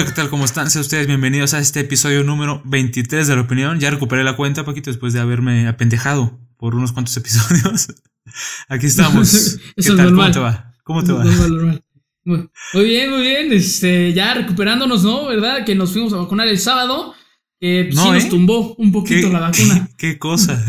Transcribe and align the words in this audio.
Hola, 0.00 0.08
¿qué 0.08 0.14
tal? 0.14 0.30
¿Cómo 0.30 0.46
están? 0.46 0.70
Sean 0.70 0.80
ustedes 0.80 1.06
bienvenidos 1.06 1.52
a 1.52 1.58
este 1.58 1.80
episodio 1.80 2.24
número 2.24 2.62
23 2.64 3.26
de 3.26 3.34
la 3.34 3.42
opinión. 3.42 3.80
Ya 3.80 3.90
recuperé 3.90 4.24
la 4.24 4.34
cuenta, 4.34 4.64
Paquito, 4.64 4.88
después 4.88 5.12
de 5.12 5.20
haberme 5.20 5.68
apendejado 5.68 6.40
por 6.56 6.74
unos 6.74 6.92
cuantos 6.92 7.14
episodios. 7.18 7.88
Aquí 8.70 8.86
estamos. 8.86 9.58
¿Qué 9.76 9.92
tal? 9.92 10.14
¿Cómo 10.14 10.30
te 10.30 10.38
va? 10.38 10.72
¿Cómo 10.84 11.04
te 11.04 11.12
va? 11.12 11.22
Muy 12.24 12.48
bien, 12.82 13.10
muy 13.10 13.20
bien. 13.20 13.52
Este, 13.52 14.14
ya 14.14 14.32
recuperándonos, 14.32 15.04
¿no? 15.04 15.26
¿Verdad? 15.26 15.66
Que 15.66 15.74
nos 15.74 15.92
fuimos 15.92 16.14
a 16.14 16.16
vacunar 16.16 16.48
el 16.48 16.58
sábado. 16.58 17.14
Eh, 17.60 17.90
sí 17.90 17.96
nos 17.98 18.24
¿eh? 18.24 18.28
tumbó 18.30 18.74
un 18.76 18.92
poquito 18.92 19.28
la 19.28 19.40
vacuna. 19.40 19.86
¿Qué, 19.98 20.18
cosa? 20.18 20.64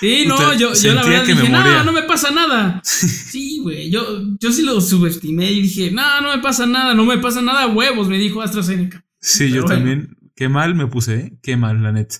Sí, 0.00 0.24
no, 0.26 0.52
yo, 0.54 0.74
yo 0.74 0.92
la 0.92 1.02
verdad 1.02 1.24
dije, 1.24 1.48
no, 1.48 1.84
no 1.84 1.92
me 1.92 2.02
pasa 2.02 2.30
nada. 2.30 2.82
Sí, 2.84 3.60
güey, 3.62 3.90
yo, 3.90 4.22
yo 4.38 4.52
sí 4.52 4.62
lo 4.62 4.80
subestimé 4.80 5.50
y 5.50 5.62
dije, 5.62 5.90
no, 5.90 6.20
no 6.20 6.36
me 6.36 6.42
pasa 6.42 6.66
nada, 6.66 6.94
no 6.94 7.04
me 7.06 7.18
pasa 7.18 7.40
nada, 7.40 7.66
huevos, 7.66 8.08
me 8.08 8.18
dijo 8.18 8.42
AstraZeneca. 8.42 9.04
Sí, 9.20 9.50
yo 9.50 9.64
también, 9.64 10.18
qué 10.36 10.50
mal 10.50 10.74
me 10.74 10.86
puse, 10.86 11.14
¿eh? 11.14 11.38
qué 11.42 11.56
mal, 11.56 11.82
la 11.82 11.92
neta. 11.92 12.16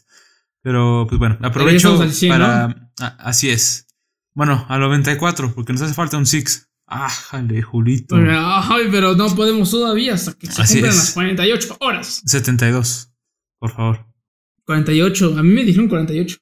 Pero, 0.63 1.05
pues 1.07 1.19
bueno, 1.19 1.37
aprovecho 1.43 2.03
para... 2.29 2.91
así 3.19 3.51
es. 3.51 3.87
Bueno, 4.33 4.65
a 4.69 4.79
94, 4.79 5.55
porque 5.55 5.75
nos 5.75 5.83
hace 5.83 5.93
falta 5.93 6.17
un 6.17 6.27
six. 6.27 6.71
Ájale, 6.87 7.61
Julito. 7.63 8.17
Ay, 8.17 8.89
pero 8.91 9.15
no 9.15 9.35
podemos 9.35 9.71
todavía 9.71 10.15
hasta 10.15 10.33
que 10.33 10.47
se 10.47 10.63
cumplan 10.63 10.97
las 10.97 11.13
48 11.13 11.77
horas. 11.81 12.23
72, 12.25 13.11
por 13.59 13.71
favor. 13.71 14.07
48, 14.65 15.39
a 15.39 15.43
mí 15.43 15.51
me 15.51 15.65
dijeron 15.65 15.89
48. 15.89 16.39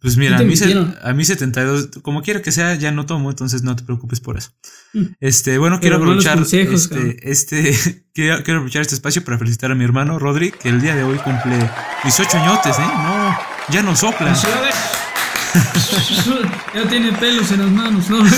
Pues 0.00 0.16
mira, 0.16 0.38
a 0.38 0.42
mí, 0.42 0.54
a 1.02 1.12
mí 1.12 1.24
72, 1.26 1.90
como 2.00 2.22
quiera 2.22 2.40
que 2.40 2.52
sea, 2.52 2.74
ya 2.74 2.90
no 2.90 3.04
tomo, 3.04 3.28
entonces 3.28 3.62
no 3.62 3.76
te 3.76 3.82
preocupes 3.82 4.20
por 4.20 4.38
eso. 4.38 4.52
Mm. 4.94 5.08
Este, 5.20 5.58
bueno, 5.58 5.78
quiero 5.78 5.96
aprovechar 5.96 6.38
este, 6.38 7.30
este 7.30 8.02
quiero, 8.14 8.36
aprovechar 8.36 8.80
este 8.80 8.94
espacio 8.94 9.22
para 9.22 9.36
felicitar 9.36 9.70
a 9.70 9.74
mi 9.74 9.84
hermano 9.84 10.18
Rodri, 10.18 10.52
que 10.52 10.70
el 10.70 10.80
día 10.80 10.96
de 10.96 11.02
hoy 11.02 11.18
cumple 11.18 11.58
18 12.02 12.38
añotes, 12.38 12.78
¿eh? 12.78 12.82
No, 12.82 13.38
ya 13.68 13.82
no 13.82 13.94
sopla. 13.94 14.34
ya 16.74 16.88
tiene 16.88 17.12
pelos 17.12 17.52
en 17.52 17.60
las 17.60 17.70
manos, 17.70 18.08
¿no? 18.08 18.24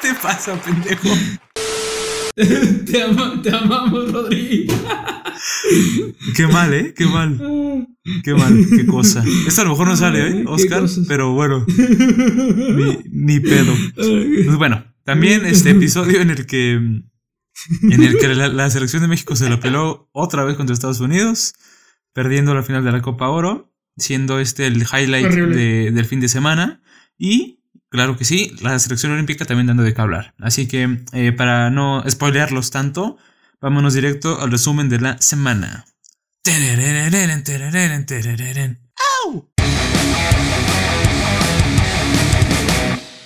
¿Qué 0.00 0.02
te 0.02 0.14
pasa, 0.14 0.54
pendejo? 0.54 1.10
te, 2.36 2.84
te 3.42 3.50
amamos, 3.50 4.12
Rodri. 4.12 4.66
Qué 6.34 6.46
mal, 6.46 6.74
¿eh? 6.74 6.94
Qué 6.96 7.06
mal. 7.06 7.86
Qué 8.22 8.34
mal, 8.34 8.66
qué 8.70 8.86
cosa. 8.86 9.24
Esto 9.46 9.60
a 9.60 9.64
lo 9.64 9.70
mejor 9.70 9.88
no 9.88 9.96
sale, 9.96 10.28
¿eh, 10.28 10.44
Oscar? 10.46 10.84
Pero 11.08 11.32
bueno, 11.32 11.64
ni, 13.10 13.40
pedo. 13.40 13.72
Pues 13.94 14.56
bueno, 14.56 14.84
también 15.04 15.46
este 15.46 15.70
episodio 15.70 16.20
en 16.20 16.30
el 16.30 16.46
que, 16.46 16.72
en 16.72 18.02
el 18.02 18.18
que 18.18 18.28
la, 18.34 18.70
selección 18.70 19.02
de 19.02 19.08
México 19.08 19.36
se 19.36 19.48
la 19.48 19.60
peló 19.60 20.08
otra 20.12 20.44
vez 20.44 20.56
contra 20.56 20.74
Estados 20.74 21.00
Unidos, 21.00 21.54
perdiendo 22.12 22.54
la 22.54 22.62
final 22.62 22.84
de 22.84 22.92
la 22.92 23.00
Copa 23.00 23.28
Oro, 23.28 23.72
siendo 23.96 24.40
este 24.40 24.66
el 24.66 24.82
highlight 24.82 25.28
del 25.28 26.04
fin 26.04 26.20
de 26.20 26.28
semana. 26.28 26.82
Y 27.16 27.63
Claro 27.94 28.16
que 28.18 28.24
sí, 28.24 28.52
la 28.60 28.76
selección 28.80 29.12
olímpica 29.12 29.44
también 29.44 29.68
dando 29.68 29.84
de 29.84 29.94
qué 29.94 30.00
hablar. 30.00 30.34
Así 30.40 30.66
que 30.66 31.04
eh, 31.12 31.30
para 31.32 31.70
no 31.70 32.02
spoilearlos 32.10 32.70
tanto, 32.70 33.18
Vámonos 33.64 33.94
directo 33.94 34.42
al 34.42 34.50
resumen 34.50 34.90
de 34.90 35.00
la 35.00 35.16
semana. 35.22 35.86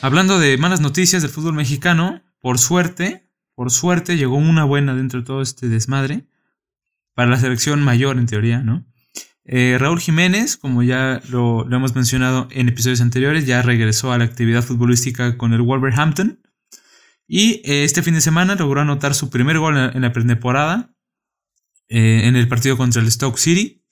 Hablando 0.01 0.39
de 0.39 0.57
malas 0.59 0.81
noticias 0.81 1.23
del 1.23 1.33
fútbol 1.33 1.55
mexicano, 1.55 2.23
por 2.39 2.61
suerte, 2.61 3.29
por 3.57 3.73
suerte 3.73 4.17
llegó 4.17 4.37
una 4.37 4.63
buena 4.63 4.95
dentro 4.95 5.19
de 5.19 5.27
todo 5.27 5.43
este 5.43 5.69
desmadre. 5.69 6.29
Para 7.15 7.31
la 7.31 7.41
selección 7.41 7.83
mayor, 7.83 8.17
en 8.17 8.27
teoría, 8.27 8.59
¿no? 8.61 8.87
Eh, 9.51 9.79
Raúl 9.79 9.99
Jiménez, 9.99 10.59
como 10.59 10.83
ya 10.83 11.23
lo, 11.31 11.67
hemos 11.73 11.95
mencionado 11.95 12.49
en 12.51 12.69
episodios 12.69 13.01
anteriores, 13.01 13.47
ya 13.47 13.63
regresó 13.63 14.13
a 14.13 14.19
la 14.19 14.25
actividad 14.25 14.63
futbolística 14.63 15.39
con 15.39 15.55
el 15.55 15.63
Wolverhampton. 15.63 16.41
Y 17.27 17.63
eh, 17.65 17.85
este 17.85 18.03
fin 18.03 18.13
de 18.13 18.21
semana 18.21 18.57
logró 18.57 18.83
anotar 18.83 19.15
su 19.15 19.31
primer 19.31 19.59
gol 19.59 19.79
en 19.79 20.03
la 20.03 20.13
pretemporada 20.13 20.95
eh, 21.89 22.23
en 22.25 22.37
el 22.37 22.47
partido 22.47 22.77
contra 22.77 23.01
el 23.01 23.11
Stoke 23.11 23.39
City. 23.39 23.83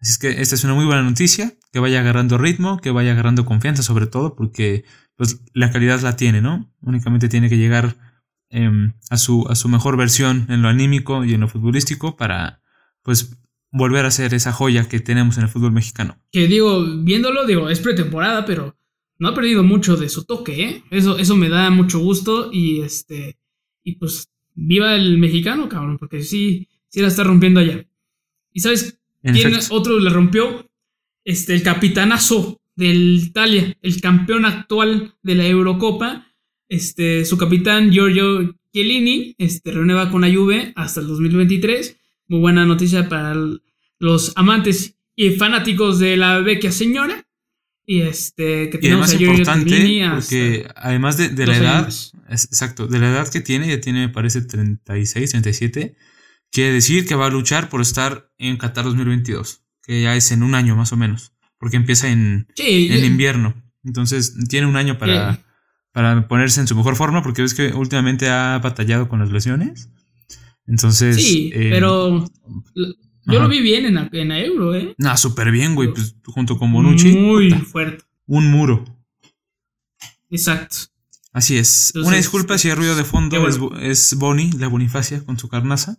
Así 0.00 0.12
es 0.12 0.18
que 0.18 0.40
esta 0.40 0.54
es 0.54 0.62
una 0.62 0.74
muy 0.74 0.84
buena 0.84 1.02
noticia, 1.02 1.52
que 1.72 1.80
vaya 1.80 2.00
agarrando 2.00 2.38
ritmo, 2.38 2.78
que 2.78 2.92
vaya 2.92 3.10
agarrando 3.10 3.44
confianza 3.44 3.82
sobre 3.82 4.06
todo, 4.06 4.36
porque 4.36 4.84
pues, 5.16 5.40
la 5.52 5.72
calidad 5.72 6.00
la 6.00 6.14
tiene, 6.14 6.40
¿no? 6.40 6.72
Únicamente 6.80 7.28
tiene 7.28 7.48
que 7.48 7.58
llegar 7.58 7.96
em, 8.50 8.94
a, 9.10 9.16
su, 9.16 9.46
a 9.48 9.56
su 9.56 9.68
mejor 9.68 9.96
versión 9.96 10.46
en 10.48 10.62
lo 10.62 10.68
anímico 10.68 11.24
y 11.24 11.34
en 11.34 11.40
lo 11.40 11.48
futbolístico 11.48 12.16
para 12.16 12.62
pues 13.02 13.36
volver 13.72 14.04
a 14.04 14.10
ser 14.10 14.34
esa 14.34 14.52
joya 14.52 14.88
que 14.88 15.00
tenemos 15.00 15.38
en 15.38 15.44
el 15.44 15.48
fútbol 15.48 15.72
mexicano. 15.72 16.18
Que 16.30 16.46
digo, 16.46 16.84
viéndolo, 16.98 17.46
digo, 17.46 17.70
es 17.70 17.80
pretemporada, 17.80 18.44
pero 18.44 18.76
no 19.18 19.28
ha 19.28 19.34
perdido 19.34 19.62
mucho 19.62 19.96
de 19.96 20.08
su 20.08 20.24
toque, 20.24 20.64
¿eh? 20.64 20.84
Eso, 20.90 21.18
eso 21.18 21.36
me 21.36 21.48
da 21.48 21.70
mucho 21.70 21.98
gusto 21.98 22.50
y 22.52 22.82
este, 22.82 23.38
y 23.82 23.96
pues 23.96 24.30
viva 24.54 24.94
el 24.94 25.18
mexicano, 25.18 25.68
cabrón, 25.68 25.96
porque 25.98 26.22
sí, 26.22 26.68
sí 26.88 27.00
la 27.00 27.08
está 27.08 27.24
rompiendo 27.24 27.60
allá. 27.60 27.86
¿Y 28.52 28.60
sabes 28.60 28.98
quién 29.22 29.54
otro 29.70 29.98
le 29.98 30.10
rompió? 30.10 30.68
Este, 31.24 31.54
el 31.54 31.62
capitanazo 31.62 32.60
del 32.76 33.20
Italia, 33.24 33.76
el 33.80 34.00
campeón 34.00 34.44
actual 34.44 35.14
de 35.22 35.34
la 35.34 35.46
Eurocopa, 35.46 36.26
este, 36.68 37.24
su 37.24 37.38
capitán 37.38 37.90
Giorgio 37.90 38.56
Chiellini, 38.72 39.34
este, 39.38 39.72
renueva 39.72 40.10
con 40.10 40.22
la 40.22 40.34
Juve 40.34 40.72
hasta 40.74 41.00
el 41.00 41.06
2023. 41.06 41.96
Muy 42.28 42.40
buena 42.40 42.64
noticia 42.64 43.08
para 43.08 43.34
los 43.98 44.32
amantes 44.36 44.96
y 45.14 45.30
fanáticos 45.30 45.98
de 45.98 46.16
la 46.16 46.38
vecchia 46.38 46.72
señora. 46.72 47.26
Y 47.84 48.02
este, 48.02 48.70
que 48.70 48.78
y 48.80 48.88
además 48.88 49.12
importante, 49.20 50.08
porque 50.14 50.68
además 50.76 51.16
de, 51.16 51.46
la 51.46 51.56
edad, 51.56 51.92
exacto, 52.28 52.86
de 52.86 53.00
la 53.00 53.10
edad 53.10 53.28
que 53.28 53.40
tiene, 53.40 53.68
ya 53.68 53.80
tiene, 53.80 54.06
me 54.06 54.12
parece, 54.12 54.40
36, 54.42 55.30
37, 55.30 55.96
quiere 56.52 56.72
decir 56.72 57.06
que 57.06 57.16
va 57.16 57.26
a 57.26 57.30
luchar 57.30 57.68
por 57.68 57.80
estar 57.80 58.30
en 58.38 58.56
Qatar 58.56 58.84
2022, 58.84 59.64
que 59.82 60.00
ya 60.00 60.14
es 60.14 60.30
en 60.30 60.44
un 60.44 60.54
año 60.54 60.76
más 60.76 60.92
o 60.92 60.96
menos, 60.96 61.32
porque 61.58 61.76
empieza 61.76 62.08
en, 62.08 62.46
en 62.56 63.04
invierno. 63.04 63.60
Entonces 63.82 64.36
tiene 64.48 64.68
un 64.68 64.76
año 64.76 64.96
para, 64.96 65.40
para 65.90 66.28
ponerse 66.28 66.60
en 66.60 66.68
su 66.68 66.76
mejor 66.76 66.94
forma, 66.94 67.24
porque 67.24 67.42
ves 67.42 67.54
que 67.54 67.72
últimamente 67.72 68.28
ha 68.28 68.60
batallado 68.62 69.08
con 69.08 69.18
las 69.18 69.32
lesiones. 69.32 69.90
Entonces. 70.66 71.16
Sí, 71.16 71.50
eh, 71.54 71.68
pero 71.70 72.24
yo 73.24 73.40
lo 73.40 73.48
vi 73.48 73.60
bien 73.60 73.86
en 73.86 73.94
la, 73.94 74.08
en 74.12 74.32
Euro, 74.32 74.74
¿eh? 74.74 74.94
Nah, 74.98 75.16
súper 75.16 75.50
bien, 75.50 75.74
güey. 75.74 75.92
Pues 75.92 76.16
junto 76.24 76.58
con 76.58 76.72
Bonucci. 76.72 77.12
Muy 77.12 77.52
fuerte. 77.52 78.04
Un 78.26 78.50
muro. 78.50 78.84
Exacto. 80.30 80.76
Así 81.32 81.56
es. 81.56 81.92
Una 81.94 82.16
disculpa 82.16 82.58
si 82.58 82.68
hay 82.68 82.74
ruido 82.74 82.94
de 82.94 83.04
fondo. 83.04 83.48
Es, 83.48 83.58
es 83.80 84.14
Bonnie, 84.18 84.52
la 84.58 84.68
Bonifacia, 84.68 85.24
con 85.24 85.38
su 85.38 85.48
carnaza. 85.48 85.98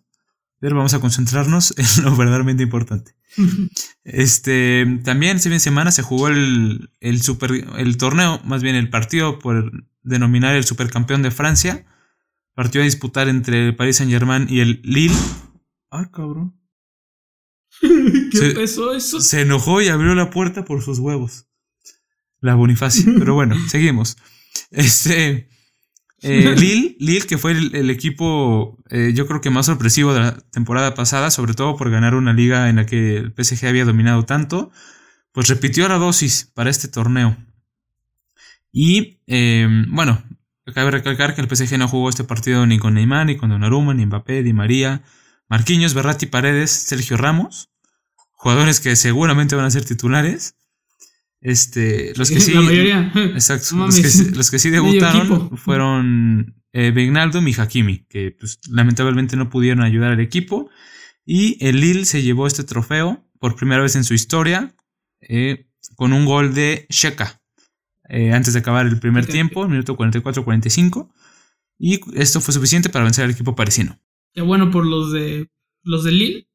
Pero 0.59 0.75
vamos 0.75 0.93
a 0.93 0.99
concentrarnos 0.99 1.73
en 1.97 2.03
lo 2.03 2.15
verdaderamente 2.15 2.63
importante. 2.63 3.15
este, 4.03 5.01
también 5.03 5.37
este 5.37 5.49
fin 5.49 5.57
de 5.57 5.59
semana 5.59 5.91
se 5.91 6.03
jugó 6.03 6.27
el, 6.27 6.89
el, 6.99 7.21
super, 7.21 7.51
el 7.77 7.97
torneo, 7.97 8.39
más 8.43 8.63
bien 8.63 8.75
el 8.75 8.89
partido 8.89 9.39
por 9.39 9.71
denominar 10.03 10.55
el 10.55 10.65
supercampeón 10.65 11.21
de 11.21 11.31
Francia. 11.31 11.85
Partido 12.55 12.83
a 12.83 12.85
disputar 12.85 13.27
entre 13.29 13.67
el 13.67 13.75
Paris 13.75 13.97
Saint 13.97 14.11
Germain 14.11 14.47
y 14.49 14.59
el 14.59 14.81
Lille. 14.83 15.15
Ah, 15.89 16.09
cabrón. 16.11 16.55
¿Qué 17.81 18.37
se, 18.37 18.63
eso? 18.63 19.19
Se 19.21 19.41
enojó 19.41 19.81
y 19.81 19.87
abrió 19.87 20.13
la 20.13 20.29
puerta 20.29 20.63
por 20.63 20.81
sus 20.83 20.99
huevos. 20.99 21.47
La 22.39 22.55
Bonifacio. 22.55 23.13
Pero 23.17 23.33
bueno, 23.33 23.55
seguimos. 23.67 24.17
Este. 24.69 25.49
Eh, 26.21 26.55
Lille, 26.99 27.25
que 27.27 27.37
fue 27.37 27.51
el, 27.51 27.89
equipo, 27.89 28.77
eh, 28.89 29.11
yo 29.13 29.27
creo 29.27 29.41
que 29.41 29.49
más 29.49 29.65
sorpresivo 29.65 30.13
de 30.13 30.21
la 30.21 30.37
temporada 30.51 30.93
pasada, 30.93 31.31
sobre 31.31 31.53
todo 31.53 31.75
por 31.75 31.89
ganar 31.89 32.15
una 32.15 32.33
liga 32.33 32.69
en 32.69 32.77
la 32.77 32.85
que 32.85 33.17
el 33.17 33.33
PSG 33.37 33.67
había 33.67 33.83
dominado 33.83 34.23
tanto, 34.23 34.71
pues 35.33 35.49
repitió 35.49 35.87
la 35.89 35.97
dosis 35.97 36.49
para 36.53 36.69
este 36.69 36.87
torneo. 36.87 37.35
Y 38.71 39.19
eh, 39.27 39.67
bueno, 39.89 40.23
cabe 40.71 40.91
recalcar 40.91 41.35
que 41.35 41.41
el 41.41 41.53
PSG 41.53 41.77
no 41.77 41.87
jugó 41.87 42.09
este 42.09 42.23
partido 42.23 42.65
ni 42.65 42.79
con 42.79 42.93
Neymar, 42.93 43.25
ni 43.25 43.35
con 43.35 43.49
Donnarumma, 43.49 43.93
ni 43.93 44.05
Mbappé, 44.05 44.43
ni 44.43 44.53
María, 44.53 45.03
Marquinhos, 45.49 45.93
Berratti, 45.93 46.25
Paredes, 46.25 46.71
Sergio 46.71 47.17
Ramos, 47.17 47.69
jugadores 48.31 48.79
que 48.79 48.95
seguramente 48.95 49.55
van 49.55 49.65
a 49.65 49.71
ser 49.71 49.83
titulares. 49.83 50.55
Este, 51.41 52.13
los 52.15 52.29
que 52.29 52.39
sí, 52.39 52.53
exacto, 53.35 53.75
los 53.75 54.49
que, 54.49 54.59
sí 54.59 54.69
debutaron 54.69 55.57
fueron 55.57 56.55
eh, 56.71 56.93
y 56.95 57.59
Hakimi, 57.59 58.05
que 58.05 58.31
pues, 58.39 58.59
lamentablemente 58.69 59.35
no 59.35 59.49
pudieron 59.49 59.83
ayudar 59.83 60.13
al 60.13 60.21
equipo. 60.21 60.69
Y 61.25 61.57
el 61.65 61.81
Lille 61.81 62.05
se 62.05 62.21
llevó 62.21 62.47
este 62.47 62.63
trofeo 62.63 63.29
por 63.39 63.57
primera 63.57 63.81
vez 63.81 63.97
en 63.97 64.05
su 64.05 64.13
historia 64.13 64.73
eh, 65.19 65.67
con 65.95 66.13
un 66.13 66.25
gol 66.25 66.53
de 66.53 66.85
Sheka 66.89 67.42
eh, 68.09 68.31
antes 68.33 68.53
de 68.53 68.59
acabar 68.59 68.85
el 68.85 68.99
primer 68.99 69.25
tiempo, 69.25 69.67
minuto 69.67 69.95
44-45. 69.95 71.09
Y 71.79 71.99
esto 72.15 72.41
fue 72.41 72.53
suficiente 72.53 72.89
para 72.89 73.05
vencer 73.05 73.25
al 73.25 73.31
equipo 73.31 73.55
parisino. 73.55 73.99
qué 74.33 74.41
bueno 74.41 74.71
por 74.71 74.85
los 74.85 75.11
de 75.11 75.49
los 75.83 76.03
de 76.03 76.11
Lille. 76.11 76.47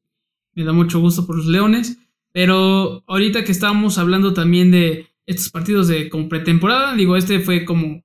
Me 0.53 0.63
da 0.63 0.73
mucho 0.73 0.99
gusto 0.99 1.25
por 1.25 1.37
los 1.37 1.45
Leones. 1.45 1.97
Pero 2.31 3.03
ahorita 3.07 3.43
que 3.43 3.51
estábamos 3.51 3.97
hablando 3.97 4.33
también 4.33 4.71
de 4.71 5.07
estos 5.25 5.49
partidos 5.49 5.87
de 5.87 6.09
como 6.09 6.29
pretemporada, 6.29 6.95
digo, 6.95 7.15
este 7.15 7.39
fue 7.39 7.65
como 7.65 8.03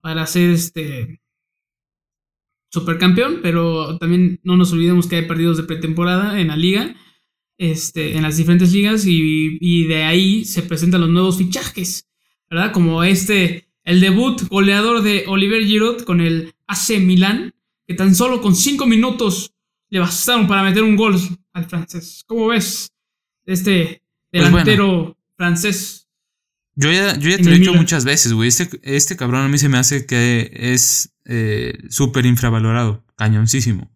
para 0.00 0.26
ser 0.26 0.50
este 0.50 1.20
supercampeón, 2.70 3.40
pero 3.42 3.98
también 3.98 4.40
no 4.42 4.56
nos 4.56 4.72
olvidemos 4.72 5.06
que 5.06 5.16
hay 5.16 5.26
partidos 5.26 5.56
de 5.56 5.64
pretemporada 5.64 6.40
en 6.40 6.48
la 6.48 6.56
liga, 6.56 6.94
este, 7.58 8.16
en 8.16 8.22
las 8.22 8.36
diferentes 8.36 8.72
ligas, 8.72 9.06
y, 9.06 9.58
y 9.60 9.84
de 9.86 10.04
ahí 10.04 10.44
se 10.44 10.62
presentan 10.62 11.00
los 11.00 11.10
nuevos 11.10 11.38
fichajes, 11.38 12.08
¿verdad? 12.50 12.72
Como 12.72 13.04
este, 13.04 13.68
el 13.84 14.00
debut 14.00 14.42
goleador 14.48 15.02
de 15.02 15.24
Oliver 15.28 15.64
Giroud 15.64 16.02
con 16.02 16.20
el 16.20 16.54
AC 16.66 17.00
Milan, 17.00 17.54
que 17.86 17.94
tan 17.94 18.14
solo 18.14 18.40
con 18.40 18.54
cinco 18.54 18.86
minutos 18.86 19.54
le 19.88 20.00
bastaron 20.00 20.46
para 20.46 20.62
meter 20.62 20.82
un 20.82 20.96
gol 20.96 21.16
al 21.52 21.64
francés. 21.66 22.24
¿Cómo 22.26 22.48
ves? 22.48 22.92
Este 23.44 24.02
pues 24.30 24.44
delantero 24.44 25.16
francés. 25.36 26.08
Yo 26.74 26.92
ya, 26.92 27.16
yo 27.16 27.30
ya 27.30 27.38
te 27.38 27.44
lo 27.44 27.52
he 27.52 27.58
dicho 27.58 27.72
muchas 27.72 28.04
veces, 28.04 28.32
güey. 28.32 28.48
Este, 28.48 28.68
este 28.82 29.16
cabrón 29.16 29.42
a 29.42 29.48
mí 29.48 29.56
se 29.56 29.68
me 29.68 29.78
hace 29.78 30.04
que 30.04 30.50
es 30.52 31.14
eh, 31.24 31.78
súper 31.88 32.26
infravalorado, 32.26 33.02
cañoncísimo. 33.16 33.90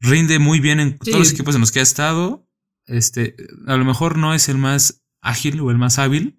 Rinde 0.00 0.38
muy 0.38 0.60
bien 0.60 0.78
en 0.78 0.98
todos 0.98 1.18
los 1.18 1.32
equipos 1.32 1.54
en 1.54 1.62
los 1.62 1.72
que 1.72 1.78
ha 1.80 1.82
estado. 1.82 2.46
Este, 2.84 3.34
a 3.66 3.76
lo 3.76 3.84
mejor 3.84 4.18
no 4.18 4.34
es 4.34 4.48
el 4.50 4.58
más 4.58 5.02
ágil 5.22 5.60
o 5.60 5.70
el 5.70 5.78
más 5.78 5.98
hábil, 5.98 6.36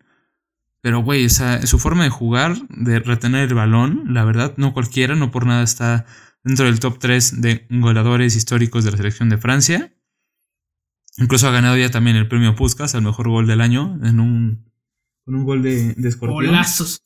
pero 0.87 0.99
güey, 0.99 1.25
o 1.25 1.29
su 1.29 1.79
forma 1.79 2.05
de 2.05 2.09
jugar, 2.09 2.55
de 2.69 2.99
retener 2.99 3.49
el 3.49 3.53
balón, 3.53 4.05
la 4.07 4.23
verdad, 4.23 4.53
no 4.55 4.71
cualquiera, 4.71 5.17
no 5.17 5.31
por 5.31 5.45
nada 5.45 5.61
está 5.61 6.05
dentro 6.45 6.65
del 6.65 6.79
top 6.79 6.97
3 6.97 7.41
de 7.41 7.67
goleadores 7.69 8.37
históricos 8.37 8.85
de 8.85 8.91
la 8.91 8.95
selección 8.95 9.27
de 9.27 9.37
Francia. 9.37 9.93
Incluso 11.17 11.45
ha 11.45 11.51
ganado 11.51 11.75
ya 11.75 11.91
también 11.91 12.15
el 12.15 12.29
premio 12.29 12.55
Puskas 12.55 12.95
al 12.95 13.01
mejor 13.01 13.27
gol 13.27 13.47
del 13.47 13.59
año 13.59 13.99
en 14.01 14.21
un, 14.21 14.71
con 15.25 15.35
un 15.35 15.43
gol 15.43 15.61
de, 15.61 15.93
de 15.93 16.07
escorpión. 16.07 16.45
Golazos. 16.45 17.03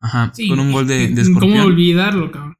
Ajá, 0.00 0.32
con 0.48 0.58
un 0.58 0.72
gol 0.72 0.86
de, 0.86 1.08
de 1.08 1.34
¿Cómo 1.34 1.64
olvidarlo, 1.64 2.32
cabrón? 2.32 2.56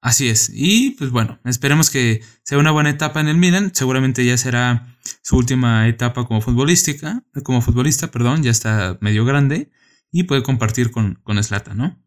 Así 0.00 0.28
es. 0.28 0.50
Y 0.54 0.90
pues 0.92 1.10
bueno, 1.10 1.40
esperemos 1.44 1.90
que 1.90 2.22
sea 2.44 2.58
una 2.58 2.70
buena 2.70 2.90
etapa 2.90 3.20
en 3.20 3.28
el 3.28 3.36
Milan. 3.36 3.72
Seguramente 3.74 4.24
ya 4.24 4.36
será 4.36 4.96
su 5.22 5.36
última 5.36 5.88
etapa 5.88 6.26
como 6.26 6.40
futbolística, 6.40 7.24
como 7.42 7.60
futbolista, 7.60 8.10
perdón, 8.10 8.42
ya 8.42 8.50
está 8.50 8.98
medio 9.00 9.24
grande 9.24 9.70
y 10.12 10.24
puede 10.24 10.42
compartir 10.42 10.90
con, 10.90 11.20
con 11.22 11.42
Slata, 11.42 11.74
¿no? 11.74 12.00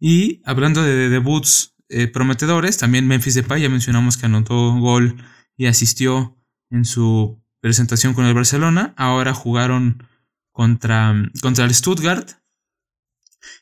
Y 0.00 0.42
hablando 0.44 0.82
de, 0.82 1.08
debuts 1.08 1.74
eh, 1.88 2.06
prometedores, 2.08 2.78
también 2.78 3.06
Memphis 3.06 3.34
Depay, 3.34 3.62
ya 3.62 3.68
mencionamos 3.68 4.16
que 4.16 4.26
anotó 4.26 4.74
gol 4.78 5.16
y 5.56 5.66
asistió 5.66 6.36
en 6.70 6.84
su 6.84 7.42
presentación 7.60 8.14
con 8.14 8.26
el 8.26 8.34
Barcelona. 8.34 8.94
Ahora 8.96 9.34
jugaron 9.34 10.06
contra, 10.52 11.14
contra 11.40 11.64
el 11.64 11.74
Stuttgart 11.74 12.30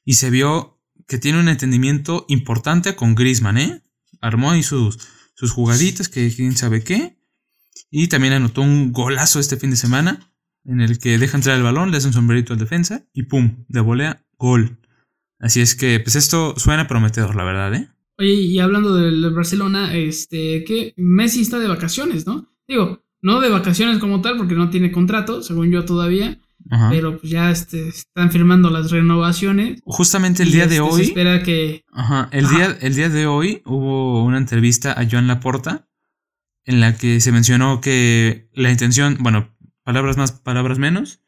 y 0.05 0.15
se 0.15 0.31
vio 0.31 0.76
que 1.07 1.19
tiene 1.19 1.41
un 1.41 1.49
entendimiento 1.49 2.27
importante 2.29 2.97
con 2.97 3.15
Griezmann, 3.15 3.59
¿eh? 3.59 3.83
Armó 4.21 4.51
ahí 4.51 4.63
sus, 4.63 4.99
sus 5.35 5.53
jugaditas, 5.53 6.09
que 6.09 6.33
quién 6.35 6.57
sabe 6.57 6.83
qué. 6.83 7.19
Y 7.91 8.09
también 8.09 8.33
anotó 8.33 8.63
un 8.63 8.93
golazo 8.93 9.39
este 9.39 9.57
fin 9.57 9.71
de 9.71 9.77
semana, 9.77 10.33
en 10.65 10.81
el 10.81 10.99
que 10.99 11.19
deja 11.19 11.37
entrar 11.37 11.57
el 11.57 11.63
balón, 11.63 11.91
le 11.91 11.99
hace 11.99 12.09
un 12.09 12.13
sombrerito 12.13 12.53
al 12.53 12.59
defensa 12.59 13.07
y 13.13 13.25
¡pum! 13.25 13.65
De 13.69 13.81
volea, 13.81 14.27
gol. 14.39 14.79
Así 15.39 15.61
es 15.61 15.75
que, 15.77 16.01
pues 16.01 16.17
esto 16.17 16.55
suena 16.57 16.89
prometedor, 16.89 17.37
la 17.37 17.45
verdad, 17.45 17.75
¿eh? 17.75 17.89
Oye, 18.19 18.33
y 18.33 18.59
hablando 18.59 18.95
del 18.95 19.31
Barcelona, 19.33 19.95
este, 19.95 20.65
que 20.65 20.95
Messi 20.97 21.43
está 21.43 21.59
de 21.59 21.69
vacaciones, 21.69 22.27
¿no? 22.27 22.51
Digo, 22.67 23.05
no 23.21 23.41
de 23.41 23.51
vacaciones 23.51 23.99
como 23.99 24.23
tal, 24.23 24.39
porque 24.39 24.55
no 24.55 24.71
tiene 24.71 24.91
contrato, 24.91 25.43
según 25.43 25.71
yo 25.71 25.85
todavía. 25.85 26.41
Pero 26.91 27.19
pues 27.19 27.31
ya 27.31 27.51
este, 27.51 27.89
están 27.89 28.31
firmando 28.31 28.71
las 28.71 28.91
renovaciones. 28.91 29.81
Justamente 29.85 30.43
el 30.43 30.53
día 30.53 30.67
de 30.67 30.77
este, 30.77 30.81
hoy. 30.81 31.03
Se 31.03 31.09
espera 31.09 31.43
que. 31.43 31.85
Ajá. 31.93 32.29
El, 32.33 32.49
Día, 32.49 32.77
el 32.81 32.95
día 32.95 33.09
de 33.09 33.27
hoy 33.27 33.63
hubo 33.65 34.25
una 34.25 34.39
entrevista 34.39 34.93
a 34.93 35.07
Joan 35.09 35.29
Laporta 35.29 35.89
en 36.65 36.81
la 36.81 36.97
que 36.97 37.21
se 37.21 37.33
mencionó 37.33 37.81
que 37.81 38.49
la 38.53 38.71
intención, 38.71 39.17
bueno, 39.21 39.57
palabras 39.85 40.17
más, 40.17 40.33
palabras 40.33 40.79
menos, 40.79 41.21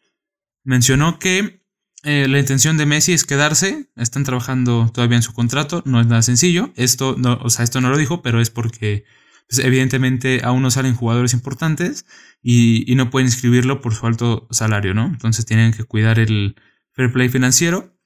mencionó 0.64 1.19
que 1.20 1.62
eh, 2.02 2.26
la 2.29 2.38
intención 2.38 2.76
de 2.76 2.87
Messi 2.87 3.12
es 3.12 3.25
quedarse, 3.25 3.88
están 3.96 4.25
trabajando 4.25 4.90
todavía 4.93 5.17
en 5.17 5.23
su 5.23 5.32
contrato, 5.32 5.82
no 5.87 6.00
es 6.00 6.06
nada 6.06 6.23
sencillo, 6.23 6.73
esto 6.76 7.14
no, 7.17 7.38
o 7.43 7.50
sea, 7.50 7.64
esto 7.64 7.81
no 7.81 7.90
lo 7.90 7.96
dijo, 7.96 8.20
pero 8.20 8.40
es 8.40 8.50
porque 8.50 9.05
pues, 9.49 9.65
evidentemente 9.65 10.43
aún 10.45 10.62
no 10.62 10.71
salen 10.71 10.95
jugadores 10.95 11.33
importantes 11.33 12.06
y, 12.43 12.95
no 12.97 13.11
pueden 13.11 13.29
inscribirlo 13.29 13.81
por 13.81 13.95
su 13.95 14.06
alto 14.06 14.47
salario, 14.50 14.95
¿no? 14.95 15.06
Entonces 15.06 15.47
tienen 15.47 15.73
que 15.73 15.85
cuidar 15.85 16.19
el 16.19 16.56
fair 16.93 17.12
play 17.12 17.29
financiero. 17.29 17.97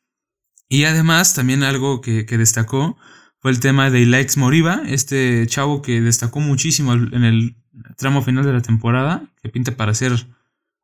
Y 0.68 0.84
además, 0.84 1.34
también 1.34 1.62
algo 1.64 2.00
que, 2.00 2.24
destacó 2.24 2.96
fue 3.40 3.50
el 3.50 3.60
tema 3.60 3.90
de 3.90 4.00
Ilaix 4.00 4.36
Moriba, 4.36 4.82
este 4.86 5.46
chavo 5.48 5.82
que 5.82 6.00
destacó 6.00 6.40
muchísimo 6.40 6.94
en 6.94 7.24
el 7.24 7.56
tramo 7.96 8.22
final 8.22 8.44
de 8.44 8.52
la 8.52 8.62
temporada, 8.62 9.32
que 9.42 9.48
pinta 9.48 9.76
para 9.76 9.94
ser 9.94 10.12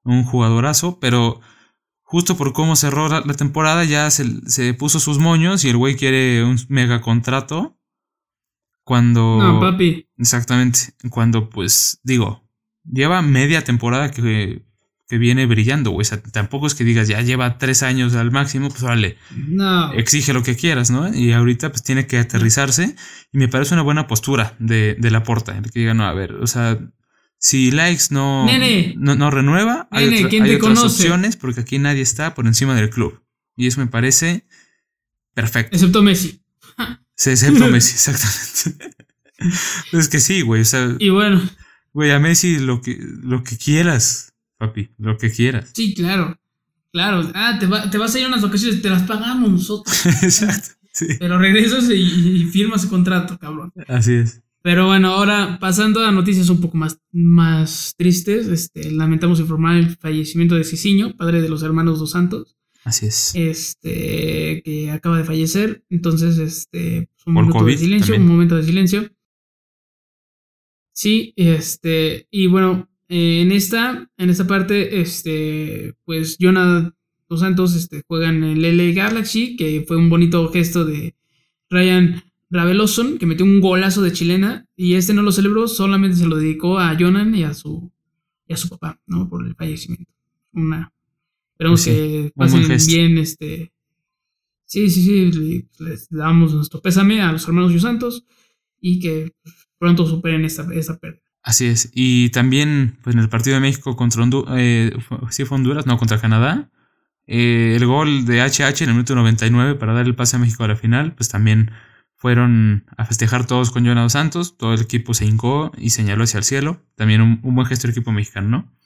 un 0.02 0.24
jugadorazo, 0.24 0.98
pero 0.98 1.40
justo 2.02 2.36
por 2.36 2.52
cómo 2.52 2.74
cerró 2.74 3.08
la, 3.08 3.22
temporada 3.34 3.84
ya 3.84 4.10
se, 4.10 4.24
se, 4.50 4.74
puso 4.74 4.98
sus 4.98 5.18
moños 5.18 5.64
y 5.64 5.68
el 5.68 5.76
güey 5.76 5.94
quiere 5.94 6.42
un 6.42 6.58
mega 6.68 7.00
contrato 7.00 7.77
cuando. 8.88 9.36
No, 9.38 9.60
papi. 9.60 10.08
Exactamente. 10.16 10.94
Cuando, 11.10 11.50
pues, 11.50 12.00
digo, 12.04 12.48
lleva 12.90 13.20
media 13.20 13.62
temporada 13.62 14.10
que, 14.10 14.62
que 15.06 15.18
viene 15.18 15.44
brillando, 15.44 15.90
güey. 15.90 16.00
O 16.00 16.04
sea, 16.06 16.22
tampoco 16.22 16.66
es 16.66 16.74
que 16.74 16.84
digas, 16.84 17.06
ya 17.06 17.20
lleva 17.20 17.58
tres 17.58 17.82
años 17.82 18.14
al 18.14 18.30
máximo, 18.30 18.70
pues 18.70 18.80
vale. 18.80 19.18
No. 19.36 19.92
Exige 19.92 20.32
lo 20.32 20.42
que 20.42 20.56
quieras, 20.56 20.90
¿no? 20.90 21.14
Y 21.14 21.32
ahorita, 21.32 21.68
pues, 21.68 21.82
tiene 21.82 22.06
que 22.06 22.16
aterrizarse. 22.16 22.96
Y 23.30 23.36
me 23.36 23.48
parece 23.48 23.74
una 23.74 23.82
buena 23.82 24.06
postura 24.06 24.56
de, 24.58 24.96
de 24.98 25.10
la 25.10 25.22
porta. 25.22 25.54
En 25.54 25.66
el 25.66 25.70
que 25.70 25.80
diga, 25.80 25.92
no, 25.92 26.06
a 26.06 26.14
ver, 26.14 26.32
o 26.36 26.46
sea. 26.46 26.78
Si 27.40 27.70
Likes 27.70 28.06
no, 28.10 28.46
no, 28.96 29.14
no, 29.14 29.30
renueva, 29.30 29.86
hay, 29.92 30.12
hay 30.12 30.54
otras 30.56 30.82
opciones 30.82 31.36
porque 31.36 31.60
aquí 31.60 31.78
nadie 31.78 32.02
está 32.02 32.34
por 32.34 32.48
encima 32.48 32.74
del 32.74 32.90
club. 32.90 33.22
Y 33.54 33.68
eso 33.68 33.78
me 33.78 33.86
parece 33.86 34.44
perfecto. 35.34 35.76
Excepto 35.76 36.02
Messi. 36.02 36.42
Sí, 37.18 37.30
excepto 37.30 37.66
Messi, 37.70 37.94
exactamente. 37.94 38.96
es 39.92 40.08
que 40.08 40.20
sí, 40.20 40.42
güey. 40.42 40.62
O 40.62 40.64
sea, 40.64 40.96
y 40.98 41.10
bueno. 41.10 41.42
Güey, 41.92 42.12
a 42.12 42.18
Messi 42.18 42.58
lo 42.58 42.80
que, 42.80 42.96
lo 43.22 43.42
que 43.42 43.58
quieras, 43.58 44.32
papi, 44.56 44.90
lo 44.98 45.18
que 45.18 45.30
quieras. 45.30 45.70
Sí, 45.74 45.94
claro. 45.94 46.38
Claro. 46.92 47.30
Ah, 47.34 47.58
te, 47.58 47.66
te 47.90 47.98
vas 47.98 48.14
a 48.14 48.18
ir 48.18 48.24
a 48.24 48.28
unas 48.28 48.42
vacaciones, 48.42 48.80
te 48.80 48.88
las 48.88 49.02
pagamos 49.02 49.50
nosotros. 49.50 50.06
Exacto. 50.22 50.70
Sí. 50.92 51.06
Pero 51.18 51.38
regresas 51.38 51.88
y, 51.90 52.44
firmas 52.46 52.84
el 52.84 52.90
contrato, 52.90 53.38
cabrón. 53.38 53.72
Así 53.88 54.14
es. 54.14 54.42
Pero 54.62 54.86
bueno, 54.86 55.12
ahora 55.12 55.58
pasando 55.60 56.04
a 56.04 56.10
noticias 56.10 56.48
un 56.48 56.60
poco 56.60 56.76
más, 56.76 57.00
más 57.12 57.94
tristes, 57.96 58.48
este, 58.48 58.90
lamentamos 58.90 59.38
informar 59.38 59.76
el 59.76 59.96
fallecimiento 59.96 60.56
de 60.56 60.64
Ciciño, 60.64 61.16
padre 61.16 61.40
de 61.40 61.48
los 61.48 61.62
hermanos 61.62 62.00
dos 62.00 62.10
Santos. 62.10 62.57
Así 62.88 63.04
es. 63.04 63.34
Este, 63.34 64.62
que 64.64 64.90
acaba 64.90 65.18
de 65.18 65.24
fallecer. 65.24 65.84
Entonces, 65.90 66.38
este, 66.38 67.10
un 67.26 67.34
momento 67.34 67.62
de 67.62 67.76
silencio, 67.76 68.16
un 68.16 68.26
momento 68.26 68.56
de 68.56 68.62
silencio. 68.62 69.10
Sí, 70.94 71.34
este, 71.36 72.26
y 72.30 72.46
bueno, 72.46 72.88
en 73.08 73.52
esta, 73.52 74.10
en 74.16 74.30
esta 74.30 74.46
parte, 74.46 75.02
este, 75.02 75.96
pues 76.04 76.38
Jonah 76.40 76.94
Dos 77.28 77.40
Santos 77.40 77.76
este, 77.76 78.04
juega 78.08 78.30
en 78.30 78.42
el 78.42 78.62
LA 78.62 78.94
Galaxy, 78.94 79.56
que 79.56 79.84
fue 79.86 79.98
un 79.98 80.08
bonito 80.08 80.50
gesto 80.50 80.86
de 80.86 81.14
Ryan 81.68 82.22
Raveloson, 82.48 83.18
que 83.18 83.26
metió 83.26 83.44
un 83.44 83.60
golazo 83.60 84.00
de 84.00 84.12
chilena, 84.12 84.66
y 84.76 84.94
este 84.94 85.12
no 85.12 85.20
lo 85.20 85.30
celebró, 85.30 85.68
solamente 85.68 86.16
se 86.16 86.26
lo 86.26 86.36
dedicó 86.36 86.78
a 86.78 86.96
Jonan 86.98 87.34
y 87.34 87.44
a 87.44 87.52
su, 87.52 87.92
y 88.46 88.54
a 88.54 88.56
su 88.56 88.70
papá, 88.70 88.98
¿no? 89.06 89.28
Por 89.28 89.46
el 89.46 89.54
fallecimiento. 89.54 90.10
Una 90.52 90.90
Esperemos 91.58 91.84
que 91.84 92.32
pasen 92.36 92.68
bien, 92.86 93.18
este. 93.18 93.72
Sí, 94.64 94.88
sí, 94.90 95.02
sí. 95.02 95.68
Les 95.80 96.08
damos 96.08 96.54
nuestro 96.54 96.80
pésame 96.80 97.20
a 97.20 97.32
los 97.32 97.48
hermanos 97.48 97.72
y 97.72 97.80
Santos 97.80 98.24
y 98.80 99.00
que 99.00 99.32
pronto 99.76 100.06
superen 100.06 100.44
esta, 100.44 100.72
esta 100.72 100.96
pérdida. 100.98 101.24
Así 101.42 101.66
es. 101.66 101.90
Y 101.92 102.28
también, 102.30 102.98
pues 103.02 103.16
en 103.16 103.22
el 103.22 103.28
partido 103.28 103.54
de 103.54 103.60
México 103.60 103.96
contra 103.96 104.22
Honduras, 104.22 104.54
eh, 104.56 104.92
sí 105.30 105.44
fue 105.46 105.56
Honduras, 105.56 105.84
no, 105.84 105.98
contra 105.98 106.20
Canadá. 106.20 106.70
Eh, 107.26 107.74
el 107.74 107.86
gol 107.86 108.24
de 108.24 108.40
HH 108.40 108.84
en 108.84 108.90
el 108.90 108.94
minuto 108.94 109.16
99 109.16 109.74
para 109.74 109.94
dar 109.94 110.06
el 110.06 110.14
pase 110.14 110.36
a 110.36 110.38
México 110.38 110.62
a 110.62 110.68
la 110.68 110.76
final, 110.76 111.16
pues 111.16 111.28
también 111.28 111.72
fueron 112.14 112.84
a 112.96 113.04
festejar 113.04 113.48
todos 113.48 113.72
con 113.72 113.84
Jonado 113.84 114.10
Santos. 114.10 114.56
Todo 114.56 114.74
el 114.74 114.82
equipo 114.82 115.12
se 115.12 115.24
hincó 115.24 115.72
y 115.76 115.90
señaló 115.90 116.22
hacia 116.22 116.38
el 116.38 116.44
cielo. 116.44 116.80
También 116.94 117.20
un, 117.20 117.40
un 117.42 117.56
buen 117.56 117.66
gesto 117.66 117.88
del 117.88 117.96
equipo 117.96 118.12
mexicano, 118.12 118.48
¿no? 118.48 118.77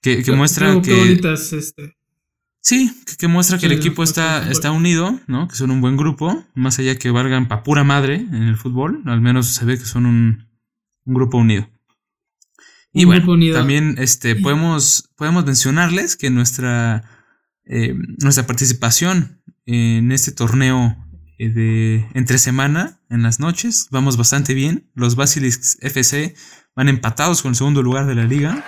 Que, 0.00 0.22
muestra 0.32 0.80
que. 0.80 1.12
este. 1.12 1.96
Sí, 2.60 2.92
que, 3.18 3.28
muestra 3.28 3.58
que 3.58 3.66
el 3.66 3.72
equipo 3.72 4.02
está, 4.02 4.50
está 4.50 4.70
unido, 4.70 5.18
¿no? 5.26 5.48
Que 5.48 5.56
son 5.56 5.70
un 5.70 5.80
buen 5.80 5.96
grupo, 5.96 6.44
más 6.54 6.78
allá 6.78 6.96
que 6.96 7.10
valgan 7.10 7.48
pa' 7.48 7.62
pura 7.62 7.84
madre 7.84 8.16
en 8.16 8.42
el 8.42 8.56
fútbol, 8.56 9.02
al 9.06 9.20
menos 9.20 9.46
se 9.46 9.64
ve 9.64 9.78
que 9.78 9.84
son 9.84 10.06
un, 10.06 10.48
un 11.04 11.14
grupo 11.14 11.38
unido. 11.38 11.68
Y 12.92 13.04
bueno, 13.04 13.26
también 13.52 13.96
este, 13.98 14.34
podemos, 14.34 15.10
podemos 15.16 15.44
mencionarles 15.44 16.16
que 16.16 16.30
nuestra, 16.30 17.04
eh, 17.64 17.94
nuestra 18.18 18.46
participación 18.46 19.42
en 19.66 20.10
este 20.10 20.32
torneo 20.32 20.96
eh, 21.38 21.50
de 21.50 22.08
entre 22.14 22.38
semana 22.38 23.00
en 23.10 23.22
las 23.22 23.40
noches 23.40 23.88
vamos 23.90 24.16
bastante 24.16 24.54
bien. 24.54 24.90
Los 24.94 25.16
Basilisks 25.16 25.78
FC 25.80 26.34
van 26.74 26.88
empatados 26.88 27.42
con 27.42 27.50
el 27.50 27.56
segundo 27.56 27.82
lugar 27.82 28.06
de 28.06 28.14
la 28.14 28.24
liga. 28.24 28.64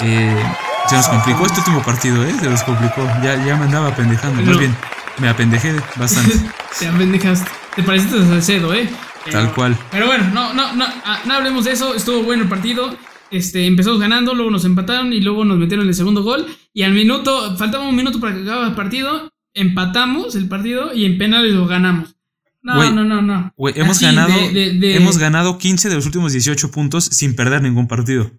Eh, 0.00 0.42
se 0.88 0.96
nos 0.96 1.08
complicó 1.08 1.46
este 1.46 1.60
último 1.60 1.82
partido, 1.82 2.24
¿eh? 2.24 2.34
Se 2.40 2.48
nos 2.48 2.62
complicó. 2.62 3.06
Ya, 3.22 3.36
ya 3.44 3.56
me 3.56 3.64
andaba 3.64 3.94
pendejando. 3.94 4.42
Muy 4.42 4.58
bien, 4.58 4.76
me 5.18 5.28
apendejé 5.28 5.74
bastante. 5.96 6.34
Te 6.78 6.88
apendejaste. 6.88 7.50
Te 7.76 7.82
pareciste 7.82 8.16
al 8.18 8.42
cedo, 8.42 8.74
¿eh? 8.74 8.88
Tal 9.30 9.52
cual. 9.52 9.76
Pero 9.90 10.06
bueno, 10.06 10.28
no, 10.32 10.52
no, 10.52 10.74
no, 10.74 10.84
ah, 11.04 11.20
no 11.24 11.34
hablemos 11.34 11.64
de 11.64 11.72
eso. 11.72 11.94
Estuvo 11.94 12.22
bueno 12.22 12.42
el 12.42 12.48
partido. 12.48 12.96
Este, 13.30 13.66
empezamos 13.66 13.98
ganando, 13.98 14.34
luego 14.34 14.50
nos 14.50 14.64
empataron 14.64 15.12
y 15.12 15.20
luego 15.20 15.44
nos 15.44 15.58
metieron 15.58 15.86
el 15.86 15.94
segundo 15.94 16.22
gol. 16.22 16.46
Y 16.74 16.82
al 16.82 16.92
minuto, 16.92 17.56
faltaba 17.56 17.88
un 17.88 17.96
minuto 17.96 18.20
para 18.20 18.34
que 18.34 18.42
acabara 18.42 18.68
el 18.68 18.74
partido. 18.74 19.32
Empatamos 19.54 20.34
el 20.34 20.48
partido 20.48 20.92
y 20.94 21.04
en 21.04 21.18
penales 21.18 21.52
lo 21.54 21.66
ganamos. 21.66 22.16
No, 22.62 22.90
no, 22.92 23.04
no, 23.04 23.22
no. 23.22 23.52
hemos 23.74 24.00
ganado, 24.00 24.32
hemos 24.32 25.18
ganado 25.18 25.58
15 25.58 25.88
de 25.88 25.94
los 25.96 26.06
últimos 26.06 26.32
18 26.32 26.70
puntos 26.70 27.04
sin 27.04 27.34
perder 27.34 27.60
ningún 27.60 27.88
partido. 27.88 28.30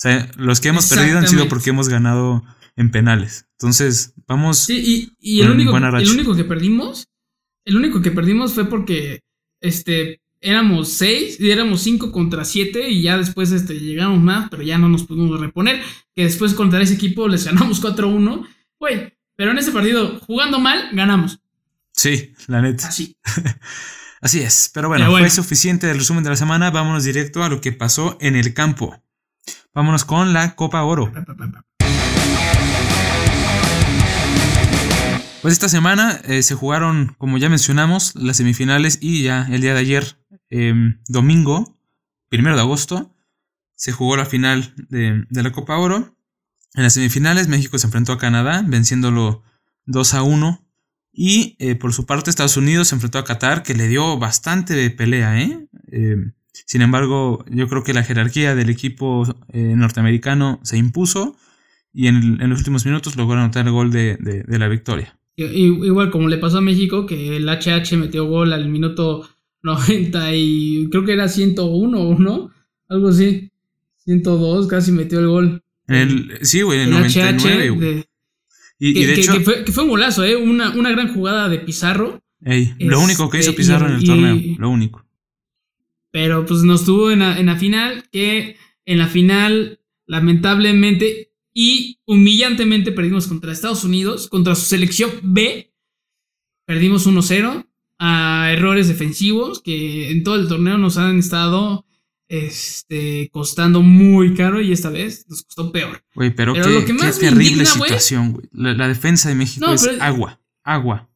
O 0.00 0.02
sea, 0.02 0.30
los 0.38 0.62
que 0.62 0.68
hemos 0.68 0.88
perdido 0.88 1.18
han 1.18 1.28
sido 1.28 1.46
porque 1.46 1.68
hemos 1.68 1.90
ganado 1.90 2.42
en 2.74 2.90
penales. 2.90 3.44
Entonces, 3.58 4.14
vamos. 4.26 4.56
Sí, 4.56 5.12
y, 5.20 5.42
el, 5.42 5.50
único, 5.50 5.76
el 5.76 6.08
único 6.08 6.34
que 6.34 6.44
perdimos, 6.44 7.08
el 7.66 7.76
único 7.76 8.00
que 8.00 8.10
perdimos 8.10 8.54
fue 8.54 8.66
porque 8.66 9.20
este 9.60 10.22
éramos 10.40 10.88
seis 10.88 11.38
y 11.38 11.50
éramos 11.50 11.82
cinco 11.82 12.12
contra 12.12 12.46
siete 12.46 12.88
y 12.88 13.02
ya 13.02 13.18
después 13.18 13.52
este, 13.52 13.78
llegamos 13.78 14.20
más, 14.20 14.48
pero 14.48 14.62
ya 14.62 14.78
no 14.78 14.88
nos 14.88 15.04
pudimos 15.04 15.38
reponer. 15.38 15.82
Que 16.16 16.24
después 16.24 16.54
contra 16.54 16.80
ese 16.80 16.94
equipo 16.94 17.28
les 17.28 17.44
ganamos 17.44 17.82
4-1. 17.84 18.48
Güey, 18.78 19.12
pero 19.36 19.50
en 19.50 19.58
ese 19.58 19.70
partido, 19.70 20.18
jugando 20.20 20.58
mal, 20.60 20.88
ganamos. 20.94 21.40
Sí, 21.92 22.32
la 22.46 22.62
neta. 22.62 22.88
Así. 22.88 23.18
Así 24.22 24.40
es. 24.40 24.70
Pero 24.72 24.88
bueno, 24.88 25.10
fue 25.10 25.28
suficiente 25.28 25.86
del 25.86 25.98
resumen 25.98 26.24
de 26.24 26.30
la 26.30 26.36
semana. 26.36 26.70
Vámonos 26.70 27.04
directo 27.04 27.42
a 27.42 27.50
lo 27.50 27.60
que 27.60 27.72
pasó 27.72 28.16
en 28.22 28.36
el 28.36 28.54
campo. 28.54 29.02
Vámonos 29.72 30.04
con 30.04 30.32
la 30.32 30.56
Copa 30.56 30.82
Oro. 30.82 31.12
Pues 35.42 35.54
esta 35.54 35.68
semana 35.68 36.20
eh, 36.24 36.42
se 36.42 36.56
jugaron, 36.56 37.14
como 37.18 37.38
ya 37.38 37.48
mencionamos, 37.48 38.14
las 38.16 38.36
semifinales 38.38 38.98
y 39.00 39.22
ya 39.22 39.46
el 39.48 39.60
día 39.60 39.72
de 39.72 39.80
ayer, 39.80 40.18
em, 40.50 41.00
domingo, 41.06 41.78
primero 42.28 42.56
de 42.56 42.62
agosto, 42.62 43.14
se 43.76 43.92
jugó 43.92 44.16
la 44.16 44.26
final 44.26 44.74
de, 44.88 45.24
la 45.30 45.52
Copa 45.52 45.78
Oro. 45.78 46.16
En 46.74 46.82
las 46.82 46.94
semifinales 46.94 47.46
México 47.46 47.78
se 47.78 47.86
enfrentó 47.86 48.12
a 48.12 48.18
Canadá, 48.18 48.64
venciéndolo 48.66 49.44
2 49.86 50.14
a 50.14 50.22
1. 50.22 50.66
Y 51.12 51.56
eh, 51.60 51.76
por 51.76 51.92
su 51.92 52.06
parte 52.06 52.28
Estados 52.28 52.56
Unidos 52.56 52.88
se 52.88 52.96
enfrentó 52.96 53.18
a 53.18 53.24
Qatar, 53.24 53.62
que 53.62 53.74
le 53.74 53.86
dio 53.86 54.18
bastante 54.18 54.74
de 54.74 54.90
pelea. 54.90 55.40
¿eh? 55.40 55.68
Sin 56.52 56.82
embargo, 56.82 57.44
yo 57.50 57.68
creo 57.68 57.82
que 57.82 57.92
la 57.92 58.04
jerarquía 58.04 58.54
del 58.54 58.70
equipo 58.70 59.24
eh, 59.52 59.74
norteamericano 59.76 60.60
se 60.62 60.78
impuso 60.78 61.36
y 61.92 62.06
en, 62.06 62.38
los 62.48 62.58
últimos 62.58 62.86
minutos 62.86 63.16
logró 63.16 63.38
anotar 63.38 63.66
el 63.66 63.72
gol 63.72 63.90
de, 63.90 64.16
la 64.46 64.68
victoria. 64.68 65.18
Igual 65.36 66.10
como 66.10 66.28
le 66.28 66.38
pasó 66.38 66.58
a 66.58 66.60
México, 66.62 67.06
que 67.06 67.36
el 67.36 67.48
HH 67.48 67.96
metió 67.96 68.26
gol 68.26 68.52
al 68.52 68.68
minuto 68.68 69.28
90 69.62 70.34
y 70.34 70.88
creo 70.90 71.04
que 71.04 71.12
era 71.12 71.28
101, 71.28 72.18
¿no? 72.18 72.50
Algo 72.88 73.08
así. 73.08 73.50
102, 74.04 74.66
casi 74.66 74.92
metió 74.92 75.18
el 75.18 75.28
gol. 75.28 75.62
sí, 76.42 76.62
güey, 76.62 76.80
en 76.80 76.88
el, 76.88 76.90
99, 76.92 77.70
güey. 77.70 78.04
Y, 78.78 78.94
que, 78.94 79.06
de 79.06 79.14
hecho, 79.14 79.32
que, 79.34 79.72
fue, 79.72 79.84
un 79.84 79.90
golazo, 79.90 80.24
¿eh? 80.24 80.36
Una, 80.36 80.70
una 80.70 80.90
gran 80.90 81.12
jugada 81.12 81.48
de 81.48 81.58
Pizarro. 81.58 82.22
lo 82.78 83.00
único 83.00 83.28
que 83.28 83.38
hizo 83.38 83.50
este, 83.50 83.58
Pizarro 83.58 83.88
en 83.88 83.94
el 83.94 84.04
torneo, 84.04 84.40
lo 84.58 84.70
único. 84.70 85.04
Pero 86.10 86.44
pues 86.44 86.62
nos 86.62 86.84
tuvo 86.84 87.10
en 87.10 87.20
la, 87.20 87.56
final, 87.56 88.04
que 88.10 88.56
en 88.84 88.98
la 88.98 89.06
final, 89.06 89.80
lamentablemente 90.06 91.32
y 91.52 92.00
humillantemente 92.06 92.92
perdimos 92.92 93.26
contra 93.26 93.52
Estados 93.52 93.84
Unidos, 93.84 94.28
contra 94.28 94.54
su 94.54 94.66
selección 94.66 95.10
B. 95.22 95.72
Perdimos 96.66 97.06
1-0 97.06 97.66
a 97.98 98.50
errores 98.52 98.88
defensivos 98.88 99.60
que 99.60 100.10
en 100.10 100.24
todo 100.24 100.36
el 100.36 100.48
torneo 100.48 100.78
nos 100.78 100.96
han 100.96 101.18
estado 101.18 101.84
este, 102.28 103.28
costando 103.32 103.82
muy 103.82 104.34
caro 104.34 104.60
y 104.60 104.72
esta 104.72 104.90
vez 104.90 105.26
nos 105.28 105.42
costó 105.42 105.70
peor. 105.72 106.04
Güey, 106.14 106.34
pero, 106.34 106.54
qué, 106.54 106.60
lo 106.60 106.84
que 106.84 106.92
más 106.92 107.18
terrible 107.18 107.66
situación, 107.66 108.32
güey. 108.32 108.46
La, 108.52 108.88
defensa 108.88 109.28
de 109.28 109.34
México 109.34 109.72
es 109.72 109.88
agua, 110.00 110.40
agua. 110.62 111.10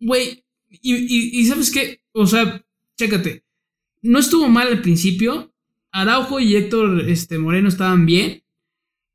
Güey, 0.00 0.44
y, 0.70 1.40
y, 1.40 1.46
¿sabes 1.46 1.70
qué? 1.70 2.00
O 2.12 2.26
sea, 2.26 2.64
chécate 2.96 3.43
no 4.04 4.18
estuvo 4.18 4.48
mal 4.48 4.68
al 4.68 4.82
principio. 4.82 5.52
Araujo 5.90 6.38
y 6.38 6.56
Héctor 6.56 7.08
este, 7.08 7.38
Moreno 7.38 7.68
estaban 7.68 8.06
bien. 8.06 8.42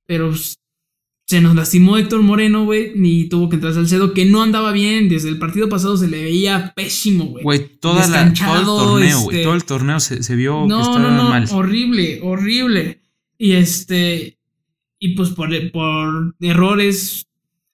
Pero 0.06 0.34
se 1.28 1.42
nos 1.42 1.56
lastimó 1.56 1.98
Héctor 1.98 2.24
Moreno, 2.24 2.66
güey. 2.66 2.94
Ni 2.96 3.30
tuvo 3.30 3.50
que 3.50 3.56
entrar 3.56 3.78
al 3.78 3.88
cedo, 3.88 4.14
que 4.14 4.26
no 4.26 4.42
andaba 4.42 4.72
bien. 4.72 5.08
Desde 5.08 5.30
el 5.30 5.38
partido 5.38 5.70
pasado 5.70 5.96
se 5.96 6.08
le 6.08 6.24
veía 6.24 6.74
pésimo, 6.76 7.26
güey. 7.26 7.44
Güey, 7.44 7.78
todo 7.80 8.00
el 8.00 8.34
torneo, 8.34 9.20
güey. 9.22 9.38
Este, 9.38 9.44
todo 9.44 9.54
el 9.54 9.64
torneo 9.64 10.00
se, 10.00 10.36
vio 10.36 10.66
no, 10.68 10.78
que 10.78 10.82
estaba 10.82 11.00
no, 11.00 11.12
no, 11.12 11.30
mal. 11.30 11.48
Horrible, 11.52 12.20
horrible. 12.24 13.02
Y 13.38 13.52
este. 13.52 14.40
Y 14.98 15.16
pues 15.16 15.30
por, 15.30 15.50
por 15.72 16.36
errores 16.42 17.29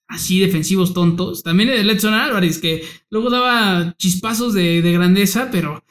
así 0.07 0.39
defensivos 0.39 0.93
tontos. 0.93 1.43
También 1.43 1.69
el 1.69 1.89
Edson 1.89 2.13
Álvarez, 2.13 2.59
que 2.59 2.83
luego 3.09 3.29
daba 3.29 3.95
chispazos 3.97 4.53
de, 4.53 4.81
grandeza, 4.81 5.50
pero 5.51 5.83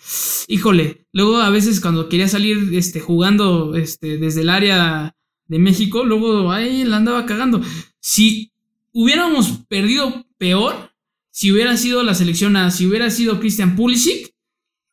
híjole, 0.49 1.07
luego 1.13 1.39
a 1.39 1.51
veces 1.51 1.81
cuando 1.81 2.09
quería 2.09 2.29
salir 2.29 2.71
este, 2.73 3.01
jugando 3.01 3.75
este, 3.77 4.19
desde 4.19 4.43
el 4.43 4.51
área 4.51 5.17
de 5.47 5.59
México, 5.59 6.05
luego 6.05 6.53
ahí 6.53 6.85
la 6.85 6.97
andaba 6.97 7.27
cagando. 7.27 7.61
Si 8.01 8.53
hubiéramos 8.93 9.65
perdido 9.69 10.27
peor, 10.39 10.93
si 11.31 11.51
hubiera 11.51 11.77
sido 11.77 12.03
la 12.03 12.15
selección 12.15 12.57
A, 12.57 12.71
si 12.71 12.87
hubiera 12.87 13.11
sido 13.11 13.41
Christian 13.41 13.77
Pulisic, 13.77 14.33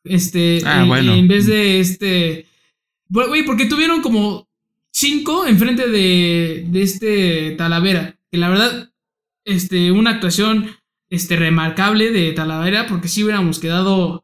este, 0.03 0.61
ah, 0.65 0.83
en, 0.99 1.27
vez 1.27 1.45
de 1.45 1.79
este, 1.79 2.47
güey, 3.07 3.45
porque 3.45 3.65
tuvieron 3.65 4.01
como 4.01 4.49
cinco 4.91 5.45
enfrente 5.45 5.87
de, 5.87 6.65
de 6.67 6.81
este 6.81 7.51
Talavera, 7.51 8.19
que 8.31 8.37
la 8.37 8.49
verdad 8.49 8.90
este, 9.45 9.91
una 9.91 10.11
actuación 10.11 10.67
este, 11.09 11.35
remarcable 11.35 12.11
de 12.11 12.31
Talavera, 12.31 12.87
porque 12.87 13.07
si 13.07 13.23
hubiéramos 13.23 13.59
quedado 13.59 14.23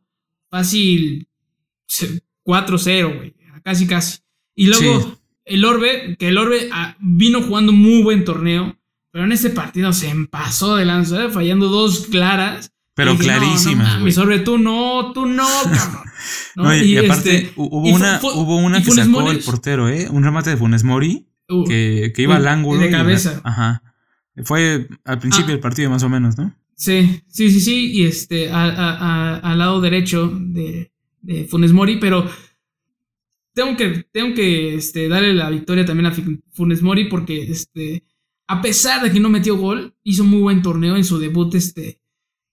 fácil 0.49 1.27
4-0, 2.45 3.15
güey, 3.15 3.35
casi 3.63 3.87
casi. 3.87 4.19
Y 4.55 4.67
luego 4.67 5.17
el 5.45 5.65
Orbe, 5.65 6.15
que 6.17 6.29
el 6.29 6.37
Orbe 6.37 6.69
ah, 6.71 6.95
vino 6.99 7.41
jugando 7.41 7.71
muy 7.71 8.03
buen 8.03 8.25
torneo, 8.25 8.77
pero 9.11 9.25
en 9.25 9.31
este 9.31 9.49
partido 9.49 9.93
se 9.93 10.09
empasó 10.09 10.75
de 10.75 10.85
lanza, 10.85 11.25
¿eh? 11.25 11.29
fallando 11.29 11.67
dos 11.69 12.07
claras. 12.07 12.71
Pero 12.93 13.15
clarísimas. 13.15 14.01
mi 14.01 14.11
Orbe, 14.11 14.39
tú 14.39 14.57
no, 14.57 15.11
tú 15.13 15.25
no, 15.27 15.47
cabrón. 16.55 16.83
y, 16.83 16.97
aparte 16.97 17.35
este, 17.35 17.53
hubo, 17.55 17.89
una, 17.89 18.19
hubo 18.23 18.57
una 18.57 18.81
que 18.81 18.91
sacó 18.91 19.29
el 19.29 19.39
portero, 19.39 19.87
¿eh? 19.87 20.07
Un 20.09 20.23
remate 20.23 20.49
de 20.49 20.57
Funes 20.57 20.83
Mori 20.83 21.27
uh, 21.49 21.63
que, 21.65 22.11
que, 22.15 22.21
iba 22.23 22.37
al 22.37 22.47
ángulo. 22.47 22.81
De 22.81 22.89
cabeza. 22.89 23.39
ajá. 23.43 23.83
Fue 24.43 24.87
al 25.03 25.19
principio 25.19 25.47
ah. 25.47 25.51
del 25.51 25.59
partido 25.59 25.89
más 25.89 26.03
o 26.03 26.09
menos, 26.09 26.37
¿no? 26.37 26.55
Sí, 26.75 27.23
sí, 27.27 27.51
sí, 27.51 27.59
sí. 27.59 27.91
Y 27.91 28.05
este, 28.05 28.51
al 28.51 29.57
lado 29.57 29.81
derecho 29.81 30.27
de, 30.27 30.91
de, 31.21 31.45
Funes 31.45 31.73
Mori, 31.73 31.97
pero 31.99 32.29
tengo 33.53 33.75
que, 33.75 34.05
tengo 34.11 34.35
que 34.35 34.75
este, 34.75 35.09
darle 35.09 35.33
la 35.33 35.49
victoria 35.49 35.85
también 35.85 36.05
a 36.05 36.15
Funes 36.51 36.83
Mori 36.83 37.05
porque 37.05 37.43
este, 37.49 38.03
a 38.47 38.61
pesar 38.61 39.01
de 39.01 39.11
que 39.11 39.19
no 39.19 39.29
metió 39.29 39.57
gol, 39.57 39.95
hizo 40.03 40.23
muy 40.23 40.39
buen 40.39 40.61
torneo 40.61 40.95
en 40.95 41.03
su 41.03 41.17
debut 41.17 41.55
este, 41.55 41.99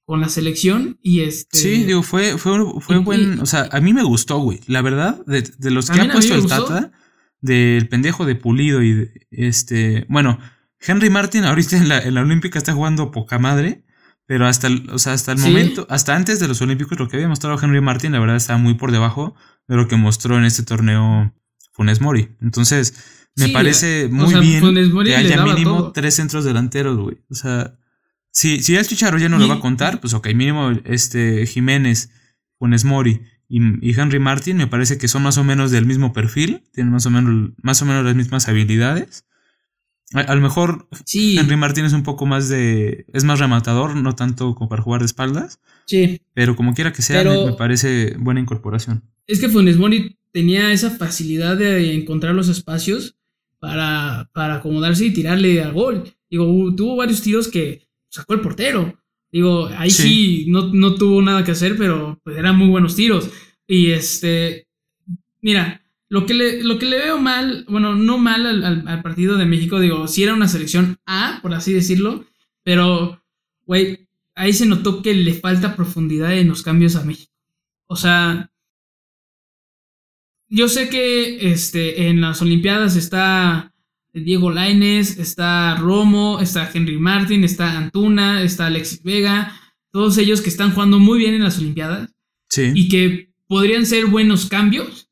con 0.06 0.22
la 0.22 0.30
selección. 0.30 0.98
Y 1.02 1.20
este. 1.20 1.58
Sí, 1.58 1.84
digo, 1.84 2.02
fue, 2.02 2.38
fue, 2.38 2.58
fue 2.80 2.98
buen. 2.98 3.40
O 3.40 3.46
sea, 3.46 3.68
a 3.72 3.80
mí 3.80 3.92
me 3.92 4.04
gustó, 4.04 4.38
güey. 4.38 4.60
La 4.66 4.80
verdad, 4.80 5.22
de, 5.26 5.70
los 5.70 5.90
que 5.90 6.00
ha 6.00 6.10
puesto 6.10 6.34
el 6.34 6.46
Tata, 6.46 6.92
del 7.42 7.88
pendejo 7.88 8.24
de 8.24 8.36
Pulido 8.36 8.82
y 8.82 9.10
este. 9.30 10.06
Bueno 10.08 10.38
Henry 10.86 11.10
Martin 11.10 11.44
ahorita 11.44 11.76
en 11.76 11.88
la, 11.88 11.98
en 11.98 12.14
la 12.14 12.22
Olímpica 12.22 12.58
está 12.58 12.72
jugando 12.72 13.10
poca 13.10 13.38
madre, 13.38 13.84
pero 14.26 14.46
hasta 14.46 14.66
el, 14.66 14.88
o 14.90 14.98
sea, 14.98 15.12
hasta 15.12 15.32
el 15.32 15.38
momento, 15.38 15.86
hasta 15.90 16.14
antes 16.14 16.40
de 16.40 16.48
los 16.48 16.60
Olímpicos, 16.62 16.98
lo 16.98 17.08
que 17.08 17.16
había 17.16 17.28
mostrado 17.28 17.58
Henry 17.60 17.80
Martin, 17.80 18.12
la 18.12 18.20
verdad, 18.20 18.36
estaba 18.36 18.58
muy 18.58 18.74
por 18.74 18.92
debajo 18.92 19.34
de 19.68 19.76
lo 19.76 19.88
que 19.88 19.96
mostró 19.96 20.38
en 20.38 20.44
este 20.44 20.62
torneo 20.62 21.34
Funes 21.72 22.00
Mori. 22.00 22.36
Entonces, 22.40 23.28
me 23.36 23.48
parece 23.48 24.08
muy 24.10 24.34
bien 24.34 24.62
que 25.04 25.16
haya 25.16 25.44
mínimo 25.44 25.92
tres 25.92 26.14
centros 26.14 26.44
delanteros, 26.44 26.96
güey. 26.98 27.18
O 27.30 27.34
sea, 27.34 27.76
si, 28.30 28.62
si 28.62 28.76
el 28.76 28.86
Chicharo 28.86 29.18
ya 29.18 29.28
no 29.28 29.38
lo 29.38 29.48
va 29.48 29.54
a 29.54 29.60
contar, 29.60 30.00
pues 30.00 30.14
ok, 30.14 30.28
mínimo 30.34 30.70
este 30.84 31.46
Jiménez, 31.46 32.10
Funes 32.58 32.84
Mori 32.84 33.22
y, 33.48 33.98
Henry 33.98 34.18
Martin 34.18 34.56
me 34.56 34.66
parece 34.66 34.98
que 34.98 35.08
son 35.08 35.22
más 35.22 35.38
o 35.38 35.44
menos 35.44 35.70
del 35.70 35.86
mismo 35.86 36.12
perfil, 36.12 36.62
tienen 36.72 36.92
más 36.92 37.06
o 37.06 37.10
menos, 37.10 37.50
más 37.62 37.82
o 37.82 37.84
menos 37.84 38.04
las 38.04 38.14
mismas 38.14 38.48
habilidades. 38.48 39.26
A, 40.14 40.34
lo 40.34 40.40
mejor 40.40 40.88
Henry 41.12 41.56
Martin 41.56 41.84
es 41.84 41.92
un 41.92 42.04
poco 42.04 42.24
más 42.24 42.48
de. 42.48 43.04
es 43.12 43.24
más 43.24 43.40
rematador, 43.40 43.96
no 43.96 44.14
tanto 44.14 44.54
como 44.54 44.68
para 44.68 44.82
jugar 44.82 45.00
de 45.00 45.06
espaldas. 45.06 45.60
Sí. 45.86 46.20
Pero 46.34 46.54
como 46.54 46.72
quiera 46.72 46.92
que 46.92 47.02
sea, 47.02 47.24
me, 47.24 47.52
parece 47.54 48.14
buena 48.18 48.40
incorporación. 48.40 49.02
Es 49.26 49.40
que 49.40 49.48
Funes 49.48 49.76
Mori 49.76 50.16
tenía 50.32 50.72
esa 50.72 50.90
facilidad 50.90 51.56
de 51.56 51.94
encontrar 51.94 52.34
los 52.34 52.48
espacios 52.48 53.16
para, 53.58 54.30
para 54.32 54.56
acomodarse 54.56 55.06
y 55.06 55.12
tirarle 55.12 55.62
al 55.62 55.72
gol. 55.72 56.04
Digo, 56.30 56.74
tuvo 56.76 56.96
varios 56.96 57.20
tiros 57.20 57.48
que 57.48 57.88
sacó 58.08 58.34
el 58.34 58.40
portero. 58.40 58.96
Digo, 59.32 59.66
ahí 59.76 59.90
sí, 59.90 60.46
no, 60.48 60.72
no, 60.72 60.94
tuvo 60.94 61.20
nada 61.20 61.42
que 61.42 61.50
hacer, 61.50 61.76
pero 61.76 62.20
pues, 62.22 62.36
eran 62.36 62.56
muy 62.56 62.68
buenos 62.68 62.94
tiros. 62.94 63.28
Y 63.66 63.90
este, 63.90 64.68
mira, 65.40 65.83
lo 66.14 66.26
que 66.26 66.34
le, 66.34 66.62
lo 66.62 66.78
que 66.78 66.86
le 66.86 66.98
veo 66.98 67.20
mal, 67.20 67.66
bueno, 67.68 67.96
no 67.96 68.18
mal 68.18 68.46
al, 68.46 69.02
partido 69.02 69.36
de 69.36 69.46
México, 69.46 69.80
digo, 69.80 70.06
si 70.06 70.22
era 70.22 70.32
una 70.32 70.46
selección 70.46 70.96
A, 71.06 71.40
por 71.42 71.52
así 71.54 71.72
decirlo, 71.72 72.24
pero, 72.62 73.20
güey, 73.66 74.06
ahí 74.36 74.52
se 74.52 74.64
notó 74.64 75.02
que 75.02 75.12
le 75.12 75.34
falta 75.34 75.74
profundidad 75.74 76.32
en 76.32 76.46
los 76.46 76.62
cambios 76.62 76.94
a 76.94 77.02
México. 77.02 77.32
O 77.88 77.96
sea, 77.96 78.48
yo 80.48 80.68
sé 80.68 80.88
que 80.88 81.50
este, 81.50 82.06
en 82.06 82.20
las 82.20 82.40
Olimpiadas 82.40 82.94
está 82.94 83.74
Diego 84.12 84.52
Laines, 84.52 85.18
está 85.18 85.74
Romo, 85.74 86.38
está 86.38 86.70
Henry 86.72 86.96
Martin, 86.96 87.42
está 87.42 87.76
Antuna, 87.76 88.40
está 88.44 88.66
Alexis 88.66 89.02
Vega, 89.02 89.52
todos 89.90 90.16
ellos 90.18 90.42
que 90.42 90.50
están 90.50 90.70
jugando 90.70 91.00
muy 91.00 91.18
bien 91.18 91.34
en 91.34 91.42
las 91.42 91.58
Olimpiadas. 91.58 92.14
Sí. 92.50 92.70
Y 92.72 92.88
que 92.88 93.34
podrían 93.48 93.84
ser 93.84 94.06
buenos 94.06 94.46
cambios 94.46 95.03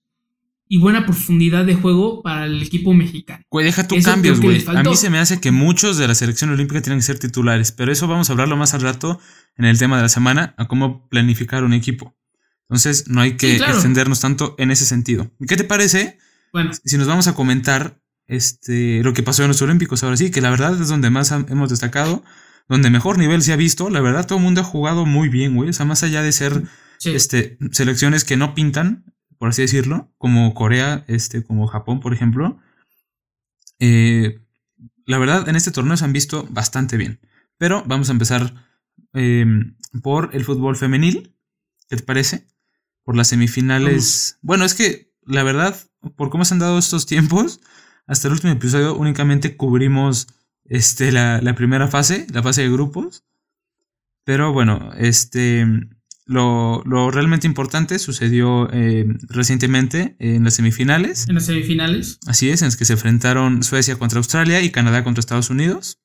y 0.72 0.78
buena 0.78 1.04
profundidad 1.04 1.66
de 1.66 1.74
juego 1.74 2.22
para 2.22 2.46
el 2.46 2.62
equipo 2.62 2.94
mexicano. 2.94 3.44
Güey, 3.50 3.66
deja 3.66 3.86
tu 3.86 4.00
cambios, 4.00 4.40
güey. 4.40 4.64
A 4.68 4.82
mí 4.82 4.96
se 4.96 5.10
me 5.10 5.18
hace 5.18 5.38
que 5.38 5.50
muchos 5.50 5.98
de 5.98 6.08
la 6.08 6.14
selección 6.14 6.48
olímpica 6.48 6.80
tienen 6.80 7.00
que 7.00 7.04
ser 7.04 7.18
titulares, 7.18 7.72
pero 7.72 7.92
eso 7.92 8.08
vamos 8.08 8.30
a 8.30 8.32
hablarlo 8.32 8.56
más 8.56 8.72
al 8.72 8.80
rato 8.80 9.20
en 9.58 9.66
el 9.66 9.78
tema 9.78 9.96
de 9.96 10.02
la 10.04 10.08
semana, 10.08 10.54
a 10.56 10.68
cómo 10.68 11.10
planificar 11.10 11.62
un 11.62 11.74
equipo. 11.74 12.16
Entonces, 12.70 13.06
no 13.08 13.20
hay 13.20 13.36
que 13.36 13.56
extendernos 13.56 14.20
tanto 14.20 14.54
en 14.56 14.70
ese 14.70 14.86
sentido. 14.86 15.30
¿Qué 15.46 15.58
te 15.58 15.64
parece? 15.64 16.16
Bueno. 16.54 16.70
Si 16.72 16.96
nos 16.96 17.06
vamos 17.06 17.28
a 17.28 17.34
comentar 17.34 18.00
este, 18.26 19.02
lo 19.02 19.12
que 19.12 19.22
pasó 19.22 19.42
en 19.42 19.48
los 19.48 19.60
Olímpicos 19.60 20.02
ahora 20.02 20.16
sí, 20.16 20.30
que 20.30 20.40
la 20.40 20.48
verdad 20.48 20.80
es 20.80 20.88
donde 20.88 21.10
más 21.10 21.32
hemos 21.32 21.68
destacado, 21.68 22.24
donde 22.66 22.88
mejor 22.88 23.18
nivel 23.18 23.42
se 23.42 23.52
ha 23.52 23.56
visto, 23.56 23.90
la 23.90 24.00
verdad 24.00 24.26
todo 24.26 24.38
el 24.38 24.44
mundo 24.44 24.62
ha 24.62 24.64
jugado 24.64 25.04
muy 25.04 25.28
bien, 25.28 25.54
güey, 25.54 25.68
o 25.68 25.72
sea, 25.74 25.84
más 25.84 26.02
allá 26.02 26.22
de 26.22 26.32
ser 26.32 26.62
este, 27.04 27.58
selecciones 27.72 28.24
que 28.24 28.38
no 28.38 28.54
pintan, 28.54 29.11
por 29.42 29.48
así 29.48 29.62
decirlo, 29.62 30.08
como 30.18 30.54
Corea, 30.54 31.04
este, 31.08 31.42
como 31.42 31.66
Japón, 31.66 31.98
por 31.98 32.14
ejemplo, 32.14 32.60
eh, 33.80 34.38
la 35.04 35.18
verdad 35.18 35.48
en 35.48 35.56
este 35.56 35.72
torneo 35.72 35.96
se 35.96 36.04
han 36.04 36.12
visto 36.12 36.46
bastante 36.48 36.96
bien, 36.96 37.18
pero 37.58 37.82
vamos 37.84 38.08
a 38.08 38.12
empezar 38.12 38.68
em, 39.14 39.74
por 40.00 40.30
el 40.32 40.44
fútbol 40.44 40.76
femenil, 40.76 41.34
¿qué 41.88 41.96
te 41.96 42.04
parece? 42.04 42.46
Por 43.02 43.16
las 43.16 43.26
semifinales, 43.26 44.38
bueno, 44.42 44.64
es 44.64 44.74
que 44.74 45.12
la 45.22 45.42
verdad, 45.42 45.76
por 46.14 46.30
cómo 46.30 46.44
se 46.44 46.54
han 46.54 46.60
dado 46.60 46.78
estos 46.78 47.06
tiempos, 47.06 47.60
hasta 48.06 48.28
el 48.28 48.34
último 48.34 48.52
episodio 48.52 48.94
únicamente 48.94 49.56
cubrimos 49.56 50.28
este, 50.66 51.10
la, 51.10 51.40
primera 51.56 51.88
fase, 51.88 52.28
la 52.32 52.44
fase 52.44 52.62
de 52.62 52.70
grupos. 52.70 53.24
Pero 54.22 54.52
bueno, 54.52 54.92
este, 54.96 55.66
lo, 56.26 57.10
realmente 57.10 57.46
importante 57.46 57.98
sucedió 57.98 58.68
eh, 58.72 59.04
recientemente 59.28 60.16
en 60.18 60.44
las 60.44 60.54
semifinales. 60.54 61.28
En 61.28 61.34
las 61.34 61.46
semifinales. 61.46 62.18
Así 62.26 62.50
es, 62.50 62.62
en 62.62 62.66
las 62.66 62.76
que 62.76 62.84
se 62.84 62.94
enfrentaron 62.94 63.62
Suecia 63.62 63.96
contra 63.96 64.18
Australia 64.18 64.62
y 64.62 64.70
Canadá 64.70 65.04
contra 65.04 65.20
Estados 65.20 65.50
Unidos. 65.50 65.98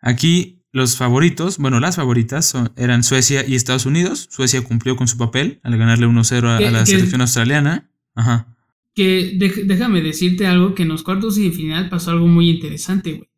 Aquí 0.00 0.60
los 0.72 0.96
favoritos, 0.96 1.58
bueno, 1.58 1.80
las 1.80 1.96
favoritas 1.96 2.54
eran 2.76 3.02
Suecia 3.02 3.44
y 3.46 3.54
Estados 3.54 3.86
Unidos. 3.86 4.28
Suecia 4.30 4.62
cumplió 4.62 4.96
con 4.96 5.08
su 5.08 5.18
papel 5.18 5.60
al 5.62 5.76
ganarle 5.76 6.06
1-0 6.06 6.46
a, 6.46 6.70
la 6.70 6.86
selección 6.86 7.20
australiana. 7.20 7.90
Ajá. 8.14 8.56
Que 8.94 9.36
déjame 9.66 10.00
decirte 10.00 10.46
algo, 10.46 10.74
que 10.74 10.82
en 10.82 10.88
los 10.88 11.02
cuartos 11.02 11.38
y 11.38 11.50
final 11.50 11.88
pasó 11.88 12.12
algo 12.12 12.26
muy 12.26 12.50
interesante, 12.50 13.12
güey. 13.12 13.30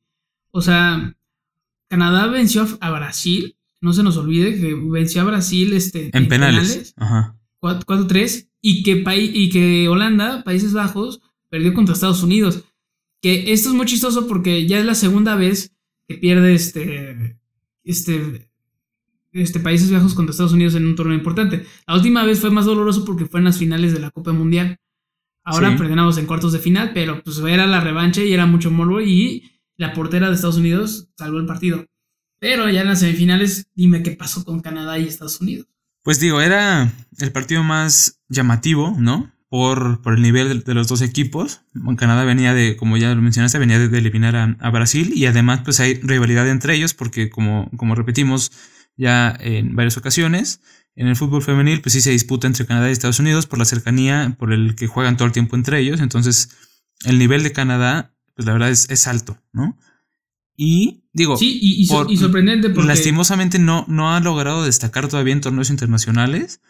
O 0.51 0.61
sea, 0.61 1.15
Canadá 1.89 2.27
venció 2.27 2.67
a 2.81 2.91
Brasil, 2.91 3.57
no 3.83 3.93
se 3.93 4.03
nos 4.03 4.17
olvide 4.17 4.59
que 4.59 4.75
venció 4.75 5.21
a 5.21 5.25
Brasil 5.25 5.73
este, 5.75 6.11
en, 6.17 6.29
penales. 6.29 6.95
Ajá. 6.97 7.37
4-3 7.61 8.49
y 8.61 8.83
que, 8.83 9.05
y 9.17 9.51
que 9.51 9.89
Holanda, 9.89 10.43
Países 10.45 10.73
Bajos, 10.73 11.21
perdió 11.51 11.75
contra 11.75 11.95
Estados 11.95 12.23
Unidos. 12.23 12.65
Que 13.21 13.53
esto 13.53 13.69
es 13.69 13.75
muy 13.75 13.87
chistoso 13.87 14.27
porque 14.27 14.67
ya 14.67 14.79
es 14.79 14.87
la 14.87 14.95
segunda 14.95 15.37
vez 15.37 15.75
que 16.09 16.15
pierde 16.15 16.55
este, 16.55 17.39
este, 17.83 18.51
este 19.33 19.61
Países 19.61 19.93
Bajos 19.93 20.15
contra 20.15 20.31
Estados 20.31 20.53
Unidos 20.53 20.77
en 20.77 20.87
un 20.87 20.97
torneo 20.97 21.17
importante. 21.17 21.67
La 21.87 21.95
última 21.95 22.25
vez 22.25 22.41
fue 22.41 22.51
más 22.51 22.65
doloroso 22.65 23.05
porque 23.05 23.27
fue 23.27 23.41
en 23.41 23.45
las 23.45 23.59
finales 23.59 23.93
de 23.93 24.01
la 24.01 24.11
Copa 24.11 24.33
Mundial. 24.33 24.79
Ahora 25.45 25.77
perdemos 25.77 26.19
en 26.19 26.27
cuartos 26.27 26.53
de 26.53 26.61
final, 26.61 26.93
pero 26.95 27.21
pues 27.23 27.39
era 27.41 27.67
la 27.67 27.81
revancha 27.81 28.23
y 28.23 28.33
era 28.33 28.47
mucho 28.47 28.71
morbo 28.71 29.01
y 29.01 29.51
la 29.77 29.93
portera 29.93 30.29
de 30.29 30.37
Estados 30.37 30.59
Unidos 30.59 31.09
salvó 31.17 31.39
el 31.39 31.47
partido. 31.47 31.85
Pero 32.43 32.69
ya 32.69 32.81
en 32.81 32.89
las 32.89 32.99
semifinales, 32.99 33.69
dime 33.77 34.03
qué 34.03 34.11
pasó 34.11 34.45
con 34.45 34.59
Canadá 34.59 34.99
y 34.99 35.07
Estados 35.07 35.41
Unidos. 35.41 35.69
Pues 36.03 36.19
digo, 36.19 36.41
era 36.41 36.93
el 37.21 37.31
partido 37.31 37.63
más 37.63 38.21
llamativo, 38.29 38.97
¿no? 38.99 39.33
Por, 39.49 40.03
por 40.03 40.15
el 40.15 40.23
nivel 40.23 40.65
de, 40.65 40.75
los 40.75 40.89
dos 40.89 41.03
equipos. 41.03 41.61
Canadá 41.97 42.25
venía 42.25 42.53
de, 42.53 42.77
como 42.77 42.97
ya 42.97 43.15
lo 43.15 43.23
mencionaste, 43.23 43.61
venía 43.61 43.79
de, 43.79 43.97
eliminar 43.97 44.35
a, 44.59 44.71
Brasil 44.71 45.13
y 45.15 45.27
además 45.27 45.61
pues 45.63 45.79
hay 45.79 45.95
rivalidad 46.03 46.49
entre 46.49 46.75
ellos 46.75 46.95
porque 46.95 47.31
como, 47.31 47.71
como 47.77 47.95
repetimos 47.95 48.51
ya 48.97 49.37
en 49.39 49.77
varias 49.77 49.97
ocasiones, 49.97 50.63
en 50.97 51.07
el 51.07 51.15
fútbol 51.15 51.45
femenil, 51.45 51.81
pues 51.81 51.93
sí 51.93 52.01
se 52.01 52.11
disputa 52.11 52.49
entre 52.49 52.67
Canadá 52.67 52.89
y 52.89 52.93
Estados 52.93 53.21
Unidos 53.21 53.47
por 53.47 53.61
la 53.61 53.67
cercanía, 53.67 54.35
por 54.37 54.53
el 54.53 54.75
que 54.75 54.89
juegan 54.89 55.17
todo 55.17 55.27
el 55.27 55.33
tiempo 55.33 55.55
entre 55.55 55.79
ellos. 55.79 56.01
Entonces, 56.01 56.51
el 57.05 57.21
nivel 57.21 57.45
de 57.45 57.53
Canadá, 57.53 58.17
pues 58.35 58.47
la 58.47 58.53
verdad 58.53 58.71
es, 58.71 59.07
alto, 59.07 59.39
¿no? 59.53 59.79
Y 60.57 61.05
digo, 61.13 61.37
sí, 61.37 61.59
y, 61.61 61.87
sorprendente 61.87 62.71
porque... 62.71 62.89
Lastimosamente 62.89 63.59
no, 63.59 63.85
no 63.89 64.15
ha 64.15 64.21
logrado 64.21 64.65
destacar 64.65 65.09
todavía 65.09 65.33
en 65.33 65.41
torneos 65.41 65.71
internacionales, 65.71 66.61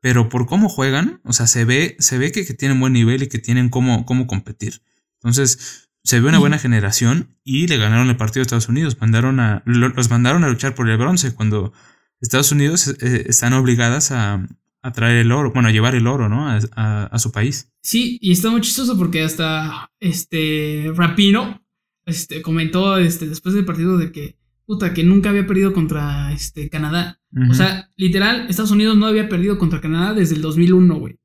pero 0.00 0.28
por 0.28 0.46
cómo 0.46 0.68
juegan, 0.68 1.20
o 1.24 1.32
sea, 1.32 1.46
se 1.46 1.64
ve, 1.64 1.96
se 1.98 2.18
ve 2.18 2.32
que, 2.32 2.44
tienen 2.44 2.80
buen 2.80 2.92
nivel 2.92 3.22
y 3.22 3.28
que 3.28 3.38
tienen 3.38 3.68
cómo, 3.68 4.04
cómo 4.04 4.26
competir. 4.26 4.82
Entonces, 5.14 5.88
se 6.04 6.20
ve 6.20 6.28
una 6.28 6.38
buena 6.38 6.58
generación 6.58 7.36
y 7.44 7.66
le 7.66 7.76
ganaron 7.76 8.08
el 8.08 8.16
partido 8.16 8.42
a 8.42 8.44
Estados 8.44 8.68
Unidos. 8.68 8.96
Mandaron 9.00 9.40
a, 9.40 9.62
los 9.66 10.10
mandaron 10.10 10.44
a 10.44 10.48
luchar 10.48 10.74
por 10.74 10.88
el 10.88 10.96
bronce 10.96 11.34
cuando 11.34 11.72
Estados 12.20 12.52
Unidos 12.52 12.88
eh, 12.88 13.26
están 13.28 13.52
obligadas 13.52 14.10
a, 14.10 14.46
traer 14.94 15.18
el 15.18 15.32
oro, 15.32 15.52
bueno, 15.52 15.68
a 15.68 15.72
llevar 15.72 15.94
el 15.94 16.06
oro, 16.06 16.30
¿no? 16.30 16.48
A, 16.48 17.18
su 17.18 17.30
país. 17.30 17.70
Sí, 17.82 18.18
y 18.22 18.32
está 18.32 18.48
muy 18.48 18.62
chistoso 18.62 18.96
porque 18.96 19.22
hasta 19.22 19.90
este 20.00 20.90
Rapino 20.94 21.60
este, 22.08 22.42
comentó 22.42 22.96
este, 22.96 23.28
después 23.28 23.54
del 23.54 23.64
partido 23.64 23.98
de 23.98 24.10
que, 24.10 24.36
puta, 24.66 24.94
que 24.94 25.04
nunca 25.04 25.30
había 25.30 25.46
perdido 25.46 25.72
contra 25.72 26.32
este, 26.32 26.68
Canadá. 26.70 27.20
O 27.50 27.54
sea, 27.54 27.90
literal, 27.96 28.46
Estados 28.48 28.70
Unidos 28.70 28.96
no 28.96 29.06
había 29.06 29.28
perdido 29.28 29.58
contra 29.58 29.80
Canadá 29.80 30.14
desde 30.14 30.34
el 30.34 30.42
2001, 30.42 30.98
güey. 30.98 31.18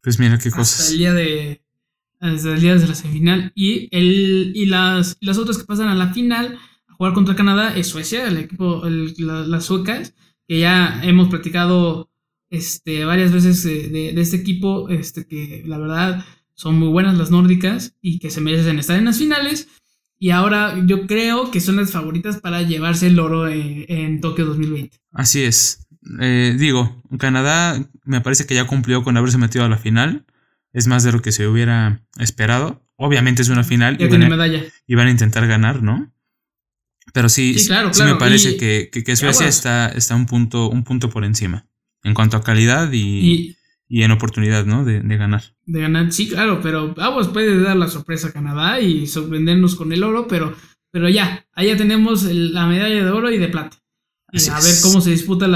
Pues 0.00 0.20
mira 0.20 0.38
qué 0.38 0.50
cosas. 0.50 0.80
Hasta 0.80 0.92
el 0.92 0.98
día 0.98 1.12
de, 1.12 1.62
hasta 2.20 2.54
el 2.54 2.60
día 2.60 2.76
de 2.76 2.86
la 2.86 2.94
semifinal. 2.94 3.52
Y, 3.56 3.88
el, 3.90 4.52
y 4.54 4.66
las, 4.66 5.16
las 5.20 5.38
otras 5.38 5.58
que 5.58 5.64
pasan 5.64 5.88
a 5.88 5.96
la 5.96 6.12
final 6.12 6.56
jugar 6.96 7.12
contra 7.12 7.36
Canadá 7.36 7.76
es 7.76 7.88
Suecia, 7.88 8.26
el 8.26 8.38
equipo, 8.38 8.82
las 8.86 9.64
suecas, 9.64 10.14
que 10.48 10.60
ya 10.60 11.00
hemos 11.02 11.28
platicado 11.28 12.10
este, 12.50 13.04
varias 13.04 13.32
veces 13.32 13.62
de, 13.64 14.18
este 14.20 14.36
equipo, 14.36 14.88
este, 14.88 15.26
que 15.26 15.62
la 15.66 15.78
verdad 15.78 16.24
son 16.56 16.78
muy 16.78 16.88
buenas 16.88 17.16
las 17.16 17.30
nórdicas 17.30 17.94
y 18.00 18.18
que 18.18 18.30
se 18.30 18.40
merecen 18.40 18.78
estar 18.78 18.98
en 18.98 19.04
las 19.04 19.18
finales. 19.18 19.68
Y 20.18 20.30
ahora 20.30 20.74
yo 20.86 21.06
creo 21.06 21.50
que 21.50 21.60
son 21.60 21.76
las 21.76 21.92
favoritas 21.92 22.38
para 22.40 22.62
llevarse 22.62 23.08
el 23.08 23.18
oro 23.18 23.46
en, 23.48 24.20
Tokio 24.20 24.46
2020. 24.46 24.98
Así 25.12 25.42
es. 25.42 25.86
Eh, 26.20 26.56
digo, 26.58 27.02
Canadá 27.18 27.78
me 28.04 28.22
parece 28.22 28.46
que 28.46 28.54
ya 28.54 28.66
cumplió 28.66 29.04
con 29.04 29.16
haberse 29.16 29.36
metido 29.36 29.64
a 29.64 29.68
la 29.68 29.76
final. 29.76 30.24
Es 30.72 30.86
más 30.86 31.04
de 31.04 31.12
lo 31.12 31.20
que 31.20 31.32
se 31.32 31.46
hubiera 31.46 32.02
esperado. 32.18 32.82
Obviamente 32.96 33.42
es 33.42 33.50
una 33.50 33.62
final. 33.62 34.00
y, 34.00 34.08
medalla. 34.08 34.64
y 34.86 34.94
van 34.94 35.08
a 35.08 35.10
intentar 35.10 35.46
ganar, 35.46 35.82
¿no? 35.82 36.10
Pero 37.12 37.28
sí, 37.28 37.58
sí, 37.58 37.70
me 38.02 38.16
parece 38.16 38.56
que, 38.56 38.90
que, 38.90 39.16
Suecia 39.16 39.46
está, 39.46 39.88
está 39.88 40.16
un, 40.16 40.26
punto, 40.26 40.68
un 40.68 40.82
punto 40.82 41.08
por 41.08 41.24
encima 41.24 41.66
en 42.02 42.14
cuanto 42.14 42.36
a 42.36 42.42
calidad 42.42 42.92
y, 42.92 42.98
y, 42.98 43.56
en 43.88 44.10
oportunidad, 44.10 44.66
¿no? 44.66 44.84
De, 44.84 45.00
ganar. 45.16 45.54
De 45.64 45.80
ganar, 45.80 46.12
sí, 46.12 46.28
claro, 46.28 46.60
pero 46.62 46.94
Aguas 46.98 47.28
puede 47.28 47.60
dar 47.60 47.76
la 47.76 47.88
sorpresa 47.88 48.28
a 48.28 48.32
Canadá 48.32 48.80
y 48.80 49.06
sorprendernos 49.06 49.76
con 49.76 49.92
el 49.92 50.02
oro, 50.02 50.26
pero, 50.28 50.54
pero 50.90 51.08
ya, 51.08 51.46
allá 51.52 51.76
tenemos 51.76 52.24
la 52.24 52.66
medalla 52.66 53.04
de 53.04 53.10
oro 53.10 53.30
y 53.30 53.38
de 53.38 53.48
plata. 53.48 53.78
Y 54.32 54.48
a 54.48 54.54
ver 54.60 54.74
cómo 54.82 55.00
se 55.00 55.10
disputa 55.10 55.46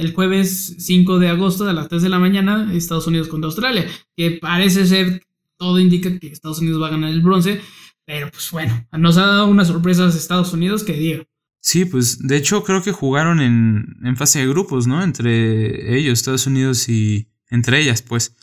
el 0.00 0.14
jueves 0.14 0.76
5 0.78 1.18
de 1.18 1.28
agosto 1.28 1.68
a 1.68 1.72
las 1.72 1.88
3 1.88 2.02
de 2.02 2.08
la 2.08 2.18
mañana 2.18 2.72
Estados 2.72 3.06
Unidos 3.06 3.28
contra 3.28 3.46
Australia. 3.46 3.86
Que 4.16 4.32
parece 4.32 4.86
ser, 4.86 5.22
todo 5.58 5.78
indica 5.78 6.18
que 6.18 6.28
Estados 6.28 6.60
Unidos 6.60 6.82
va 6.82 6.88
a 6.88 6.92
ganar 6.92 7.10
el 7.10 7.20
bronce. 7.20 7.60
Pero 8.06 8.30
pues 8.30 8.50
bueno, 8.50 8.88
nos 8.92 9.18
ha 9.18 9.26
dado 9.26 9.46
unas 9.46 9.68
sorpresas 9.68 10.16
Estados 10.16 10.52
Unidos 10.52 10.82
que 10.82 10.94
digo. 10.94 11.24
Sí, 11.60 11.84
pues 11.84 12.18
de 12.18 12.36
hecho 12.36 12.64
creo 12.64 12.82
que 12.82 12.90
jugaron 12.90 13.40
en, 13.40 13.98
en 14.02 14.16
fase 14.16 14.40
de 14.40 14.48
grupos, 14.48 14.86
¿no? 14.86 15.02
Entre 15.02 15.96
ellos, 15.96 16.18
Estados 16.18 16.46
Unidos 16.46 16.88
y... 16.88 17.29
Entre 17.50 17.80
ellas, 17.80 18.02
pues. 18.02 18.36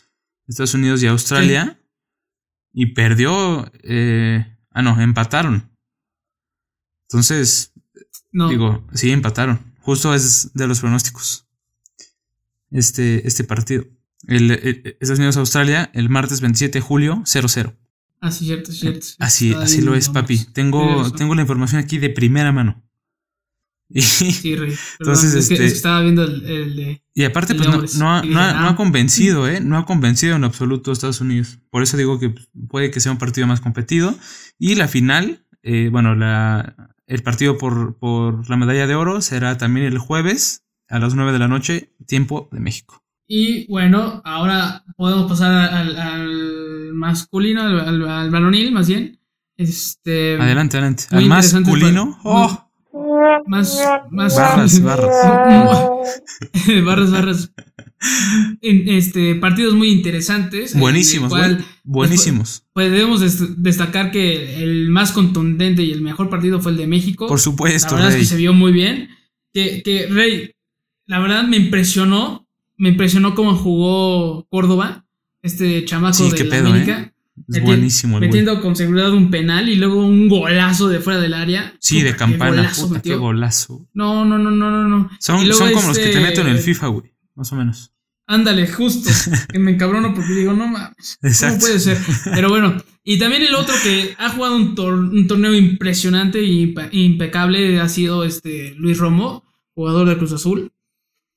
Estados 0.46 0.74
Unidos 0.74 1.02
y 1.02 1.06
Australia. 1.06 1.80
Y 2.72 2.86
perdió... 2.94 3.70
Eh, 3.82 4.44
ah, 4.70 4.82
no, 4.82 5.00
empataron. 5.00 5.70
Entonces, 7.08 7.72
digo, 8.32 8.86
sí, 8.92 9.10
empataron. 9.10 9.74
Justo 9.80 10.14
es 10.14 10.52
de 10.54 10.66
los 10.66 10.80
pronósticos. 10.80 11.46
Este, 12.70 13.26
este 13.26 13.44
partido. 13.44 13.84
El, 14.26 14.50
Estados 14.50 15.18
Unidos-Australia, 15.18 15.90
el 15.94 16.10
martes 16.10 16.40
27 16.40 16.78
de 16.78 16.82
julio, 16.82 17.22
0-0. 17.24 17.74
Así, 18.20 18.46
cierto, 18.46 18.72
cierto. 18.72 19.06
Así, 19.18 19.54
así 19.54 19.80
lo 19.80 19.94
es, 19.94 20.08
papi. 20.08 20.44
Tengo, 20.52 21.10
tengo 21.12 21.34
la 21.34 21.42
información 21.42 21.80
aquí 21.80 21.98
de 21.98 22.10
primera 22.10 22.52
mano. 22.52 22.84
sí, 23.94 24.56
Rey. 24.56 24.74
Entonces, 24.98 25.34
este, 25.34 25.64
estaba 25.64 26.02
viendo 26.02 26.24
el, 26.24 26.76
de. 26.76 27.02
Y 27.18 27.24
aparte, 27.24 27.56
pues 27.56 27.66
no, 27.98 28.12
ha, 28.12 28.22
no, 28.22 28.38
ha, 28.38 28.68
ah, 28.68 28.76
convencido, 28.76 29.48
¿eh? 29.48 29.60
No 29.60 29.76
ha 29.76 29.86
convencido 29.86 30.36
en 30.36 30.44
absoluto 30.44 30.90
a 30.90 30.92
Estados 30.92 31.20
Unidos. 31.20 31.58
Por 31.68 31.82
eso 31.82 31.96
digo 31.96 32.20
que 32.20 32.32
puede 32.68 32.92
que 32.92 33.00
sea 33.00 33.10
un 33.10 33.18
partido 33.18 33.44
más 33.48 33.60
competido. 33.60 34.16
Y 34.56 34.76
la 34.76 34.86
final, 34.86 35.44
eh, 35.64 35.88
bueno, 35.90 36.14
la, 36.14 36.94
el 37.08 37.24
partido 37.24 37.58
por, 37.58 37.98
por 37.98 38.48
la 38.48 38.56
medalla 38.56 38.86
de 38.86 38.94
oro 38.94 39.20
será 39.20 39.58
también 39.58 39.86
el 39.86 39.98
jueves 39.98 40.64
a 40.88 41.00
las 41.00 41.16
9 41.16 41.32
de 41.32 41.38
la 41.40 41.48
noche, 41.48 41.92
tiempo 42.06 42.48
de 42.52 42.60
México. 42.60 43.04
Y 43.26 43.66
bueno, 43.66 44.22
ahora 44.24 44.84
podemos 44.96 45.28
pasar 45.28 45.74
al, 45.74 46.92
masculino, 46.94 47.62
al, 47.62 48.08
al, 48.08 48.30
varonil 48.30 48.70
más 48.70 48.86
bien. 48.86 49.18
Este, 49.56 50.40
adelante, 50.40 50.76
adelante. 50.76 51.06
Al 51.10 51.26
masculino. 51.26 52.20
oh. 52.22 52.67
Más, 53.46 53.80
más. 54.10 54.36
Barras, 54.36 54.82
barras. 54.82 55.10
barras, 56.84 57.10
barras. 57.10 57.52
este, 58.60 59.34
partidos 59.36 59.74
muy 59.74 59.90
interesantes. 59.90 60.78
Buenísimos, 60.78 61.32
buenísimos. 61.84 62.64
Pues, 62.72 62.90
debemos 62.90 63.62
destacar 63.62 64.10
que 64.10 64.62
el 64.62 64.90
más 64.90 65.12
contundente 65.12 65.82
y 65.82 65.92
el 65.92 66.00
mejor 66.00 66.30
partido 66.30 66.60
fue 66.60 66.72
el 66.72 66.78
de 66.78 66.86
México. 66.86 67.26
Por 67.26 67.40
supuesto, 67.40 67.96
La 67.96 68.02
verdad 68.02 68.12
es 68.12 68.20
que 68.20 68.26
se 68.26 68.36
vio 68.36 68.52
muy 68.52 68.72
bien. 68.72 69.08
Que, 69.52 69.82
que, 69.82 70.06
Rey, 70.06 70.52
la 71.06 71.18
verdad 71.18 71.44
me 71.44 71.56
impresionó. 71.56 72.46
Me 72.76 72.90
impresionó 72.90 73.34
cómo 73.34 73.56
jugó 73.56 74.46
Córdoba, 74.50 75.04
este 75.42 75.84
chamaco 75.84 76.28
de 76.28 76.44
la 76.44 76.78
¿eh? 76.78 77.12
América. 77.48 77.66
buenísimo. 77.66 78.20
metiendo 78.20 78.60
con 78.60 78.74
seguridad 78.74 79.12
un 79.12 79.30
penal 79.30 79.68
y 79.68 79.76
luego 79.76 80.04
un 80.04 80.28
golazo 80.28 80.88
de 80.88 81.00
fuera 81.00 81.20
del 81.20 81.34
área. 81.34 81.74
Sí, 81.80 82.02
de 82.02 82.16
campana. 82.16 82.72
Qué 83.02 83.16
golazo, 83.16 83.88
No, 83.94 84.24
no, 84.24 84.38
no, 84.38 84.50
no, 84.50 84.88
no. 84.88 85.10
Son, 85.20 85.36
como 85.36 85.88
los 85.88 85.96
que 85.96 86.04
te 86.04 86.08
este 86.10 86.20
meto 86.20 86.40
en 86.40 86.48
el 86.48 86.58
FIFA, 86.58 86.86
güey 86.88 87.18
más 87.38 87.52
o 87.52 87.56
menos. 87.56 87.94
Ándale, 88.26 88.66
justo. 88.66 89.08
que 89.52 89.58
me 89.58 89.70
encabrono 89.70 90.12
porque 90.12 90.34
digo, 90.34 90.52
no 90.52 90.66
mames. 90.66 91.18
¿Cómo 91.40 91.58
puede 91.58 91.78
ser? 91.78 91.96
Pero 92.24 92.50
bueno. 92.50 92.76
Y 93.04 93.18
también 93.18 93.42
el 93.42 93.54
otro 93.54 93.74
que 93.82 94.14
ha 94.18 94.28
jugado 94.28 94.56
un, 94.56 94.74
torneo 94.74 95.54
impresionante 95.54 96.40
e 96.40 96.74
impecable 96.92 97.80
ha 97.80 97.88
sido 97.88 98.24
este 98.24 98.74
Luis 98.74 98.98
Romo, 98.98 99.44
jugador 99.74 100.08
de 100.08 100.18
Cruz 100.18 100.32
Azul. 100.32 100.72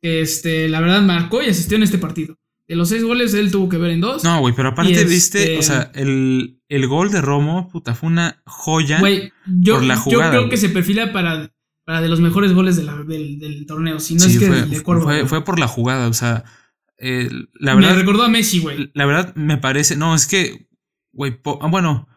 Este, 0.02 0.68
la 0.68 0.82
verdad 0.82 1.02
marcó 1.02 1.42
y 1.42 1.46
asistió 1.46 1.78
en 1.78 1.84
este 1.84 1.98
partido. 1.98 2.38
De 2.72 2.78
los 2.78 2.88
seis 2.88 3.04
goles, 3.04 3.34
él 3.34 3.52
tuvo 3.52 3.68
que 3.68 3.76
ver 3.76 3.92
en 3.92 4.00
dos. 4.00 4.24
No, 4.24 4.40
güey, 4.40 4.56
pero 4.56 4.70
aparte 4.70 5.04
viste, 5.04 5.58
o 5.58 5.62
sea, 5.62 5.92
el, 5.94 6.62
el, 6.70 6.88
gol 6.88 7.12
de 7.12 7.20
Romo, 7.20 7.68
puta, 7.68 7.96
fue 7.96 8.08
una 8.08 8.42
joya 8.46 9.02
güey, 9.02 9.34
yo, 9.46 9.74
por 9.74 9.84
la 9.84 9.98
jugada. 9.98 10.34
Yo 10.34 10.40
creo 10.40 10.50
que 10.50 10.56
se 10.56 10.70
perfila 10.70 11.12
para 11.12 11.52
para 11.84 12.00
de 12.00 12.08
los 12.08 12.22
mejores 12.22 12.54
goles 12.54 12.78
del, 12.78 13.66
torneo. 13.68 14.00
Si 14.00 14.16
no 14.16 14.24
es 14.24 14.40
que 14.40 14.48
fue, 14.48 14.62
de 14.62 14.80
fue, 14.80 15.28
fue, 15.28 15.44
por 15.44 15.60
la 15.60 15.68
jugada, 15.68 16.08
o 16.08 16.14
sea. 16.14 16.46
Eh, 16.98 17.30
la 17.56 17.76
verdad, 17.76 17.90
me 17.90 17.96
recordó 17.98 18.24
a 18.24 18.30
Messi, 18.30 18.60
güey. 18.60 18.90
La 18.94 19.06
verdad 19.06 19.36
me 19.36 19.58
parece. 19.58 19.98
No, 19.98 20.16
es 20.16 20.26
que. 20.26 20.70
Güey, 21.12 21.42
ah, 21.60 21.68
bueno. 21.68 22.08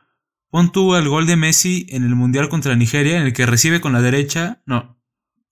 Pon 0.50 0.70
tú 0.70 0.94
el 0.94 1.08
gol 1.08 1.26
de 1.26 1.34
Messi 1.34 1.84
en 1.88 2.04
el 2.04 2.14
Mundial 2.14 2.48
contra 2.48 2.76
Nigeria, 2.76 3.16
en 3.16 3.24
el 3.24 3.32
que 3.32 3.44
recibe 3.44 3.80
con 3.80 3.92
la 3.92 4.00
derecha. 4.00 4.62
No. 4.66 5.02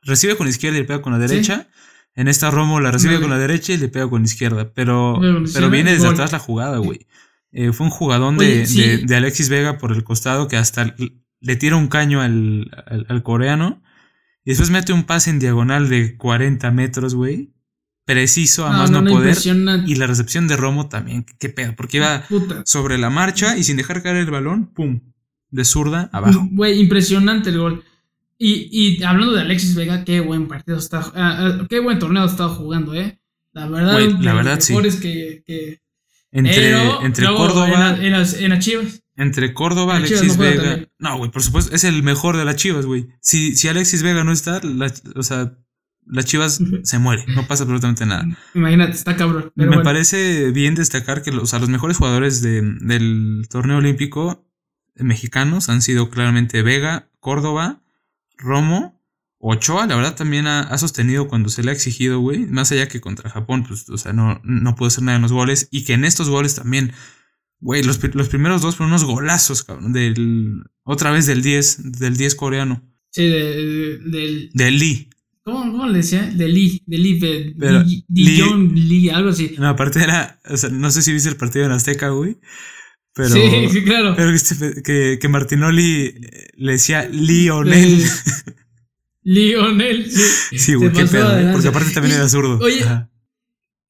Recibe 0.03 0.37
con 0.37 0.47
la 0.47 0.51
izquierda 0.51 0.79
y 0.79 0.85
pega 0.85 1.03
con 1.03 1.13
la 1.13 1.19
derecha. 1.19 1.67
En 2.15 2.29
esta 2.29 2.51
Romo 2.51 2.81
la 2.81 2.91
recibe 2.91 3.21
con 3.21 3.31
la 3.31 3.39
derecha 3.39 3.73
y 3.73 3.79
le 3.79 3.89
pega 3.89 4.09
con 4.09 4.23
la 4.23 4.27
izquierda. 4.27 4.73
Pero, 4.75 5.19
pero 5.55 5.71
viene 5.71 5.93
desde 5.93 6.09
atrás 6.09 6.33
la 6.33 6.39
jugada, 6.39 6.79
güey. 6.79 7.07
Eh, 7.53 7.73
fue 7.73 7.87
un 7.87 7.91
jugadón 7.91 8.39
de, 8.39 8.67
de, 9.07 9.17
Alexis 9.17 9.49
Vega 9.49 9.79
por 9.79 9.93
el 9.93 10.05
costado 10.05 10.49
que 10.49 10.57
hasta 10.57 10.95
le 11.41 11.57
tira 11.57 11.77
un 11.77 11.89
caño 11.89 12.21
al, 12.21 12.71
al 13.09 13.23
coreano. 13.23 13.83
Y 14.45 14.51
después 14.51 14.71
mete 14.71 14.93
un 14.93 15.05
pase 15.05 15.31
en 15.31 15.39
diagonal 15.39 15.89
de 15.89 16.17
40 16.17 16.71
metros, 16.71 17.15
güey. 17.15 17.53
Preciso, 18.05 18.67
a 18.67 18.73
más 18.73 18.91
no, 18.91 19.05
poder. 19.05 19.37
Y 19.87 19.95
la 19.95 20.07
recepción 20.07 20.49
de 20.49 20.57
Romo 20.57 20.89
también. 20.89 21.25
Qué 21.39 21.49
pedo. 21.49 21.75
Porque 21.77 21.99
iba 21.99 22.25
sobre 22.65 22.99
la 22.99 23.11
marcha 23.11 23.57
y 23.57 23.63
sin 23.63 23.77
dejar 23.77 24.03
caer 24.03 24.17
el 24.17 24.31
balón, 24.31 24.67
pum. 24.67 25.01
De 25.51 25.65
zurda 25.65 26.11
abajo. 26.13 26.49
Güey, 26.51 26.81
impresionante 26.81 27.51
el 27.51 27.59
gol. 27.59 27.85
Y, 28.45 28.69
y, 28.73 29.03
hablando 29.05 29.35
de 29.35 29.43
Alexis 29.43 29.77
Vega, 29.77 30.05
qué 30.05 30.19
buen 30.19 30.49
partido 30.49 30.77
está. 30.77 31.13
Ah, 31.15 31.65
qué 31.71 31.79
buen 31.79 32.01
torneo 32.01 32.25
ha 32.25 32.27
estado 32.27 32.49
jugando, 32.57 32.93
eh. 32.93 33.21
La 33.53 33.69
verdad, 33.69 34.01
la 34.19 34.35
verdad, 34.35 34.59
sí. 34.59 34.75
que, 35.01 35.45
que 35.47 35.81
entre, 36.33 36.73
entre 37.05 37.27
Córdoba. 37.27 37.97
En, 38.01 38.11
las, 38.11 38.35
en 38.35 38.51
las 38.51 38.59
Chivas. 38.59 39.05
Entre 39.15 39.55
Córdoba, 39.55 39.95
Alexis 39.95 40.37
Vega. 40.39 40.89
No, 40.99 41.19
güey, 41.19 41.31
por 41.31 41.41
supuesto, 41.45 41.73
es 41.73 41.85
el 41.85 42.03
mejor 42.03 42.37
de 42.37 42.45
las 42.45 42.57
Chivas, 42.57 42.85
güey. 42.85 43.07
Si, 43.21 43.55
si 43.55 43.69
Alexis 43.69 44.03
Vega 44.03 44.25
no 44.25 44.33
está, 44.33 44.61
o 45.15 45.23
sea, 45.23 45.57
las 46.05 46.25
Chivas 46.25 46.61
se 46.83 46.99
muere, 46.99 47.25
no 47.29 47.47
pasa 47.47 47.63
absolutamente 47.63 48.07
nada. 48.07 48.27
Imagínate, 48.57 48.95
está 48.95 49.15
cabrón. 49.15 49.53
Me 49.55 49.85
parece 49.85 50.51
bien 50.51 50.75
destacar 50.75 51.23
que 51.23 51.31
los, 51.31 51.53
los 51.53 51.69
mejores 51.69 51.97
jugadores 51.97 52.43
del 52.43 53.47
torneo 53.49 53.77
olímpico 53.77 54.49
mexicanos 54.97 55.69
han 55.69 55.81
sido 55.81 56.11
claramente 56.11 56.63
Vega, 56.63 57.09
Córdoba, 57.21 57.82
Romo, 58.43 59.01
Ochoa, 59.39 59.87
la 59.87 59.97
verdad, 59.97 60.15
también 60.15 60.47
ha, 60.47 60.77
sostenido 60.79 61.27
cuando 61.29 61.49
se 61.49 61.63
le 61.63 61.71
ha 61.71 61.75
exigido, 61.75 62.21
güey. 62.21 62.47
Más 62.47 62.71
allá 62.71 62.89
que 62.89 63.01
contra 63.01 63.31
Japón, 63.31 63.65
pues, 63.67 63.89
o 63.89 63.97
sea, 63.99 64.13
no, 64.13 64.41
no 64.45 64.77
puede 64.77 64.91
ser 64.91 65.05
nada 65.05 65.17
en 65.17 65.23
los 65.23 65.33
goles. 65.33 65.69
Y 65.71 65.85
que 65.85 65.95
en 65.95 66.05
estos 66.05 66.29
goles 66.29 66.55
también 66.55 66.93
Güey, 67.63 67.85
los, 67.85 67.99
primeros 67.99 68.61
dos 68.61 68.75
fueron 68.75 68.91
unos 68.91 69.05
golazos, 69.05 69.63
cabrón. 69.63 69.93
Del, 69.93 70.65
otra 70.83 71.13
vez 71.13 71.27
del 71.27 71.43
10, 71.43 71.93
del 72.01 72.17
10 72.17 72.35
coreano. 72.35 72.83
Sí, 73.11 73.25
del... 73.25 74.51
Del 74.53 74.79
Lee. 74.79 75.11
¿Cómo, 75.45 75.71
¿Cómo, 75.71 75.87
le 75.87 75.99
decía? 75.99 76.23
De 76.23 76.49
Lee, 76.49 76.83
de 76.87 76.99
Lee, 76.99 77.21
de, 77.21 77.55
Lee, 78.09 78.69
Lee, 78.75 79.11
algo 79.11 79.31
así. 79.31 79.55
No, 79.59 79.69
aparte 79.69 80.03
era, 80.03 80.41
o 80.45 80.57
sea, 80.57 80.71
no 80.71 80.91
sé 80.91 81.03
si 81.03 81.13
viste 81.13 81.29
el 81.29 81.37
partido 81.37 81.65
en 81.65 81.71
Azteca, 81.71 82.09
güey. 82.09 82.39
Pero, 83.15 83.29
sí, 83.29 83.41
sí, 83.71 83.83
claro. 83.85 84.15
Pero 84.17 84.33
que, 84.85 85.19
que 85.21 85.29
Martinoli 85.29 86.15
le 86.57 86.73
decía 86.73 87.09
Lionel. 87.09 88.03
Lionel, 89.23 90.11
sí. 90.11 90.59
Sí, 90.59 90.75
güey, 90.75 90.93
qué 90.93 91.05
pedo. 91.07 91.53
Porque 91.53 91.69
aparte 91.69 91.93
también 91.93 92.17
era 92.17 92.29
zurdo. 92.29 92.59
Oye, 92.59 92.85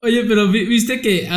Oye, 0.04 0.24
pero 0.24 0.50
viste 0.50 1.00
que 1.00 1.28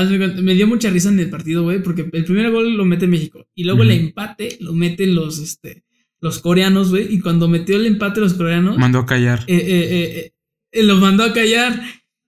me 0.41 0.55
dio 0.55 0.65
mucha 0.65 0.89
risa 0.89 1.09
en 1.09 1.19
el 1.19 1.29
partido, 1.29 1.61
güey, 1.61 1.83
porque 1.83 2.09
el 2.11 2.25
primer 2.25 2.49
gol 2.49 2.75
lo 2.75 2.83
mete 2.83 3.05
México 3.05 3.47
y 3.53 3.63
luego 3.63 3.83
el 3.83 3.91
empate 3.91 4.57
lo 4.59 4.73
meten 4.73 5.13
los, 5.13 5.37
este, 5.37 5.83
los 6.19 6.39
coreanos, 6.39 6.89
güey, 6.89 7.13
y 7.13 7.19
cuando 7.19 7.47
metió 7.47 7.75
el 7.75 7.85
empate 7.85 8.21
los 8.21 8.33
coreanos... 8.33 8.75
Mandó 8.79 8.99
a 8.99 9.05
callar. 9.05 9.43
Eh, 9.45 9.55
eh, 9.55 10.33
eh, 10.71 10.83
los 10.83 10.99
mandó 10.99 11.23
a 11.23 11.31
callar 11.31 11.79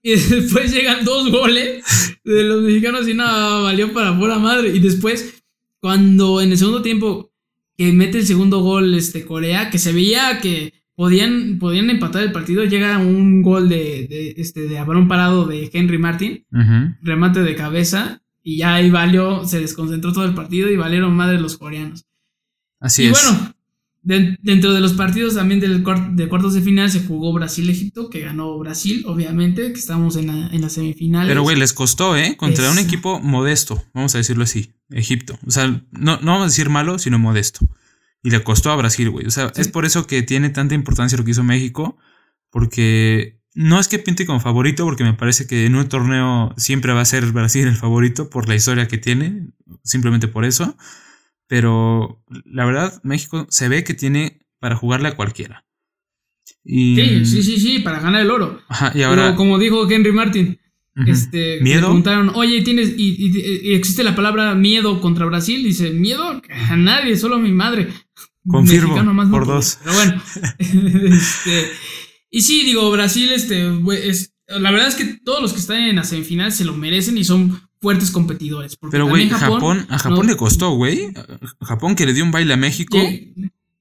y 0.04 0.12
después 0.16 0.72
llegan 0.72 1.04
dos 1.04 1.32
goles 1.32 1.84
de 2.24 2.44
los 2.44 2.62
mexicanos 2.62 3.08
y 3.08 3.16
nada, 3.16 3.62
valió 3.62 3.92
para 3.92 4.16
pura 4.16 4.38
madre. 4.38 4.70
Y 4.76 4.78
después, 4.78 5.37
cuando 5.80 6.42
en 6.42 6.52
el 6.52 6.58
segundo 6.58 6.82
tiempo 6.82 7.32
que 7.78 7.92
mete 7.94 8.20
el 8.20 8.26
segundo 8.26 8.60
gol 8.60 8.94
este 8.96 9.26
Corea, 9.26 9.70
que 9.70 9.78
se 9.78 9.94
veía 9.94 10.40
que 10.42 10.74
podían, 10.96 11.60
podían 11.60 11.90
empatar 11.90 12.24
el 12.24 12.32
partido. 12.32 12.66
Llega 12.66 12.98
un 12.98 13.42
gol 13.42 13.70
de, 13.70 14.08
de 14.10 14.34
este, 14.38 14.68
de 14.68 14.84
balón 14.84 15.08
parado 15.08 15.46
de 15.46 15.70
Henry 15.72 15.98
Martin, 15.98 16.46
remate 17.02 17.44
de 17.44 17.56
cabeza, 17.56 18.24
y 18.42 18.58
ya 18.58 18.76
ahí 18.76 18.90
valió, 18.90 19.46
se 19.46 19.60
desconcentró 19.60 20.12
todo 20.12 20.26
el 20.26 20.34
partido 20.34 20.70
y 20.70 20.78
valieron 20.78 21.16
madre 21.16 21.40
los 21.40 21.58
coreanos. 21.58 22.06
Así 22.80 23.06
es. 23.06 23.10
Y 23.10 23.57
dentro 24.08 24.74
de 24.74 24.80
los 24.80 24.94
partidos 24.94 25.36
también 25.36 25.60
del 25.60 25.84
de 26.16 26.30
cuartos 26.30 26.54
de 26.54 26.62
final 26.62 26.90
se 26.90 27.04
jugó 27.04 27.34
Brasil-Egipto, 27.34 28.10
que 28.10 28.22
ganó 28.22 28.58
Brasil, 28.58 29.04
obviamente, 29.06 29.74
que 29.74 29.80
estamos 29.80 30.16
en 30.16 30.28
la, 30.28 30.48
en 30.48 30.70
semifinales. 30.70 31.30
Pero, 31.30 31.44
güey, 31.44 31.58
les 31.58 31.74
costó, 31.74 32.16
¿eh? 32.16 32.38
Contra 32.38 32.72
un 32.72 32.80
equipo 32.80 33.20
modesto, 33.20 33.84
vamos 33.94 34.16
a 34.16 34.20
decirlo 34.20 34.44
así, 34.44 34.74
Egipto. 34.90 35.38
O 35.46 35.52
sea, 35.52 35.68
no, 35.68 36.18
no 36.22 36.32
vamos 36.32 36.42
a 36.44 36.46
decir 36.46 36.70
malo, 36.70 37.00
sino 37.00 37.20
modesto. 37.20 37.68
Y 38.24 38.30
le 38.30 38.42
costó 38.44 38.72
a 38.72 38.76
Brasil, 38.78 39.10
güey. 39.10 39.26
O 39.26 39.32
sea, 39.32 39.52
es 39.56 39.68
por 39.68 39.86
eso 39.86 40.08
que 40.08 40.22
tiene 40.24 40.50
tanta 40.50 40.74
importancia 40.74 41.18
lo 41.18 41.26
que 41.26 41.32
hizo 41.32 41.44
México. 41.44 41.98
porque 42.50 43.38
no 43.54 43.80
es 43.80 43.88
que 43.88 44.00
pinte 44.00 44.26
como 44.26 44.40
favorito, 44.40 44.86
porque 44.86 45.04
me 45.04 45.14
parece 45.14 45.48
que 45.48 45.66
en 45.66 45.76
un 45.76 45.90
torneo 45.90 46.54
siempre 46.58 46.94
va 46.94 47.02
a 47.02 47.06
ser 47.06 47.26
Brasil 47.32 47.68
el 47.68 47.76
favorito 47.76 48.30
por 48.30 48.48
la 48.48 48.56
historia 48.56 48.88
que 48.88 49.00
tiene, 49.00 49.48
simplemente 49.84 50.28
por 50.28 50.46
eso. 50.46 50.78
Pero 51.48 52.24
la 52.46 52.66
verdad, 52.66 53.00
México 53.04 53.48
se 53.50 53.70
ve 53.70 53.84
que 53.84 53.94
tiene 53.94 54.40
para 54.60 54.76
jugarle 54.76 55.10
a 55.10 55.16
cualquiera. 55.16 55.66
Sí, 56.66 57.26
sí, 57.26 57.44
sí, 57.44 57.60
sí, 57.60 57.80
para 57.80 58.00
ganar 58.00 58.22
el 58.22 58.32
oro. 58.32 58.62
Ajá, 58.68 58.92
y 58.94 59.02
ahora. 59.04 59.36
como 59.36 59.58
dijo 59.58 59.90
Henry 59.90 60.12
Martin, 60.12 60.60
este, 61.06 61.62
¿Miedo? 61.62 61.82
Le 61.82 61.86
preguntaron, 61.86 62.32
oye, 62.34 62.62
¿tienes, 62.62 62.94
y, 62.98 63.74
existe 63.74 64.04
la 64.04 64.16
palabra 64.16 64.56
miedo 64.56 65.00
contra 65.00 65.26
Brasil? 65.26 65.64
Dice, 65.64 65.92
miedo 65.92 66.42
a 66.70 66.76
nadie, 66.76 67.16
solo 67.18 67.36
a 67.36 67.40
mi 67.40 67.52
madre. 67.52 67.90
Confirmo, 68.48 68.96
más 69.14 69.30
por 69.30 69.46
dos. 69.46 69.78
Pero 69.84 69.96
bueno, 69.96 70.22
este, 70.58 71.70
y 72.32 72.42
sí, 72.42 72.64
digo, 72.64 72.90
Brasil, 72.92 73.30
este, 73.32 73.70
es, 74.04 74.34
la 74.48 74.72
verdad 74.72 74.88
es 74.88 74.96
que 74.96 75.06
todos 75.24 75.42
los 75.42 75.54
que 75.54 75.60
están 75.60 75.82
en 75.82 75.98
la 75.98 76.06
semifinal 76.06 76.52
se 76.52 76.66
lo 76.66 76.74
merecen 76.74 77.18
y 77.18 77.26
son 77.26 77.67
fuertes 77.82 78.12
competidores. 78.12 78.78
Pero, 78.92 79.08
güey, 79.08 79.30
Japón, 79.30 79.86
a 79.90 80.00
Japón 80.00 80.28
le 80.28 80.36
costó, 80.36 80.72
güey. 80.72 81.14
Japón 81.62 81.96
que 81.96 82.06
le 82.06 82.14
dio 82.14 82.24
un 82.24 82.32
baile 82.32 82.54
a 82.54 82.58
México. 82.58 82.98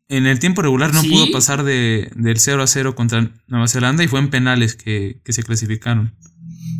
En 0.09 0.27
el 0.27 0.39
tiempo 0.39 0.63
regular 0.63 0.95
no 0.95 1.03
pudo 1.03 1.31
pasar 1.33 1.65
de, 1.65 2.11
del 2.15 2.39
0 2.39 2.63
a 2.63 2.67
0 2.67 2.95
contra 2.95 3.33
Nueva 3.49 3.67
Zelanda 3.67 4.05
y 4.05 4.09
fue 4.09 4.21
en 4.21 4.31
penales 4.31 4.77
que, 4.77 5.21
que 5.25 5.33
se 5.33 5.43
clasificaron. 5.43 6.15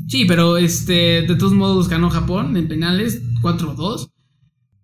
Sí, 0.09 0.25
pero 0.27 0.57
este, 0.57 1.23
de 1.23 1.35
todos 1.35 1.53
modos 1.53 1.89
ganó 1.89 2.11
Japón 2.11 2.57
en 2.57 2.69
penales 2.69 3.23
4-2. 3.43 4.11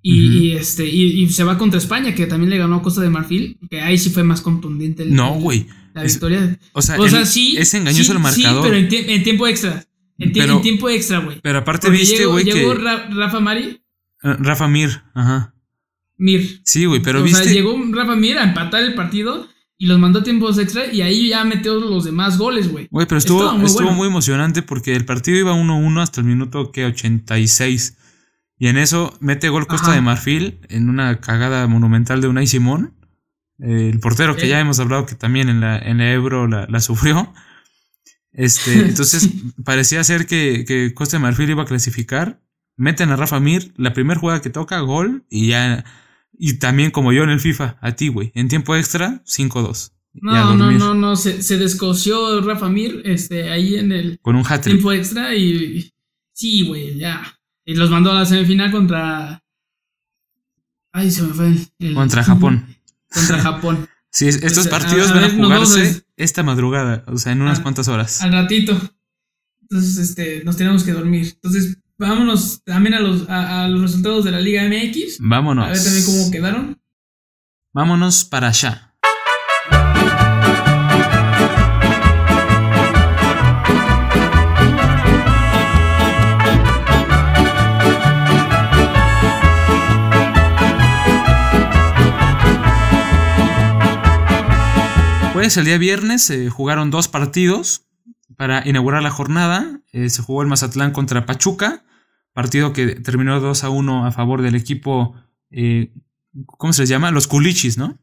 Y, 0.05 0.51
este, 0.53 0.88
y, 0.88 1.29
se 1.29 1.45
va 1.45 1.57
contra 1.57 1.79
España, 1.79 2.12
que 2.12 2.27
también 2.27 2.51
le 2.51 2.59
ganó 2.59 2.77
a 2.77 2.83
Costa 2.83 3.01
de 3.01 3.09
Marfil, 3.09 3.57
que 3.71 3.81
ahí 3.81 3.97
sí 3.97 4.11
fue 4.11 4.25
más 4.25 4.40
contundente. 4.40 5.05
no, 5.07 5.35
güey. 5.35 5.68
La 5.95 6.03
victoria. 6.03 6.59
O 6.73 6.83
sea, 6.83 6.97
sí. 7.27 7.57
Es 7.57 7.75
engañoso 7.75 8.12
el 8.12 8.18
marcador. 8.18 8.64
Sí, 8.64 8.88
pero 8.88 9.12
en, 9.12 9.23
tiempo 9.23 9.47
extra. 9.47 9.85
En, 10.18 10.62
tiempo 10.62 10.88
extra, 10.88 11.18
güey. 11.18 11.40
Pero 11.42 11.59
aparte 11.59 11.90
viste, 11.90 12.27
güey, 12.27 12.44
que. 12.44 12.53
Llegó 12.53 12.75
Rafa 12.75 13.40
Mari. 13.40 13.83
Ah, 14.22 14.37
Rafa 14.38 14.68
Mir, 14.68 15.03
ajá. 15.14 15.55
Mir. 16.16 16.61
Sí, 16.64 16.85
güey, 16.85 17.01
pero 17.01 17.20
o 17.20 17.22
viste. 17.22 17.44
Sea, 17.44 17.53
llegó 17.53 17.77
Rafa 17.90 18.14
Mir 18.14 18.38
a 18.38 18.44
empatar 18.44 18.83
el 18.83 18.94
partido 18.94 19.48
y 19.83 19.87
los 19.87 19.98
mandó 19.98 20.20
a 20.20 20.22
tiempos 20.22 20.59
extra 20.59 20.87
y 20.92 21.03
ahí 21.03 21.31
ya 21.31 21.44
metió 21.44 21.75
los 21.81 22.05
demás 22.05 22.38
goles, 22.38 22.70
güey. 22.70 22.87
Güey, 22.90 23.07
pero 23.07 23.18
estuvo, 23.18 23.53
muy, 23.53 23.66
estuvo 23.66 23.90
muy 23.90 24.07
emocionante 24.07 24.62
porque 24.62 24.94
el 24.94 25.05
partido 25.05 25.38
iba 25.38 25.55
1-1 25.55 26.01
hasta 26.01 26.20
el 26.20 26.27
minuto 26.29 26.70
que 26.70 26.85
86. 26.85 27.98
Y 28.59 28.68
en 28.68 28.77
eso 28.77 29.16
mete 29.18 29.48
gol 29.48 29.66
Costa 29.66 29.90
de 29.90 30.01
Marfil 30.01 30.61
en 30.68 30.88
una 30.88 31.20
cagada 31.20 31.66
monumental 31.66 32.20
de 32.20 32.29
Unai 32.29 32.46
Simón. 32.46 32.94
el 33.59 33.98
portero 33.98 34.37
que 34.37 34.46
ya 34.46 34.61
hemos 34.61 34.79
hablado 34.79 35.05
que 35.05 35.16
también 35.16 35.48
en 35.48 35.61
la, 35.61 35.79
en 35.79 35.98
la 35.98 36.12
Ebro 36.12 36.46
la, 36.46 36.81
sufrió. 36.81 37.33
Este, 38.33 38.73
entonces 38.88 39.31
parecía 39.64 40.03
ser 40.05 40.27
que, 40.27 40.64
que, 40.66 40.95
Costa 40.95 41.16
de 41.16 41.23
Marfil 41.23 41.51
iba 41.51 41.62
a 41.62 41.66
clasificar. 41.66 42.40
Meten 42.77 43.11
a 43.11 43.16
Rafa 43.16 43.38
Mir, 43.38 43.73
la 43.77 43.92
primera 43.92 44.18
jugada 44.18 44.40
que 44.40 44.51
toca, 44.51 44.81
gol, 44.81 45.25
y 45.29 45.49
ya 45.49 45.85
y 46.45 46.55
también 46.55 46.90
como 46.90 47.12
yo 47.12 47.23
en 47.23 47.31
el 47.31 47.40
FIFA, 47.40 47.79
a 47.81 47.92
ti, 47.92 48.09
güey. 48.09 48.33
En 48.35 48.49
tiempo 48.49 48.75
extra, 48.75 49.23
5-2. 49.25 49.92
No, 50.14 50.57
no, 50.57 50.71
no, 50.73 50.95
no, 50.95 51.16
se, 51.16 51.42
se, 51.42 51.57
descoció 51.57 52.40
Rafa 52.42 52.68
Mir 52.68 53.01
este, 53.05 53.51
ahí 53.51 53.77
en 53.77 53.92
el 53.92 54.18
Con 54.21 54.37
un 54.37 54.45
tiempo 54.61 54.92
extra 54.92 55.35
y, 55.35 55.90
sí, 56.33 56.66
güey, 56.66 56.99
ya. 56.99 57.23
Y 57.64 57.75
los 57.75 57.90
mandó 57.90 58.11
a 58.11 58.14
la 58.14 58.27
semifinal 58.27 58.71
contra... 58.71 59.42
Ay, 60.92 61.11
se 61.11 61.23
me 61.23 61.33
fue. 61.33 61.55
El... 61.79 61.95
Contra 61.95 62.25
Japón. 62.25 62.77
contra 63.09 63.38
Japón. 63.38 63.88
sí, 64.11 64.27
estos 64.27 64.68
partidos 64.68 65.14
van 65.14 65.25
a 65.25 65.31
jugarse 65.31 66.02
esta 66.16 66.42
madrugada, 66.42 67.05
o 67.07 67.18
sea, 67.18 67.33
en 67.33 67.42
unas 67.42 67.61
cuantas 67.61 67.88
horas. 67.88 68.22
Al 68.22 68.33
ratito. 68.33 68.79
Entonces, 69.62 69.96
este, 69.98 70.44
nos 70.44 70.57
tenemos 70.57 70.85
que 70.85 70.92
dormir. 70.92 71.33
Entonces, 71.35 71.79
vámonos 71.98 72.62
también 72.64 72.94
a 72.94 73.01
los, 73.01 73.29
a, 73.29 73.68
los 73.68 73.81
resultados 73.81 74.25
de 74.25 74.33
la 74.33 74.40
Liga 74.40 74.64
MX. 74.68 75.18
Vámonos. 75.20 75.66
A 75.66 75.70
ver 75.70 75.83
también 75.83 76.05
cómo 76.05 76.31
quedaron. 76.31 76.83
Vámonos 77.72 78.25
para 78.25 78.48
allá. 78.48 78.92
El 95.43 95.65
día 95.65 95.77
viernes 95.77 96.23
se 96.23 96.49
jugaron 96.51 96.91
dos 96.91 97.09
partidos 97.09 97.85
para 98.37 98.67
inaugurar 98.67 99.03
la 99.03 99.11
jornada. 99.11 99.81
Eh, 99.93 100.09
se 100.09 100.23
jugó 100.23 100.43
el 100.43 100.49
Mazatlán 100.49 100.93
contra 100.93 101.27
Pachuca 101.27 101.85
Partido 102.33 102.73
que 102.73 102.95
terminó 102.95 103.41
2 103.41 103.65
a 103.65 103.71
1 103.71 104.07
a 104.07 104.13
favor 104.13 104.41
del 104.41 104.55
equipo. 104.55 105.15
Eh, 105.51 105.93
¿Cómo 106.47 106.73
se 106.73 106.83
les 106.83 106.89
llama? 106.89 107.11
Los 107.11 107.27
culichis, 107.27 107.77
¿no? 107.77 107.99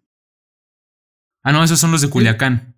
Ah, 1.41 1.51
no, 1.51 1.63
esos 1.63 1.79
son 1.79 1.91
los 1.91 2.01
de 2.01 2.09
Culiacán. 2.09 2.75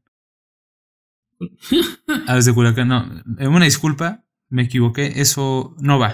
Ah, 2.27 2.35
los 2.35 2.45
de 2.45 2.53
Culiacán, 2.53 2.87
no. 2.87 3.23
Eh, 3.39 3.47
una 3.47 3.65
disculpa, 3.65 4.23
me 4.47 4.61
equivoqué, 4.61 5.19
eso 5.21 5.75
no 5.79 5.97
va. 5.97 6.11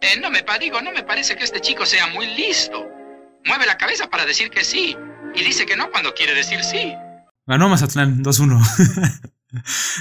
Eh, 0.00 0.18
no 0.22 0.30
me 0.30 0.42
digo, 0.58 0.80
no 0.80 0.90
me 0.90 1.02
parece 1.02 1.36
que 1.36 1.44
este 1.44 1.60
chico 1.60 1.84
sea 1.84 2.06
muy 2.08 2.26
listo. 2.34 2.86
Mueve 3.44 3.66
la 3.66 3.76
cabeza 3.76 4.08
para 4.08 4.24
decir 4.24 4.48
que 4.48 4.64
sí 4.64 4.96
y 5.34 5.44
dice 5.44 5.66
que 5.66 5.76
no 5.76 5.90
cuando 5.90 6.14
quiere 6.14 6.34
decir 6.34 6.62
sí. 6.62 6.92
Ganó 7.46 7.68
Mazatlán 7.68 8.22
2-1. 8.22 9.28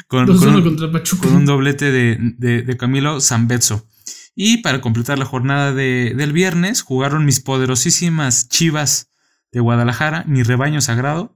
con, 0.07 0.29
un, 0.29 1.45
doblete 1.45 1.91
de, 1.91 2.77
Camilo 2.77 3.21
Zambezzo. 3.21 3.87
Y 4.35 4.57
para 4.57 4.81
completar 4.81 5.17
la 5.17 5.25
jornada 5.25 5.73
del 5.73 6.31
viernes, 6.33 6.81
jugaron 6.81 7.25
mis 7.25 7.39
poderosísimas 7.39 8.49
chivas 8.49 9.09
de 9.51 9.61
Guadalajara, 9.61 10.25
mi 10.27 10.43
rebaño 10.43 10.81
sagrado, 10.81 11.35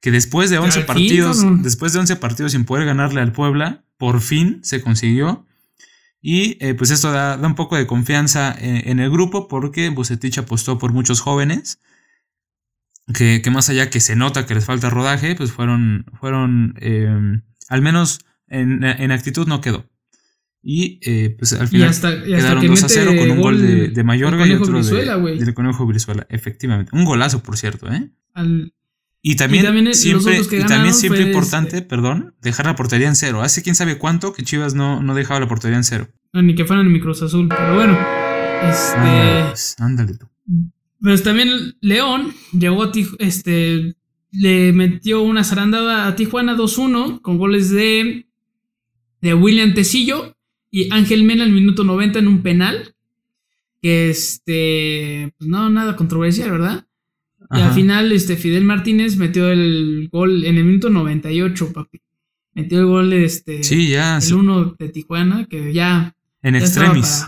que 0.00 0.10
después 0.10 0.50
de 0.50 0.58
11 0.58 0.82
partidos, 0.82 1.44
después 1.62 1.92
de 1.92 2.00
11 2.00 2.16
partidos 2.16 2.52
sin 2.52 2.64
poder 2.64 2.84
ganarle 2.84 3.20
al 3.20 3.32
Puebla, 3.32 3.84
por 3.96 4.20
fin 4.20 4.60
se 4.64 4.82
consiguió. 4.82 5.46
Y 6.20 6.56
eh, 6.64 6.74
pues 6.74 6.90
esto 6.90 7.10
da, 7.10 7.38
un 7.42 7.54
poco 7.54 7.76
de 7.76 7.86
confianza 7.86 8.54
en, 8.58 9.00
el 9.00 9.10
grupo 9.10 9.48
porque 9.48 9.88
Bucetich 9.88 10.38
apostó 10.38 10.78
por 10.78 10.92
muchos 10.92 11.20
jóvenes 11.20 11.80
que, 13.12 13.42
más 13.50 13.68
allá 13.68 13.90
que 13.90 14.00
se 14.00 14.16
nota 14.16 14.46
que 14.46 14.54
les 14.54 14.64
falta 14.64 14.90
rodaje, 14.90 15.34
pues 15.34 15.52
fueron, 15.52 16.06
fueron 16.20 16.74
em, 16.80 17.42
al 17.68 17.82
menos 17.82 18.20
en, 18.48 19.10
actitud 19.10 19.46
no 19.46 19.60
quedó. 19.60 19.88
Y 20.62 21.00
eh, 21.02 21.34
pues 21.36 21.54
al 21.54 21.66
final 21.66 21.90
quedaron 22.24 22.64
2 22.64 22.84
a 22.84 22.88
0 22.88 23.12
con 23.18 23.30
un 23.32 23.40
gol 23.40 23.60
de, 23.60 23.88
de 23.88 24.04
Mayorga 24.04 24.46
y 24.46 24.52
otro 24.52 24.80
de, 24.80 25.36
del 25.36 25.54
Conejo 25.54 25.86
Brizuela. 25.86 26.26
Efectivamente. 26.28 26.90
Un 26.94 27.04
golazo, 27.04 27.42
por 27.42 27.56
cierto, 27.56 27.90
¿eh? 27.92 28.12
y 29.24 29.36
también, 29.36 29.94
siempre, 29.94 30.40
y 30.40 30.64
también 30.64 30.94
siempre 30.94 31.22
importante, 31.22 31.76
este 31.78 31.88
perdón, 31.88 32.34
dejar 32.42 32.66
la 32.66 32.74
portería 32.76 33.08
en 33.08 33.16
cero. 33.16 33.42
Hace 33.42 33.62
quién 33.62 33.74
sabe 33.74 33.98
cuánto 33.98 34.32
que 34.32 34.42
Chivas 34.44 34.74
no, 34.74 35.02
no 35.02 35.14
dejaba 35.14 35.40
la 35.40 35.48
portería 35.48 35.76
en 35.76 35.84
cero. 35.84 36.08
ni 36.32 36.54
que 36.54 36.64
fueran 36.64 36.86
en 36.86 36.92
Micros 36.92 37.22
Azul, 37.22 37.48
pero 37.48 37.74
bueno. 37.74 37.98
Este. 38.68 39.44
Pues, 39.48 39.76
ándale 39.78 40.14
tú. 40.14 40.28
Pues 41.02 41.22
también 41.24 41.76
León 41.80 42.32
llegó 42.52 42.84
a 42.84 42.92
este 43.18 43.96
le 44.32 44.72
metió 44.72 45.22
una 45.22 45.44
zarandada 45.44 46.06
a 46.06 46.16
Tijuana 46.16 46.56
2-1 46.56 47.20
con 47.20 47.36
goles 47.36 47.70
de, 47.70 48.26
de 49.20 49.34
William 49.34 49.74
Tecillo 49.74 50.36
y 50.70 50.90
Ángel 50.92 51.24
Mena 51.24 51.44
al 51.44 51.52
minuto 51.52 51.84
90 51.84 52.18
en 52.18 52.28
un 52.28 52.42
penal. 52.42 52.94
Que 53.82 54.10
este, 54.10 55.34
pues 55.36 55.50
no, 55.50 55.68
nada 55.68 55.96
controversial, 55.96 56.50
¿verdad? 56.52 56.86
Y 57.50 57.60
al 57.60 57.72
final, 57.72 58.12
este, 58.12 58.36
Fidel 58.36 58.64
Martínez 58.64 59.16
metió 59.16 59.50
el 59.50 60.08
gol 60.10 60.44
en 60.44 60.56
el 60.56 60.64
minuto 60.64 60.88
98, 60.88 61.72
papi. 61.72 62.00
Metió 62.54 62.78
el 62.78 62.86
gol 62.86 63.12
este. 63.12 63.62
Sí, 63.62 63.88
ya. 63.88 64.18
El 64.18 64.34
1 64.34 64.76
de 64.78 64.88
Tijuana, 64.88 65.44
que 65.46 65.72
ya. 65.74 66.14
En 66.40 66.54
extremis. 66.54 67.26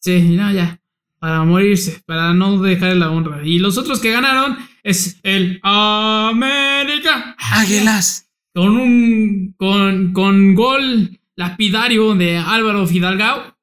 Sí, 0.00 0.20
no, 0.30 0.50
ya. 0.50 0.79
Para 1.20 1.44
morirse, 1.44 2.02
para 2.06 2.34
no 2.34 2.60
dejar 2.60 2.96
la 2.96 3.10
honra. 3.10 3.46
Y 3.46 3.58
los 3.58 3.76
otros 3.76 4.00
que 4.00 4.10
ganaron 4.10 4.56
es 4.82 5.20
el 5.22 5.60
América. 5.62 7.36
Águilas. 7.38 8.26
Con 8.54 8.76
un 8.76 9.54
con, 9.56 10.12
con 10.12 10.54
gol 10.54 11.20
lapidario 11.36 12.14
de 12.14 12.38
Álvaro 12.38 12.86
Fidalgo. 12.86 13.54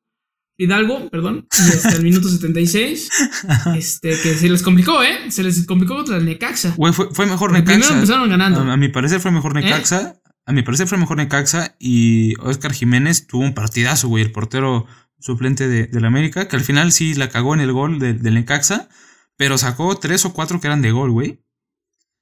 Hidalgo, 0.60 1.10
perdón, 1.10 1.48
hasta 1.52 1.94
el 1.94 2.04
minuto 2.04 2.28
76. 2.30 3.10
Este, 3.76 4.10
que 4.10 4.34
se 4.34 4.50
les 4.50 4.64
complicó, 4.64 5.04
¿eh? 5.04 5.30
Se 5.30 5.44
les 5.44 5.66
complicó 5.68 5.96
contra 5.96 6.18
el 6.18 6.26
Necaxa. 6.26 6.74
Güey, 6.78 6.94
fue, 6.94 7.10
fue, 7.12 7.28
mejor 7.28 7.52
Necaxa. 7.52 7.74
Primero 7.74 7.94
empezaron 7.94 8.30
ganando. 8.30 8.62
A, 8.62 8.78
mi 8.78 8.90
parecer 8.90 9.20
fue 9.20 9.32
mejor 9.32 9.56
¿Eh? 9.58 9.62
Necaxa. 9.62 10.16
A 10.46 10.54
mi 10.54 10.64
parecer 10.64 10.88
fue 10.88 10.98
mejor 10.98 11.18
Necaxa. 11.18 11.76
Y 11.80 12.34
Oscar 12.40 12.74
Jiménez 12.74 13.28
tuvo 13.28 13.44
un 13.44 13.54
partidazo, 13.54 14.08
güey. 14.08 14.24
El 14.24 14.32
portero 14.32 14.88
suplente 15.20 15.68
de, 15.68 15.88
del 15.88 16.06
América. 16.06 16.48
Que 16.48 16.56
al 16.56 16.64
final 16.64 16.92
sí 16.92 17.14
la 17.14 17.30
cagó 17.30 17.54
en 17.54 17.62
el 17.62 17.72
gol 17.72 18.00
del 18.00 18.34
Necaxa. 18.34 18.90
Pero 19.36 19.58
sacó 19.58 19.96
tres 19.98 20.26
o 20.26 20.34
cuatro 20.34 20.60
que 20.60 20.68
eran 20.68 20.82
de 20.82 20.92
gol, 20.92 21.12
güey. 21.12 21.44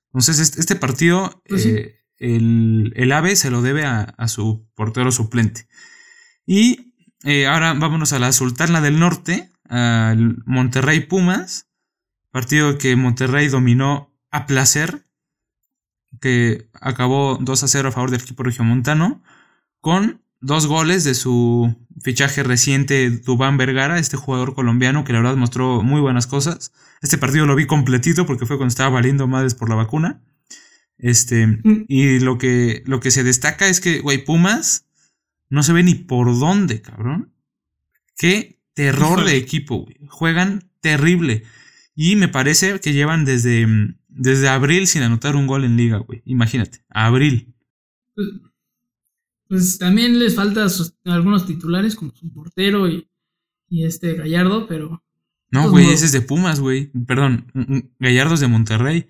Entonces, 0.08 0.58
este, 0.58 0.75
partido, 0.75 1.41
pues 1.47 1.65
eh, 1.65 1.99
el, 2.17 2.93
el 2.95 3.12
AVE 3.12 3.36
se 3.36 3.51
lo 3.51 3.62
debe 3.62 3.86
a, 3.86 4.01
a 4.01 4.27
su 4.27 4.67
portero 4.75 5.12
suplente. 5.12 5.67
Y 6.45 6.93
eh, 7.23 7.47
ahora 7.47 7.73
vámonos 7.73 8.13
a 8.13 8.19
la 8.19 8.31
Sultana 8.31 8.81
del 8.81 8.99
Norte, 8.99 9.49
al 9.67 10.43
Monterrey 10.45 10.99
Pumas, 11.01 11.67
partido 12.29 12.77
que 12.77 12.95
Monterrey 12.95 13.47
dominó 13.47 14.13
a 14.29 14.45
placer, 14.45 15.08
que 16.21 16.69
acabó 16.73 17.38
2 17.41 17.63
a 17.63 17.67
0 17.67 17.89
a 17.89 17.91
favor 17.91 18.12
del 18.12 18.21
equipo 18.21 18.43
regiomontano, 18.43 19.23
con 19.81 20.21
dos 20.41 20.67
goles 20.67 21.04
de 21.04 21.15
su 21.15 21.76
fichaje 22.02 22.43
reciente 22.43 23.10
Dubán 23.10 23.58
Vergara, 23.58 24.00
este 24.00 24.17
jugador 24.17 24.54
colombiano 24.54 25.04
que 25.04 25.13
la 25.13 25.19
verdad 25.19 25.36
mostró 25.38 25.82
muy 25.82 26.02
buenas 26.02 26.28
cosas. 26.28 26.71
Este 27.02 27.17
partido 27.17 27.45
lo 27.45 27.56
vi 27.56 27.65
completito 27.65 28.26
porque 28.26 28.45
fue 28.45 28.58
cuando 28.58 28.69
estaba 28.71 28.89
valiendo 28.89 29.28
madres 29.28 29.56
por 29.56 29.69
la 29.69 29.76
vacuna. 29.76 30.21
Este, 30.98 31.48
Mm. 31.48 31.86
y 31.88 32.19
lo 32.19 32.38
que, 32.38 32.84
lo 32.86 33.00
que 33.00 33.12
se 33.12 33.24
destaca 33.24 33.67
es 33.67 33.80
que, 33.82 34.00
güey, 34.00 34.24
Pumas 34.24 34.88
no 35.50 35.62
se 35.63 35.74
ve 35.74 35.84
ni 35.84 35.95
por 35.95 36.38
dónde, 36.39 36.82
cabrón. 36.82 37.34
Qué 38.17 38.60
terror 38.74 39.24
de 39.26 39.36
equipo, 39.38 39.84
güey. 39.84 39.98
Juegan 40.08 40.69
terrible. 40.82 41.43
Y 41.95 42.15
me 42.15 42.28
parece 42.28 42.80
que 42.80 42.93
llevan 42.93 43.26
desde, 43.26 43.67
desde 44.08 44.48
abril 44.50 44.88
sin 44.88 45.02
anotar 45.04 45.36
un 45.36 45.48
gol 45.48 45.63
en 45.65 45.78
liga, 45.78 45.98
güey. 45.98 46.21
Imagínate, 46.26 46.84
abril. 46.89 47.56
Pues, 48.15 48.28
pues 49.47 49.77
también 49.77 50.19
les 50.19 50.36
falta 50.36 50.67
sus- 50.69 50.95
algunos 51.05 51.45
titulares, 51.45 51.95
como 51.95 52.13
su 52.15 52.31
portero 52.34 52.88
y, 52.88 53.08
y 53.69 53.86
este 53.86 54.13
Gallardo, 54.15 54.67
pero 54.67 55.03
No, 55.51 55.62
Pues 55.63 55.71
güey, 55.71 55.89
ese 55.91 56.05
es 56.05 56.12
de 56.12 56.21
Pumas, 56.21 56.60
güey. 56.60 56.91
Perdón, 57.08 57.51
mm, 57.53 57.75
mm, 57.75 57.89
Gallardo 57.99 58.34
es 58.34 58.39
de 58.39 58.47
Monterrey. 58.47 59.08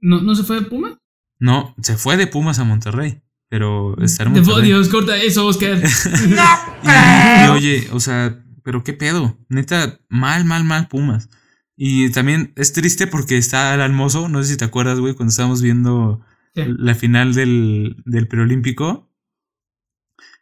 ¿no, 0.00 0.20
¿no 0.20 0.34
se 0.34 0.42
fue 0.42 0.56
de 0.60 0.66
Puma? 0.66 0.98
No, 1.38 1.74
se 1.82 1.96
fue 1.96 2.16
de 2.16 2.26
Pumas 2.26 2.58
a 2.58 2.64
Monterrey. 2.64 3.22
Pero 3.48 3.96
está 4.02 4.22
en 4.24 4.32
Monterrey. 4.32 4.64
Dios, 4.66 4.88
corta 4.88 5.16
eso, 5.16 5.46
Oscar. 5.46 5.80
Y, 6.84 7.44
y, 7.44 7.48
oye, 7.48 7.88
o 7.92 8.00
sea, 8.00 8.42
pero 8.62 8.82
qué 8.84 8.92
pedo. 8.92 9.38
Neta, 9.48 10.00
mal, 10.08 10.44
mal, 10.44 10.64
mal 10.64 10.88
Pumas. 10.88 11.28
Y 11.76 12.10
también 12.10 12.52
es 12.56 12.72
triste 12.72 13.06
porque 13.06 13.36
está 13.36 13.74
el 13.74 13.80
almozo. 13.80 14.28
No 14.28 14.42
sé 14.42 14.50
si 14.52 14.56
te 14.56 14.64
acuerdas, 14.64 14.98
güey, 15.00 15.14
cuando 15.14 15.30
estábamos 15.30 15.62
viendo 15.62 16.20
Sí. 16.54 16.62
la 16.66 16.94
final 16.94 17.34
del, 17.34 17.96
del 18.04 18.28
preolímpico. 18.28 19.10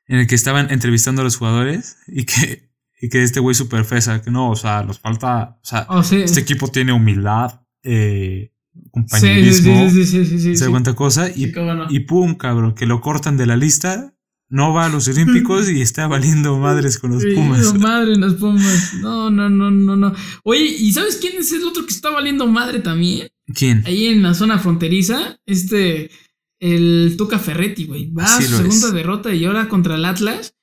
En 0.06 0.18
el 0.18 0.26
que 0.26 0.34
estaban 0.34 0.70
entrevistando 0.70 1.22
a 1.22 1.24
los 1.24 1.36
jugadores. 1.36 1.98
Y 2.08 2.24
que, 2.24 2.70
y 3.00 3.08
que 3.08 3.22
este 3.22 3.40
güey 3.40 3.54
super 3.54 3.84
fresa. 3.84 4.20
Que 4.22 4.30
no, 4.30 4.50
o 4.50 4.56
sea, 4.56 4.82
nos 4.82 4.98
falta. 4.98 5.58
O 5.62 5.64
sea, 5.64 5.86
Oh, 5.88 6.02
sí. 6.02 6.16
este 6.16 6.40
equipo 6.40 6.68
tiene 6.68 6.92
humildad, 6.92 7.62
eh, 7.82 8.52
Sí, 8.72 8.78
sí, 8.80 8.90
compañerismo. 8.92 9.90
sí, 9.90 10.04
sí, 10.06 10.24
sí, 10.26 10.38
sí, 10.38 10.56
se 10.56 10.94
cosa. 10.94 11.28
Y, 11.28 11.46
Sí, 11.46 11.52
cómo 11.52 11.74
no. 11.74 11.86
y 11.90 12.00
pum, 12.00 12.34
cabrón, 12.34 12.74
que 12.74 12.86
lo 12.86 13.00
cortan 13.00 13.36
de 13.36 13.46
la 13.46 13.56
lista. 13.56 14.14
No 14.48 14.72
va 14.74 14.86
a 14.86 14.88
los 14.88 15.06
Olímpicos 15.06 15.70
y 15.70 15.80
está 15.80 16.08
valiendo 16.08 16.58
madres 16.58 16.98
con 16.98 17.12
los 17.12 17.24
Pumas. 17.24 17.72
madre, 17.78 18.16
los 18.16 18.34
Pumas. 18.34 18.94
No, 19.00 19.30
no, 19.30 19.48
no, 19.48 19.70
no, 19.70 19.94
no. 19.94 20.12
Oye, 20.42 20.64
¿y 20.64 20.92
sabes 20.92 21.18
quién 21.20 21.34
es 21.38 21.52
el 21.52 21.62
otro 21.62 21.86
que 21.86 21.92
está 21.94 22.10
valiendo 22.10 22.48
madre 22.48 22.80
también? 22.80 23.28
¿Quién? 23.54 23.82
Ahí 23.86 24.06
en 24.06 24.22
la 24.22 24.34
zona 24.34 24.58
fronteriza, 24.58 25.38
este, 25.46 26.10
el 26.58 27.14
Tuca 27.18 27.38
Ferretti, 27.38 27.86
güey. 27.86 28.10
Va 28.10 28.24
a 28.24 28.40
su 28.40 28.42
segunda 28.42 28.86
es. 28.88 28.92
derrota 28.92 29.34
y 29.34 29.44
ahora 29.44 29.68
contra 29.68 29.96
el 29.96 30.04
Atlas. 30.04 30.54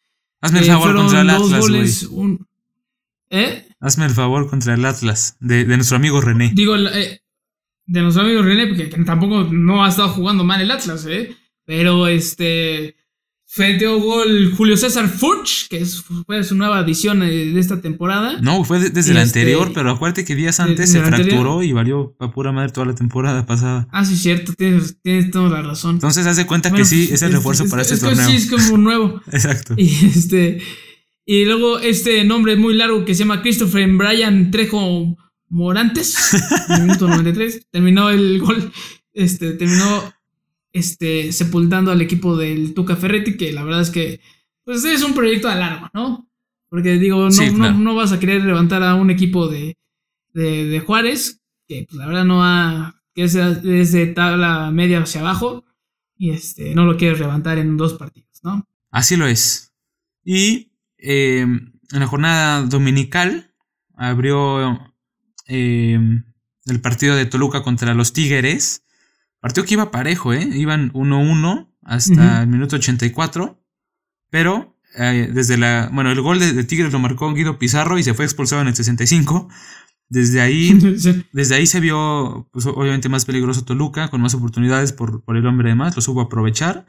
Hazme 0.42 0.60
el 0.60 0.66
eh, 0.66 0.68
favor 0.68 0.96
contra 0.96 1.22
el 1.22 1.30
Atlas, 1.30 1.68
güey. 1.70 1.92
un- 2.12 2.48
¿Eh? 3.30 3.68
Hazme 3.80 4.06
el 4.06 4.12
favor 4.12 4.50
contra 4.50 4.74
el 4.74 4.86
Atlas. 4.86 5.38
De, 5.40 5.66
de 5.66 5.76
nuestro 5.76 5.98
amigo 5.98 6.22
René. 6.22 6.52
Digo, 6.54 6.76
eh, 6.78 7.22
de 7.86 8.02
nuestro 8.02 8.24
amigo 8.24 8.42
René, 8.42 8.68
porque 8.68 8.90
que 8.90 9.04
tampoco 9.04 9.44
no 9.52 9.84
ha 9.84 9.90
estado 9.90 10.10
jugando 10.10 10.44
mal 10.44 10.62
el 10.62 10.72
Atlas, 10.72 11.06
¿eh? 11.08 11.36
Pero 11.66 12.08
este. 12.08 12.96
Metió 13.58 14.00
gol 14.00 14.54
Julio 14.56 14.76
César 14.78 15.08
Furch, 15.08 15.68
que 15.70 15.78
es, 15.78 16.04
fue 16.26 16.44
su 16.44 16.54
nueva 16.56 16.80
adición 16.80 17.24
eh, 17.24 17.28
de 17.30 17.60
esta 17.60 17.82
temporada. 17.82 18.40
No, 18.42 18.64
fue 18.64 18.80
de- 18.80 18.90
desde 18.90 19.12
Y 19.12 19.14
la 19.16 19.24
este- 19.24 19.40
anterior, 19.40 19.72
pero 19.74 19.92
acuérdate 19.92 20.26
que 20.26 20.36
días 20.36 20.60
antes 20.60 20.92
se 20.92 21.00
anterior. 21.00 21.26
fracturó 21.28 21.64
y 21.64 21.72
valió 21.72 22.14
pa' 22.20 22.32
pura 22.32 22.52
madre 22.52 22.72
toda 22.72 22.86
la 22.88 22.94
temporada 22.96 23.46
pasada. 23.46 23.88
Ah, 23.92 24.06
sí, 24.06 24.16
cierto, 24.18 24.54
tienes, 24.54 25.02
tienes 25.02 25.32
toda 25.32 25.50
la 25.50 25.62
razón. 25.62 25.96
Entonces 25.96 26.28
haz 26.28 26.36
de 26.38 26.46
cuenta 26.46 26.70
Bueno, 26.70 26.84
que 26.84 26.90
sí, 26.90 27.06
pues, 27.08 27.14
es 27.14 27.22
el 27.24 27.32
refuerzo 27.34 27.68
para 27.70 27.82
este 27.82 27.96
es 27.96 28.02
que 28.02 28.08
torneo. 28.08 28.28
Sí, 28.28 28.36
es 28.36 28.48
como 28.52 28.78
nuevo. 28.78 29.22
Exacto. 29.32 29.74
Y 29.78 29.90
este. 30.06 30.60
Y 31.26 31.46
luego 31.46 31.80
este 31.80 32.24
nombre 32.26 32.56
muy 32.58 32.74
largo 32.74 33.06
que 33.06 33.14
se 33.16 33.20
llama 33.20 33.42
Christopher 33.42 33.90
Brian 33.94 34.52
Trejo 34.52 35.18
Morantes. 35.50 36.16
minuto 36.82 37.08
93. 37.08 37.68
Terminó 37.72 38.10
el 38.10 38.40
gol. 38.40 38.72
Este. 39.14 39.54
Terminó. 39.54 40.14
Este. 40.78 41.32
Sepultando 41.32 41.92
al 41.92 42.02
equipo 42.02 42.36
del 42.38 42.74
Tuca 42.74 42.96
Ferretti. 42.96 43.38
Que 43.38 43.54
la 43.54 43.64
verdad 43.64 43.82
es 43.82 43.90
que. 43.90 44.20
Pues 44.64 44.84
es 44.86 45.04
un 45.04 45.14
proyecto 45.14 45.48
a 45.48 45.56
largo, 45.56 45.90
¿no? 45.94 46.30
Porque 46.70 46.98
digo, 47.00 47.24
no, 47.24 47.32
Sí, 47.32 47.50
no- 47.52 47.56
claro. 47.58 47.78
no, 47.78 47.96
vas 47.96 48.12
a 48.12 48.20
querer 48.20 48.44
levantar 48.44 48.84
a 48.84 48.96
un 48.96 49.10
equipo 49.10 49.48
de. 49.48 49.78
De, 50.34 50.66
de 50.66 50.80
Juárez. 50.80 51.42
Que 51.68 51.86
pues, 51.88 51.98
la 51.98 52.06
verdad 52.08 52.26
no 52.26 52.44
ha. 52.44 53.02
Que 53.14 53.24
es 53.24 53.34
desde 53.34 54.08
tabla 54.08 54.70
media 54.72 55.02
hacia 55.02 55.22
abajo. 55.22 55.66
Y 56.18 56.32
este. 56.32 56.76
No 56.76 56.86
lo 56.86 56.98
quieres 56.98 57.20
levantar 57.20 57.58
en 57.58 57.78
dos 57.78 57.94
partidos, 57.94 58.40
¿no? 58.44 58.68
Así 58.92 59.16
lo 59.16 59.28
es. 59.28 59.74
Y 60.24 60.72
eh, 60.98 61.42
en 61.42 61.72
la 62.00 62.08
jornada 62.08 62.64
dominical 62.64 63.54
abrió 63.96 64.94
eh, 65.48 66.00
el 66.66 66.82
partido 66.82 67.16
de 67.16 67.26
Toluca 67.26 67.64
contra 67.64 67.94
los 67.94 68.14
Tigres. 68.14 68.84
Partido 69.40 69.66
que 69.66 69.74
iba 69.76 69.92
parejo, 69.92 70.34
¿eh? 70.34 70.48
Iban 70.54 70.92
1-1 70.94 71.70
hasta 71.84 72.42
el 72.42 72.48
minuto 72.48 72.76
84. 72.78 73.64
Pero 74.30 74.78
eh, 74.98 75.30
desde 75.34 75.58
la. 75.58 75.90
Bueno, 75.94 76.12
el 76.12 76.22
gol 76.22 76.40
de, 76.40 76.54
de 76.54 76.64
Tigres 76.64 76.92
lo 76.92 77.00
marcó 77.00 77.34
Guido 77.34 77.60
Pizarro 77.60 77.98
y 77.98 78.04
se 78.04 78.14
fue 78.14 78.26
expulsado 78.26 78.62
en 78.62 78.68
el 78.70 78.76
65. 78.76 79.50
Desde 80.10 80.42
ahí 80.42 80.80
Sí. 81.00 81.26
desde 81.34 81.56
ahí 81.56 81.68
se 81.68 81.80
vio, 81.80 82.50
pues, 82.52 82.66
obviamente, 82.66 83.10
más 83.10 83.26
peligroso 83.26 83.64
Toluca, 83.66 84.10
con 84.10 84.22
más 84.22 84.34
oportunidades 84.34 84.94
por, 84.94 85.24
por 85.24 85.38
el 85.38 85.46
hombre 85.46 85.70
de 85.70 85.76
más, 85.76 85.96
lo 85.96 86.02
supo 86.02 86.22
aprovechar. 86.22 86.86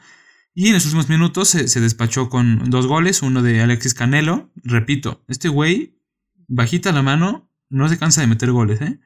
Y 0.54 0.68
en 0.68 0.74
los 0.74 0.84
últimos 0.86 1.08
minutos 1.08 1.48
se, 1.48 1.68
se 1.68 1.80
despachó 1.80 2.28
con 2.28 2.70
dos 2.70 2.86
goles, 2.86 3.22
uno 3.22 3.42
de 3.42 3.60
Alexis 3.60 3.94
Canelo. 3.94 4.50
Repito, 4.64 5.22
este 5.28 5.48
güey, 5.48 6.00
bajita 6.48 6.90
la 6.90 7.02
mano, 7.02 7.48
no 7.70 7.88
se 7.88 7.98
cansa 7.98 8.22
de 8.22 8.26
meter 8.26 8.50
goles, 8.50 8.80
¿eh? 8.80 8.98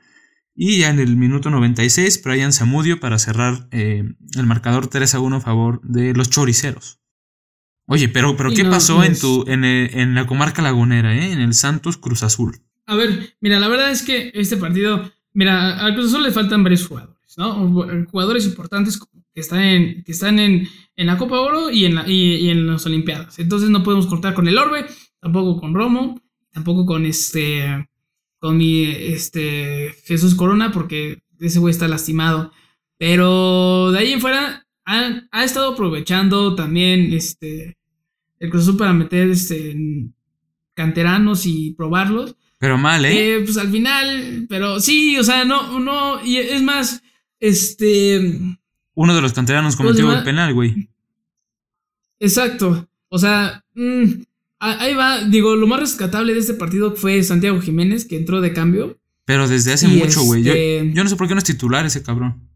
Y 0.54 0.78
ya 0.78 0.90
en 0.90 0.98
el 1.00 1.16
minuto 1.16 1.48
96, 1.50 2.22
Brian 2.24 2.52
Zamudio 2.52 3.00
para 3.00 3.18
cerrar 3.18 3.68
eh, 3.70 4.04
el 4.36 4.46
marcador 4.46 4.86
3 4.88 5.14
a 5.14 5.20
1 5.20 5.36
a 5.36 5.40
favor 5.40 5.80
de 5.82 6.12
los 6.14 6.28
choriceros. 6.30 7.00
Oye, 7.86 8.08
pero, 8.08 8.36
pero 8.36 8.50
¿qué 8.50 8.62
no, 8.64 8.70
pasó 8.70 9.02
en, 9.02 9.18
tu, 9.18 9.44
en, 9.48 9.64
el- 9.64 9.90
en 9.98 10.14
la 10.14 10.26
comarca 10.26 10.62
lagunera, 10.62 11.14
eh? 11.16 11.32
En 11.32 11.40
el 11.40 11.54
Santos 11.54 11.96
Cruz 11.96 12.22
Azul. 12.22 12.58
A 12.86 12.94
ver, 12.96 13.34
mira, 13.40 13.58
la 13.58 13.68
verdad 13.68 13.90
es 13.90 14.02
que 14.02 14.30
este 14.34 14.56
partido, 14.56 15.10
mira, 15.32 15.78
al 15.78 15.94
Cruz 15.94 16.08
Azul 16.08 16.22
le 16.22 16.30
faltan 16.32 16.62
varios 16.62 16.86
jugadores, 16.86 17.34
¿no? 17.38 18.06
Jugadores 18.10 18.44
importantes 18.46 19.00
que 19.34 19.40
están 19.40 19.62
en, 19.62 20.04
que 20.04 20.12
están 20.12 20.38
en, 20.38 20.68
en 20.96 21.06
la 21.06 21.16
Copa 21.16 21.40
Oro 21.40 21.70
y 21.70 21.86
en, 21.86 21.94
la, 21.94 22.06
y, 22.06 22.34
y 22.36 22.50
en 22.50 22.66
las 22.66 22.84
Olimpiadas. 22.86 23.38
Entonces 23.38 23.70
no 23.70 23.82
podemos 23.82 24.06
cortar 24.06 24.34
con 24.34 24.46
el 24.46 24.58
Orbe, 24.58 24.86
tampoco 25.20 25.58
con 25.60 25.74
Romo, 25.74 26.20
tampoco 26.52 26.84
con 26.86 27.04
este, 27.06 27.88
con 28.42 28.56
mi, 28.56 28.82
este, 28.86 29.94
Jesús 30.04 30.34
Corona, 30.34 30.72
porque 30.72 31.22
ese 31.38 31.60
güey 31.60 31.70
está 31.70 31.86
lastimado. 31.86 32.50
Pero 32.98 33.92
de 33.92 34.00
ahí 34.00 34.12
en 34.12 34.20
fuera 34.20 34.66
ha, 34.84 35.22
ha 35.30 35.44
estado 35.44 35.74
aprovechando 35.74 36.56
también, 36.56 37.12
este, 37.12 37.78
el 38.40 38.50
Cruz 38.50 38.64
Azul 38.64 38.76
para 38.76 38.92
meter, 38.92 39.30
este, 39.30 39.76
canteranos 40.74 41.46
y 41.46 41.70
probarlos. 41.74 42.34
Pero 42.58 42.76
mal, 42.78 43.04
¿eh? 43.04 43.36
Eh, 43.36 43.40
pues 43.44 43.56
al 43.58 43.70
final, 43.70 44.46
pero 44.48 44.80
sí, 44.80 45.16
o 45.18 45.22
sea, 45.22 45.44
no, 45.44 45.78
no, 45.78 46.24
y 46.24 46.38
es 46.38 46.62
más, 46.64 47.00
este, 47.38 48.20
Uno 48.94 49.14
de 49.14 49.20
los 49.22 49.32
canteranos 49.32 49.76
¿Cómo 49.76 49.90
se 49.92 50.02
cometió 50.02 50.18
el 50.18 50.24
penal, 50.24 50.52
güey. 50.52 50.88
exacto, 52.18 52.88
o 53.08 53.18
sea, 53.18 53.64
mm, 53.74 54.04
a- 54.04 54.31
ahí 54.62 54.94
va, 54.94 55.24
digo, 55.24 55.56
lo 55.56 55.66
más 55.66 55.80
rescatable 55.80 56.32
de 56.34 56.40
este 56.40 56.54
partido 56.54 56.94
fue 56.96 57.22
Santiago 57.22 57.60
Jiménez, 57.60 58.04
que 58.04 58.16
entró 58.16 58.40
de 58.40 58.52
cambio. 58.52 58.98
Pero 59.24 59.46
desde 59.48 59.72
hace 59.72 59.86
Y 59.88 59.96
mucho, 59.96 60.22
güey. 60.22 60.42
Yo, 60.42 60.52
este- 60.52 60.92
yo 60.94 61.02
no 61.04 61.10
sé 61.10 61.16
por 61.16 61.28
qué 61.28 61.34
no 61.34 61.38
es 61.38 61.44
titular 61.44 61.84
ese 61.86 62.02
cabrón. 62.02 62.48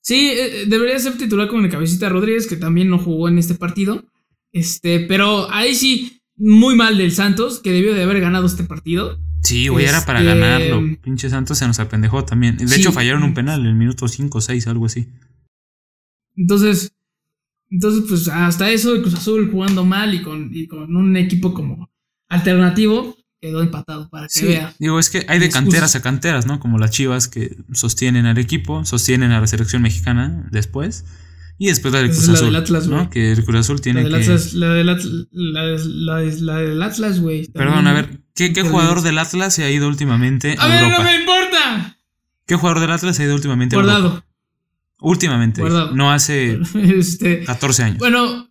Sí, 0.00 0.30
eh, 0.30 0.64
debería 0.66 0.98
ser 0.98 1.18
titular 1.18 1.48
con 1.48 1.64
el 1.64 1.70
Cabecita 1.70 2.08
Rodríguez, 2.08 2.46
que 2.46 2.56
también 2.56 2.88
no 2.88 2.98
jugó 2.98 3.28
en 3.28 3.38
este 3.38 3.54
partido. 3.54 4.04
Este, 4.52 5.00
pero 5.00 5.50
ahí 5.52 5.74
sí, 5.74 6.22
muy 6.36 6.74
mal 6.76 6.96
del 6.96 7.12
Santos, 7.12 7.58
que 7.60 7.72
debió 7.72 7.94
de 7.94 8.02
haber 8.02 8.20
ganado 8.20 8.46
este 8.46 8.64
partido. 8.64 9.18
Sí, 9.42 9.68
güey, 9.68 9.84
era 9.86 10.04
para 10.04 10.20
Este- 10.20 10.28
ganarlo. 10.38 10.96
Pinche 11.02 11.28
Santos 11.30 11.58
se 11.58 11.66
nos 11.66 11.78
apendejó 11.78 12.24
también. 12.24 12.56
De 12.56 12.66
Sí. 12.68 12.80
hecho, 12.80 12.92
fallaron 12.92 13.22
un 13.22 13.34
penal 13.34 13.60
en 13.60 13.66
el 13.66 13.74
minuto 13.74 14.08
5 14.08 14.38
o 14.38 14.40
6, 14.40 14.66
algo 14.66 14.86
así. 14.86 15.08
Entonces, 16.36 16.92
entonces, 17.70 18.04
pues 18.08 18.28
hasta 18.28 18.70
eso, 18.70 18.94
el 18.94 19.02
Cruz 19.02 19.14
Azul 19.14 19.50
jugando 19.50 19.84
mal 19.84 20.14
y 20.14 20.22
con, 20.22 20.50
y 20.52 20.66
con 20.66 20.94
un 20.96 21.16
equipo 21.16 21.52
como 21.54 21.90
alternativo, 22.28 23.16
quedó 23.40 23.62
empatado 23.62 24.08
para 24.10 24.26
que 24.26 24.32
Sí, 24.40 24.46
veas. 24.46 24.74
digo, 24.78 24.98
es 24.98 25.10
que 25.10 25.24
hay 25.28 25.38
de 25.38 25.48
canteras 25.50 25.94
a 25.96 26.02
canteras, 26.02 26.46
¿no? 26.46 26.58
Como 26.60 26.78
las 26.78 26.90
chivas 26.90 27.28
que 27.28 27.56
sostienen 27.72 28.26
al 28.26 28.38
equipo, 28.38 28.84
sostienen 28.84 29.32
a 29.32 29.40
la 29.40 29.46
selección 29.46 29.82
mexicana 29.82 30.48
después. 30.50 31.04
Y 31.60 31.66
después 31.66 31.92
la 31.92 32.00
de 32.02 32.06
Esa 32.08 32.14
Cruz 32.14 32.22
es 32.22 32.28
la 32.28 32.34
Azul. 32.34 32.46
del 32.46 32.56
Atlas, 32.56 32.86
¿no? 32.86 33.10
Que 33.10 33.32
el 33.32 33.44
Cruz 33.44 33.58
Azul 33.60 33.80
tiene 33.80 34.02
La 34.04 34.08
del 34.18 34.26
que. 34.26 34.32
Atlas, 34.32 34.54
la 34.54 34.68
del 34.74 34.88
Atlas, 34.88 35.26
la, 35.32 35.62
la- 35.64 36.22
la 36.40 36.56
del 36.60 36.82
Atlas, 36.82 37.20
güey. 37.20 37.46
Perdón, 37.48 37.86
a 37.88 37.92
ver, 37.92 38.20
¿qué, 38.34 38.52
qué 38.52 38.62
jugador 38.62 39.02
del 39.02 39.18
Atlas 39.18 39.54
se 39.54 39.64
ha 39.64 39.70
ido 39.70 39.88
últimamente 39.88 40.54
a, 40.58 40.62
A 40.64 40.68
ver, 40.68 40.82
Europa? 40.84 40.98
no 40.98 41.04
me 41.10 41.16
importa. 41.16 41.98
¿Qué 42.46 42.54
jugador 42.54 42.80
del 42.80 42.90
Atlas 42.92 43.16
se 43.16 43.22
ha 43.22 43.26
ido 43.26 43.34
últimamente 43.34 43.74
a 43.76 43.80
Europa? 43.80 44.24
Últimamente, 45.00 45.62
no 45.62 46.10
hace 46.10 46.58
Este, 46.74 47.44
14 47.44 47.82
años. 47.84 47.98
bueno, 47.98 48.48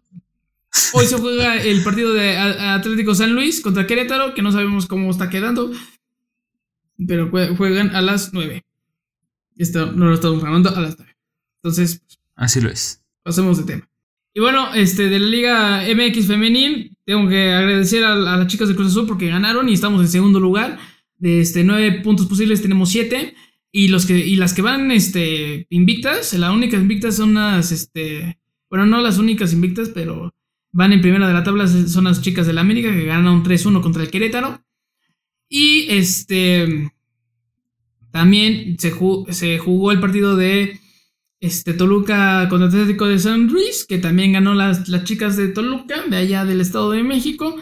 hoy 0.93 1.05
se 1.05 1.17
juega 1.17 1.61
el 1.61 1.83
partido 1.83 2.13
de 2.13 2.37
Atlético 2.37 3.13
San 3.15 3.33
Luis 3.33 3.61
contra 3.61 3.85
Querétaro, 3.87 4.33
que 4.33 4.41
no 4.41 4.51
sabemos 4.51 4.85
cómo 4.87 5.11
está 5.11 5.29
quedando. 5.29 5.71
Pero 7.07 7.29
jue- 7.31 7.55
juegan 7.55 7.95
a 7.95 8.01
las 8.01 8.33
9. 8.33 8.63
Esto 9.57 9.91
no 9.91 10.05
lo 10.05 10.13
estamos 10.15 10.41
grabando 10.41 10.69
a 10.75 10.79
las 10.81 10.97
9. 10.97 11.15
Entonces, 11.61 12.01
Así 12.35 12.61
lo 12.61 12.69
es. 12.69 13.03
pasemos 13.23 13.57
de 13.57 13.63
tema. 13.63 13.89
Y 14.33 14.39
bueno, 14.39 14.73
este, 14.75 15.09
de 15.09 15.19
la 15.19 15.27
Liga 15.27 15.81
MX 15.93 16.27
Femenil, 16.27 16.95
tengo 17.05 17.27
que 17.27 17.51
agradecer 17.53 18.03
a, 18.03 18.13
a 18.13 18.37
las 18.37 18.47
chicas 18.47 18.67
de 18.69 18.75
Cruz 18.75 18.89
Azul 18.91 19.07
porque 19.07 19.27
ganaron 19.27 19.67
y 19.69 19.73
estamos 19.73 20.01
en 20.01 20.07
segundo 20.07 20.39
lugar. 20.39 20.77
De 21.17 21.41
este, 21.41 21.63
nueve 21.63 22.01
puntos 22.03 22.27
posibles 22.27 22.61
tenemos 22.61 22.89
siete. 22.89 23.35
Y, 23.79 23.89
los 23.89 24.07
que, 24.07 24.17
y 24.17 24.37
las 24.37 24.53
que 24.55 24.63
van 24.63 24.89
este, 24.89 25.67
invictas, 25.69 26.33
las 26.33 26.51
únicas 26.51 26.81
invictas 26.81 27.15
son 27.15 27.35
las, 27.35 27.71
este, 27.71 28.39
bueno, 28.71 28.87
no 28.87 29.01
las 29.01 29.19
únicas 29.19 29.53
invictas, 29.53 29.89
pero 29.93 30.33
van 30.71 30.93
en 30.93 31.01
primera 31.01 31.27
de 31.27 31.33
la 31.35 31.43
tabla, 31.43 31.67
son 31.67 32.05
las 32.05 32.21
chicas 32.21 32.47
de 32.47 32.53
la 32.53 32.61
América 32.61 32.91
que 32.91 33.05
ganaron 33.05 33.43
3-1 33.43 33.81
contra 33.81 34.01
el 34.01 34.09
Querétaro. 34.09 34.63
Y 35.47 35.85
este, 35.89 36.91
también 38.11 38.77
se, 38.79 38.91
ju- 38.93 39.29
se 39.31 39.59
jugó 39.59 39.91
el 39.91 39.99
partido 39.99 40.35
de 40.35 40.79
este, 41.39 41.73
Toluca 41.73 42.47
contra 42.49 42.69
Atlético 42.69 43.05
de 43.05 43.19
San 43.19 43.45
Luis, 43.47 43.85
que 43.87 43.99
también 43.99 44.33
ganó 44.33 44.55
las, 44.55 44.89
las 44.89 45.03
chicas 45.03 45.37
de 45.37 45.49
Toluca, 45.49 46.03
de 46.09 46.17
allá 46.17 46.45
del 46.45 46.61
Estado 46.61 46.91
de 46.91 47.03
México. 47.03 47.55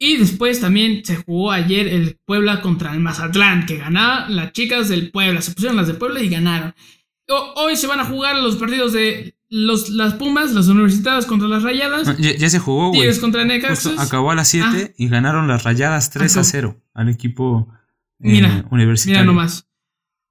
Y 0.00 0.16
después 0.16 0.60
también 0.60 1.04
se 1.04 1.16
jugó 1.16 1.50
ayer 1.50 1.88
el 1.88 2.18
Puebla 2.24 2.60
contra 2.60 2.92
el 2.94 3.00
Mazatlán, 3.00 3.66
que 3.66 3.78
ganaban 3.78 4.36
las 4.36 4.52
chicas 4.52 4.88
del 4.88 5.10
Puebla. 5.10 5.42
Se 5.42 5.52
pusieron 5.52 5.76
las 5.76 5.88
de 5.88 5.94
Puebla 5.94 6.20
y 6.22 6.28
ganaron. 6.28 6.74
Ho- 7.28 7.54
Hoy 7.56 7.76
se 7.76 7.86
van 7.88 7.98
a 8.00 8.04
jugar 8.04 8.36
los 8.36 8.56
partidos 8.56 8.92
de 8.92 9.34
los, 9.50 9.88
las 9.90 10.14
Pumas, 10.14 10.52
las 10.52 10.68
universidades 10.68 11.26
contra 11.26 11.48
las 11.48 11.62
Rayadas. 11.64 12.06
No, 12.06 12.16
ya, 12.18 12.36
ya 12.36 12.48
se 12.48 12.58
jugó, 12.60 12.88
güey. 12.88 13.00
Tigres 13.00 13.18
contra 13.18 13.42
acabó 13.98 14.30
a 14.30 14.34
las 14.36 14.48
7 14.48 14.66
Ah. 14.90 14.94
y 14.96 15.08
ganaron 15.08 15.48
las 15.48 15.64
rayadas 15.64 16.10
3 16.10 16.36
a 16.36 16.40
Acabó. 16.40 16.50
0 16.50 16.82
al 16.94 17.08
equipo 17.08 17.68
eh, 18.20 18.30
Mira, 18.32 18.66
universitario. 18.70 19.20
Mira 19.22 19.24
nomás. 19.24 19.66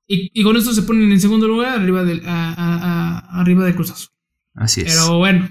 Y, 0.07 0.31
y 0.33 0.43
con 0.43 0.55
esto 0.55 0.73
se 0.73 0.83
ponen 0.83 1.11
en 1.11 1.19
segundo 1.19 1.47
lugar 1.47 1.77
arriba 1.77 2.03
del, 2.05 2.25
a- 2.25 2.53
a- 2.53 3.17
a- 3.35 3.41
arriba 3.41 3.65
de 3.65 3.75
Cruz 3.75 3.91
Azul. 3.91 4.09
Así 4.55 4.81
es. 4.81 4.93
Pero 4.95 5.17
bueno, 5.17 5.49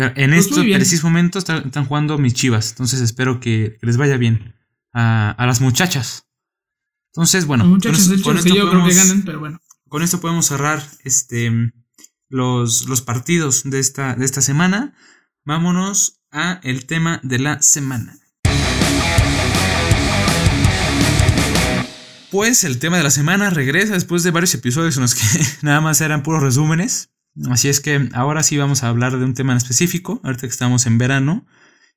En 0.00 0.30
Pues 0.30 0.44
este 0.46 0.56
muy 0.56 0.66
bien. 0.66 0.78
preciso 0.78 1.06
momento 1.08 1.38
están, 1.38 1.66
están 1.66 1.84
jugando 1.86 2.18
mis 2.18 2.34
chivas. 2.34 2.70
Entonces 2.70 3.00
espero 3.00 3.40
que, 3.40 3.76
que 3.80 3.86
les 3.86 3.96
vaya 3.96 4.16
bien 4.16 4.54
a, 4.92 5.30
a 5.32 5.46
las 5.46 5.60
muchachas. 5.60 6.26
Entonces, 7.12 7.46
bueno, 7.46 7.64
con, 7.64 7.78
del 7.80 7.94
esto- 7.94 8.10
con 8.22 8.36
Chivas 8.36 8.42
que 8.44 8.48
esto 8.50 8.54
yo 8.60 8.70
creo 8.70 8.84
que 8.84 8.90
podemos- 8.90 9.08
ganan, 9.08 9.22
pero 9.24 9.40
bueno. 9.40 9.60
con 9.88 10.02
esto 10.02 10.20
podemos 10.20 10.46
cerrar 10.46 10.86
este, 11.04 11.72
los, 12.28 12.86
los 12.88 13.00
partidos 13.02 13.62
de 13.64 13.80
esta, 13.80 14.14
de 14.14 14.24
esta 14.24 14.40
semana. 14.40 14.94
Vámonos 15.44 16.20
a 16.30 16.60
el 16.62 16.86
tema 16.86 17.20
de 17.24 17.38
la 17.40 17.60
semana. 17.62 18.18
Pues 22.30 22.62
el 22.64 22.78
tema 22.78 22.98
de 22.98 23.02
la 23.02 23.10
semana 23.10 23.48
regresa 23.48 23.94
después 23.94 24.22
de 24.22 24.30
varios 24.30 24.54
episodios 24.54 24.96
en 24.96 25.02
los 25.02 25.14
que 25.14 25.22
nada 25.62 25.80
más 25.80 26.00
eran 26.02 26.22
puros 26.22 26.42
resúmenes. 26.42 27.10
Así 27.50 27.68
es 27.68 27.80
que 27.80 28.08
ahora 28.14 28.42
sí 28.42 28.56
vamos 28.56 28.82
a 28.82 28.88
hablar 28.88 29.18
de 29.18 29.24
un 29.24 29.34
tema 29.34 29.52
en 29.52 29.58
específico, 29.58 30.20
ahorita 30.24 30.42
que 30.42 30.46
estamos 30.52 30.86
en 30.86 30.98
verano, 30.98 31.46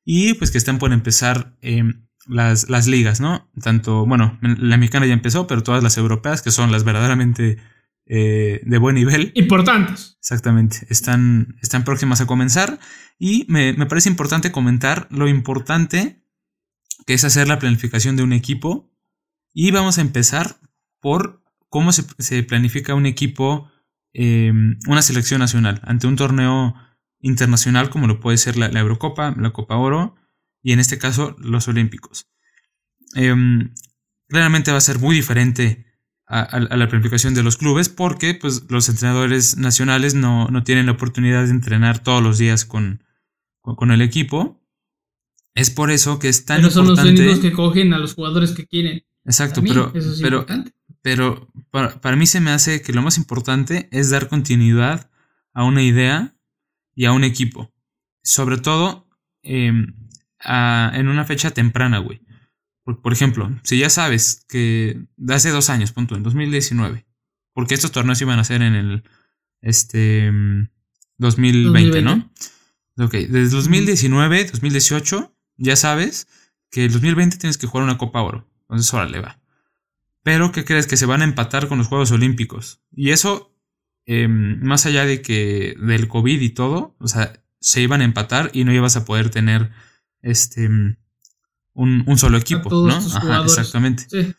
y 0.05 0.33
pues 0.35 0.51
que 0.51 0.57
están 0.57 0.77
por 0.79 0.93
empezar 0.93 1.55
eh, 1.61 1.83
las, 2.27 2.69
las 2.69 2.87
ligas, 2.87 3.21
¿no? 3.21 3.49
Tanto, 3.61 4.05
bueno, 4.05 4.37
la 4.41 4.77
mexicana 4.77 5.05
ya 5.05 5.13
empezó, 5.13 5.47
pero 5.47 5.63
todas 5.63 5.83
las 5.83 5.97
europeas, 5.97 6.41
que 6.41 6.51
son 6.51 6.71
las 6.71 6.83
verdaderamente 6.83 7.57
eh, 8.05 8.61
de 8.63 8.77
buen 8.77 8.95
nivel, 8.95 9.31
Importantes. 9.35 10.17
exactamente, 10.19 10.85
están, 10.89 11.55
están 11.61 11.83
próximas 11.83 12.19
a 12.21 12.25
comenzar. 12.27 12.79
Y 13.17 13.45
me, 13.47 13.73
me 13.73 13.85
parece 13.85 14.09
importante 14.09 14.51
comentar 14.51 15.07
lo 15.11 15.27
importante 15.27 16.25
que 17.05 17.13
es 17.13 17.23
hacer 17.23 17.47
la 17.47 17.59
planificación 17.59 18.15
de 18.15 18.23
un 18.23 18.33
equipo. 18.33 18.91
Y 19.53 19.71
vamos 19.71 19.97
a 19.97 20.01
empezar 20.01 20.57
por 20.99 21.43
cómo 21.69 21.91
se, 21.91 22.03
se 22.19 22.43
planifica 22.43 22.95
un 22.95 23.05
equipo, 23.05 23.70
eh, 24.13 24.51
una 24.87 25.01
selección 25.01 25.39
nacional, 25.39 25.81
ante 25.83 26.07
un 26.07 26.15
torneo 26.15 26.75
internacional 27.19 27.89
como 27.89 28.07
lo 28.07 28.19
puede 28.19 28.37
ser 28.37 28.57
la, 28.57 28.67
la 28.69 28.79
Eurocopa, 28.79 29.35
la 29.37 29.51
Copa 29.51 29.77
Oro 29.77 30.15
y 30.63 30.71
en 30.73 30.79
este 30.79 30.97
caso 30.97 31.35
los 31.39 31.67
Olímpicos. 31.67 32.27
Em, 33.15 33.73
claramente 34.27 34.71
va 34.71 34.77
a 34.77 34.81
ser 34.81 34.99
muy 34.99 35.15
diferente 35.15 35.85
a, 36.27 36.39
a- 36.39 36.45
a 36.57 36.77
la 36.77 36.87
planificación 36.87 37.33
de 37.33 37.43
los 37.43 37.57
clubes 37.57 37.89
porque 37.89 38.33
pues, 38.35 38.65
los 38.69 38.87
entrenadores 38.89 39.57
nacionales 39.57 40.13
no, 40.15 40.47
no 40.47 40.63
tienen 40.63 40.85
la 40.85 40.93
oportunidad 40.93 41.43
de 41.43 41.51
entrenar 41.51 41.99
todos 41.99 42.23
los 42.23 42.37
días 42.37 42.63
con, 42.65 43.03
con, 43.61 43.75
con 43.75 43.91
el 43.91 44.01
equipo. 44.01 44.61
Es 45.53 45.69
por 45.69 45.91
eso 45.91 46.17
que 46.19 46.29
es 46.29 46.45
tan 46.45 46.57
Pero 46.59 46.69
son 46.71 46.87
los 46.87 46.99
importante. 46.99 47.21
únicos 47.23 47.39
que 47.41 47.51
cogen 47.51 47.93
a 47.93 47.97
los 47.99 48.13
jugadores 48.13 48.51
que 48.51 48.65
quieren. 48.65 49.03
Exacto, 49.25 49.61
mí, 49.61 49.69
pero, 49.69 49.91
eso 49.93 50.13
es 50.13 50.21
pero, 50.21 50.37
importante. 50.39 50.71
Pero 51.01 51.51
para, 51.71 51.99
para 52.01 52.15
mí 52.15 52.25
se 52.27 52.39
me 52.41 52.51
hace 52.51 52.81
que 52.81 52.93
lo 52.93 53.01
más 53.01 53.17
importante 53.17 53.87
es 53.91 54.09
dar 54.09 54.27
continuidad 54.27 55.09
a 55.53 55.63
una 55.63 55.81
idea 55.83 56.35
y 56.95 57.05
a 57.05 57.11
un 57.11 57.23
equipo. 57.23 57.73
Sobre 58.23 58.57
todo 58.57 59.07
em, 59.43 59.95
a- 60.39 60.91
en 60.93 61.07
una 61.07 61.25
fecha 61.25 61.51
temprana, 61.51 61.97
güey. 61.99 62.21
Por, 62.83 63.01
por 63.01 63.13
ejemplo, 63.13 63.51
si 63.63 63.77
ya 63.79 63.89
sabes 63.89 64.45
que 64.49 65.05
de 65.17 65.33
hace 65.33 65.49
dos 65.49 65.69
años, 65.69 65.91
punto, 65.91 66.15
en 66.15 66.23
2019, 66.23 67.05
porque 67.53 67.73
estos 67.75 67.91
torneos 67.91 68.21
iban 68.21 68.39
a 68.39 68.43
ser 68.43 68.61
en 68.61 68.75
el 68.75 69.03
este 69.61 70.25
em, 70.27 70.67
2020, 71.17 72.01
¿no? 72.01 72.31
Ok, 73.05 73.13
desde 73.13 73.49
2019, 73.55 74.45
2018, 74.45 75.35
ya 75.57 75.75
sabes 75.75 76.27
que 76.69 76.85
el 76.85 76.91
2020 76.91 77.37
tienes 77.37 77.57
que 77.57 77.67
jugar 77.67 77.83
una 77.85 77.97
Copa 77.97 78.21
Oro. 78.21 78.47
Entonces, 78.63 78.93
órale, 78.93 79.19
va. 79.19 79.40
Pero, 80.23 80.51
¿qué 80.51 80.65
crees? 80.65 80.87
Que 80.87 80.97
se 80.97 81.05
van 81.05 81.21
a 81.21 81.25
empatar 81.25 81.67
con 81.67 81.77
los 81.77 81.87
Juegos 81.87 82.11
Olímpicos. 82.11 82.81
Y 82.91 83.09
eso, 83.11 83.55
eh, 84.05 84.27
más 84.27 84.85
allá 84.85 85.05
de 85.05 85.21
que 85.21 85.75
del 85.79 86.07
COVID 86.07 86.41
y 86.41 86.49
todo, 86.49 86.95
o 86.99 87.07
sea, 87.07 87.43
se 87.59 87.81
iban 87.81 88.01
a 88.01 88.05
empatar 88.05 88.49
y 88.53 88.63
no 88.63 88.73
ibas 88.73 88.95
a 88.95 89.05
poder 89.05 89.29
tener 89.29 89.71
este 90.21 90.67
un, 91.73 92.03
un 92.05 92.17
solo 92.17 92.37
equipo, 92.37 92.69
¿no? 92.69 92.95
Ajá, 92.95 93.43
exactamente. 93.43 94.05
Sí. 94.09 94.33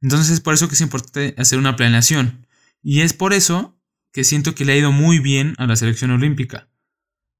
Entonces 0.00 0.30
es 0.30 0.40
por 0.40 0.54
eso 0.54 0.68
que 0.68 0.74
es 0.74 0.80
importante 0.80 1.34
hacer 1.38 1.58
una 1.58 1.76
planeación. 1.76 2.46
Y 2.82 3.02
es 3.02 3.12
por 3.12 3.32
eso 3.32 3.78
que 4.12 4.24
siento 4.24 4.54
que 4.54 4.64
le 4.64 4.72
ha 4.72 4.76
ido 4.76 4.92
muy 4.92 5.20
bien 5.20 5.54
a 5.58 5.66
la 5.66 5.76
selección 5.76 6.10
olímpica. 6.10 6.68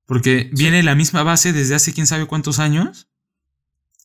Porque 0.06 0.50
viene 0.52 0.82
la 0.82 0.94
misma 0.94 1.22
base 1.22 1.52
desde 1.52 1.74
hace 1.74 1.92
quién 1.92 2.06
sabe 2.06 2.26
cuántos 2.26 2.58
años. 2.58 3.08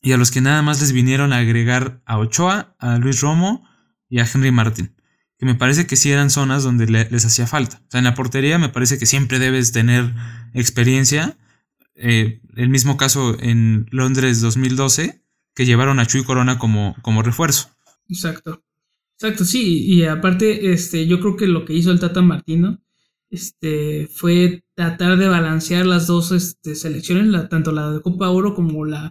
Y 0.02 0.12
a 0.12 0.16
los 0.16 0.30
que 0.30 0.40
nada 0.40 0.62
más 0.62 0.80
les 0.80 0.92
vinieron 0.92 1.32
a 1.32 1.38
agregar 1.38 2.02
a 2.04 2.18
Ochoa, 2.18 2.74
a 2.78 2.98
Luis 2.98 3.20
Romo 3.20 3.67
y 4.08 4.20
a 4.20 4.26
Henry 4.32 4.50
Martin. 4.52 4.94
Que 5.38 5.46
me 5.46 5.54
parece 5.54 5.86
que 5.86 5.96
sí 5.96 6.10
eran 6.10 6.30
zonas 6.30 6.64
donde 6.64 6.86
le- 6.86 7.08
les 7.10 7.24
hacía 7.24 7.46
falta. 7.46 7.80
O 7.86 7.90
sea, 7.90 7.98
en 7.98 8.04
la 8.04 8.14
portería 8.14 8.58
me 8.58 8.68
parece 8.70 8.98
que 8.98 9.06
siempre 9.06 9.38
debes 9.38 9.72
tener 9.72 10.12
experiencia. 10.54 11.36
Eh, 11.94 12.40
el 12.56 12.68
mismo 12.68 12.96
caso 12.96 13.36
en 13.40 13.86
Londres 13.90 14.40
2012, 14.40 15.22
que 15.54 15.66
llevaron 15.66 15.98
a 16.00 16.06
Chuy 16.06 16.24
Corona 16.24 16.58
como, 16.58 16.96
como 17.02 17.22
refuerzo. 17.22 17.70
Exacto. 18.08 18.64
Exacto, 19.20 19.44
sí. 19.44 19.84
Y 19.84 20.04
aparte, 20.04 20.72
este, 20.72 21.06
yo 21.06 21.20
creo 21.20 21.36
que 21.36 21.46
lo 21.48 21.64
que 21.64 21.74
hizo 21.74 21.90
el 21.90 21.98
Tata 22.00 22.22
Martino, 22.22 22.80
este, 23.30 24.08
fue 24.12 24.64
tratar 24.74 25.16
de 25.18 25.28
balancear 25.28 25.86
las 25.86 26.06
dos 26.06 26.32
este, 26.32 26.74
selecciones, 26.74 27.48
tanto 27.48 27.72
la 27.72 27.90
de 27.90 28.00
Copa 28.00 28.30
Oro 28.30 28.54
como 28.54 28.84
la, 28.84 29.10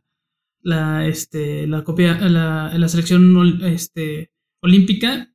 la, 0.62 1.06
este, 1.08 1.68
la, 1.68 1.84
copia, 1.84 2.18
la, 2.30 2.72
la 2.78 2.90
selección 2.90 3.62
este, 3.64 4.32
olímpica, 4.62 5.34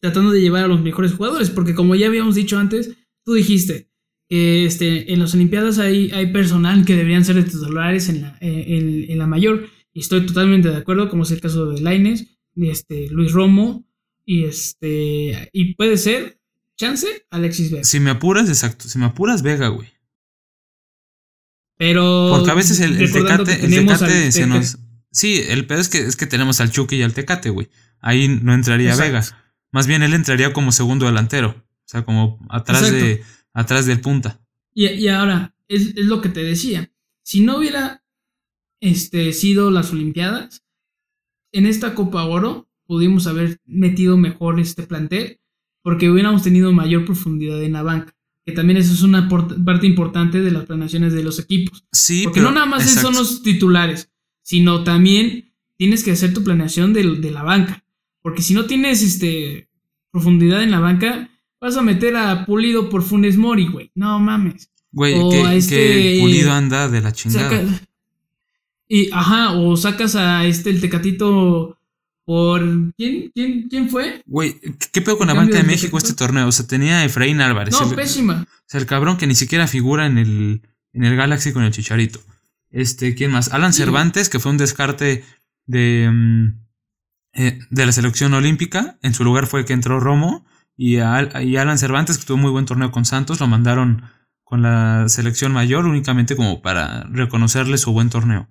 tratando 0.00 0.30
de 0.30 0.40
llevar 0.40 0.64
a 0.64 0.68
los 0.68 0.82
mejores 0.82 1.12
jugadores, 1.12 1.50
porque 1.50 1.74
como 1.74 1.94
ya 1.94 2.06
habíamos 2.06 2.34
dicho 2.34 2.58
antes, 2.58 2.96
tú 3.24 3.34
dijiste, 3.34 3.90
que 4.28 4.64
este, 4.66 5.12
en 5.12 5.20
las 5.20 5.34
Olimpiadas 5.34 5.78
hay, 5.78 6.10
hay 6.10 6.32
personal 6.32 6.84
que 6.84 6.96
deberían 6.96 7.24
ser 7.24 7.42
titulares 7.44 8.08
en 8.08 8.22
la, 8.22 8.36
en, 8.40 9.10
en 9.10 9.18
la 9.18 9.26
mayor, 9.26 9.68
y 9.92 10.00
estoy 10.00 10.26
totalmente 10.26 10.68
de 10.68 10.76
acuerdo, 10.76 11.08
como 11.08 11.22
es 11.22 11.30
el 11.30 11.40
caso 11.40 11.66
de 11.70 11.80
Laines, 11.80 12.38
este, 12.56 13.08
Luis 13.10 13.32
Romo, 13.32 13.86
y 14.24 14.44
este, 14.44 15.48
y 15.52 15.74
puede 15.74 15.96
ser, 15.96 16.40
chance, 16.76 17.06
Alexis 17.30 17.70
Vega. 17.70 17.84
Si 17.84 18.00
me 18.00 18.10
apuras, 18.10 18.48
exacto. 18.48 18.88
Si 18.88 18.98
me 18.98 19.06
apuras, 19.06 19.42
Vega, 19.42 19.68
güey. 19.68 19.88
Pero. 21.78 22.32
Porque 22.34 22.50
a 22.50 22.54
veces 22.54 22.80
el, 22.80 22.96
el 23.00 23.12
tecate, 23.12 23.64
el 23.64 23.70
Tecate 23.70 24.04
al 24.04 24.32
se 24.32 24.46
nos, 24.46 24.78
Sí, 25.12 25.42
el 25.48 25.66
pedo 25.66 25.80
es 25.80 25.88
que, 25.88 25.98
es 25.98 26.16
que 26.16 26.26
tenemos 26.26 26.60
al 26.60 26.70
Chucky 26.70 26.96
y 26.96 27.02
al 27.02 27.14
Tecate, 27.14 27.50
güey. 27.50 27.68
Ahí 28.00 28.28
no 28.28 28.54
entraría 28.54 28.90
Exacto. 28.90 29.12
Vega. 29.12 29.42
Más 29.72 29.86
bien 29.86 30.02
él 30.02 30.14
entraría 30.14 30.52
como 30.52 30.72
segundo 30.72 31.06
delantero. 31.06 31.50
O 31.58 31.88
sea, 31.88 32.04
como 32.04 32.38
atrás 32.50 32.82
Exacto. 32.82 33.04
de. 33.04 33.22
atrás 33.52 33.86
del 33.86 34.00
punta. 34.00 34.40
Y, 34.74 34.86
y 34.86 35.08
ahora, 35.08 35.54
es, 35.68 35.88
es 35.96 36.06
lo 36.06 36.20
que 36.20 36.28
te 36.28 36.42
decía. 36.42 36.90
Si 37.22 37.40
no 37.42 37.58
hubiera 37.58 38.02
este, 38.80 39.32
sido 39.32 39.70
las 39.70 39.92
Olimpiadas, 39.92 40.62
en 41.52 41.66
esta 41.66 41.94
Copa 41.94 42.24
Oro 42.24 42.68
pudimos 42.86 43.26
haber 43.26 43.60
metido 43.64 44.16
mejor 44.16 44.60
este 44.60 44.82
plantel 44.84 45.40
porque 45.82 46.10
hubiéramos 46.10 46.42
tenido 46.42 46.72
mayor 46.72 47.04
profundidad 47.04 47.62
en 47.62 47.72
la 47.72 47.82
banca. 47.82 48.14
Que 48.44 48.52
también 48.52 48.76
eso 48.76 48.92
es 48.92 49.02
una 49.02 49.28
parte 49.28 49.86
importante 49.88 50.40
de 50.40 50.52
las 50.52 50.66
planeaciones 50.66 51.12
de 51.12 51.24
los 51.24 51.38
equipos. 51.40 51.84
Sí, 51.90 52.24
Porque 52.24 52.40
pero. 52.40 52.50
no 52.50 52.54
nada 52.54 52.66
más 52.66 52.82
exacto. 52.82 53.08
son 53.08 53.14
los 53.20 53.42
titulares, 53.42 54.10
sino 54.42 54.84
también 54.84 55.52
tienes 55.76 56.04
que 56.04 56.12
hacer 56.12 56.32
tu 56.32 56.44
planeación 56.44 56.92
del- 56.92 57.20
de, 57.20 57.30
la 57.32 57.42
banca. 57.42 57.82
Porque 58.26 58.42
si 58.42 58.54
no 58.54 58.66
tienes 58.66 59.02
este 59.04 59.68
profundidad 60.10 60.60
en 60.64 60.72
la 60.72 60.80
banca, 60.80 61.30
vas 61.60 61.76
a 61.76 61.82
meter 61.82 62.16
a 62.16 62.44
Pulido 62.44 62.88
por 62.90 63.04
Funes 63.04 63.36
Mori, 63.36 63.68
güey. 63.68 63.92
No 63.94 64.18
mames. 64.18 64.68
Güey, 64.90 65.14
o 65.16 65.30
que, 65.30 65.42
a 65.44 65.50
que 65.50 65.56
este- 65.58 66.18
Pulido 66.20 66.50
anda 66.52 66.88
de 66.88 67.00
la 67.02 67.12
chingada. 67.12 67.48
Saca- 67.48 67.80
y, 68.88 69.10
ajá, 69.12 69.52
o 69.52 69.76
sacas 69.76 70.16
a 70.16 70.44
este 70.44 70.70
el 70.70 70.80
Tecatito 70.80 71.78
por. 72.24 72.60
¿Quién, 72.96 73.30
quién, 73.32 73.68
quién 73.68 73.88
fue? 73.90 74.22
Güey, 74.26 74.58
¿qué- 74.58 74.74
¿qué 74.92 75.02
pedo 75.02 75.18
con 75.18 75.28
la 75.28 75.32
¿En 75.34 75.38
banca 75.38 75.58
de 75.58 75.62
México 75.62 75.96
este 75.96 76.14
torneo? 76.14 76.48
O 76.48 76.52
sea, 76.52 76.66
tenía 76.66 76.98
a 76.98 77.04
Efraín 77.04 77.40
Álvarez. 77.40 77.74
No, 77.80 77.88
el, 77.88 77.94
pésima. 77.94 78.44
o 78.50 78.64
sea, 78.66 78.80
el 78.80 78.86
cabrón 78.86 79.18
que 79.18 79.28
ni 79.28 79.36
siquiera 79.36 79.68
figura 79.68 80.06
en 80.06 80.18
el, 80.18 80.62
en 80.92 81.04
el 81.04 81.14
Galaxy 81.14 81.52
con 81.52 81.62
el 81.62 81.70
Chicharito. 81.70 82.18
Este, 82.72 83.14
¿quién 83.14 83.30
más? 83.30 83.52
Alan 83.52 83.72
Sí. 83.72 83.82
Cervantes, 83.82 84.28
que 84.28 84.40
fue 84.40 84.50
un 84.50 84.58
descarte 84.58 85.24
de, 85.66 86.10
mm, 86.12 86.65
eh, 87.36 87.58
de 87.70 87.86
la 87.86 87.92
selección 87.92 88.34
olímpica. 88.34 88.98
En 89.02 89.14
su 89.14 89.22
lugar 89.22 89.46
fue 89.46 89.64
que 89.64 89.72
entró 89.72 90.00
Romo. 90.00 90.44
Y, 90.78 90.98
a 90.98 91.14
Al- 91.14 91.42
y 91.46 91.56
Alan 91.56 91.78
Cervantes, 91.78 92.18
que 92.18 92.26
tuvo 92.26 92.36
muy 92.36 92.50
buen 92.50 92.66
torneo 92.66 92.90
con 92.90 93.04
Santos, 93.06 93.40
lo 93.40 93.46
mandaron 93.46 94.02
con 94.44 94.60
la 94.62 95.08
selección 95.08 95.52
mayor 95.52 95.86
únicamente 95.86 96.36
como 96.36 96.60
para 96.60 97.04
reconocerle 97.04 97.78
su 97.78 97.92
buen 97.92 98.10
torneo. 98.10 98.48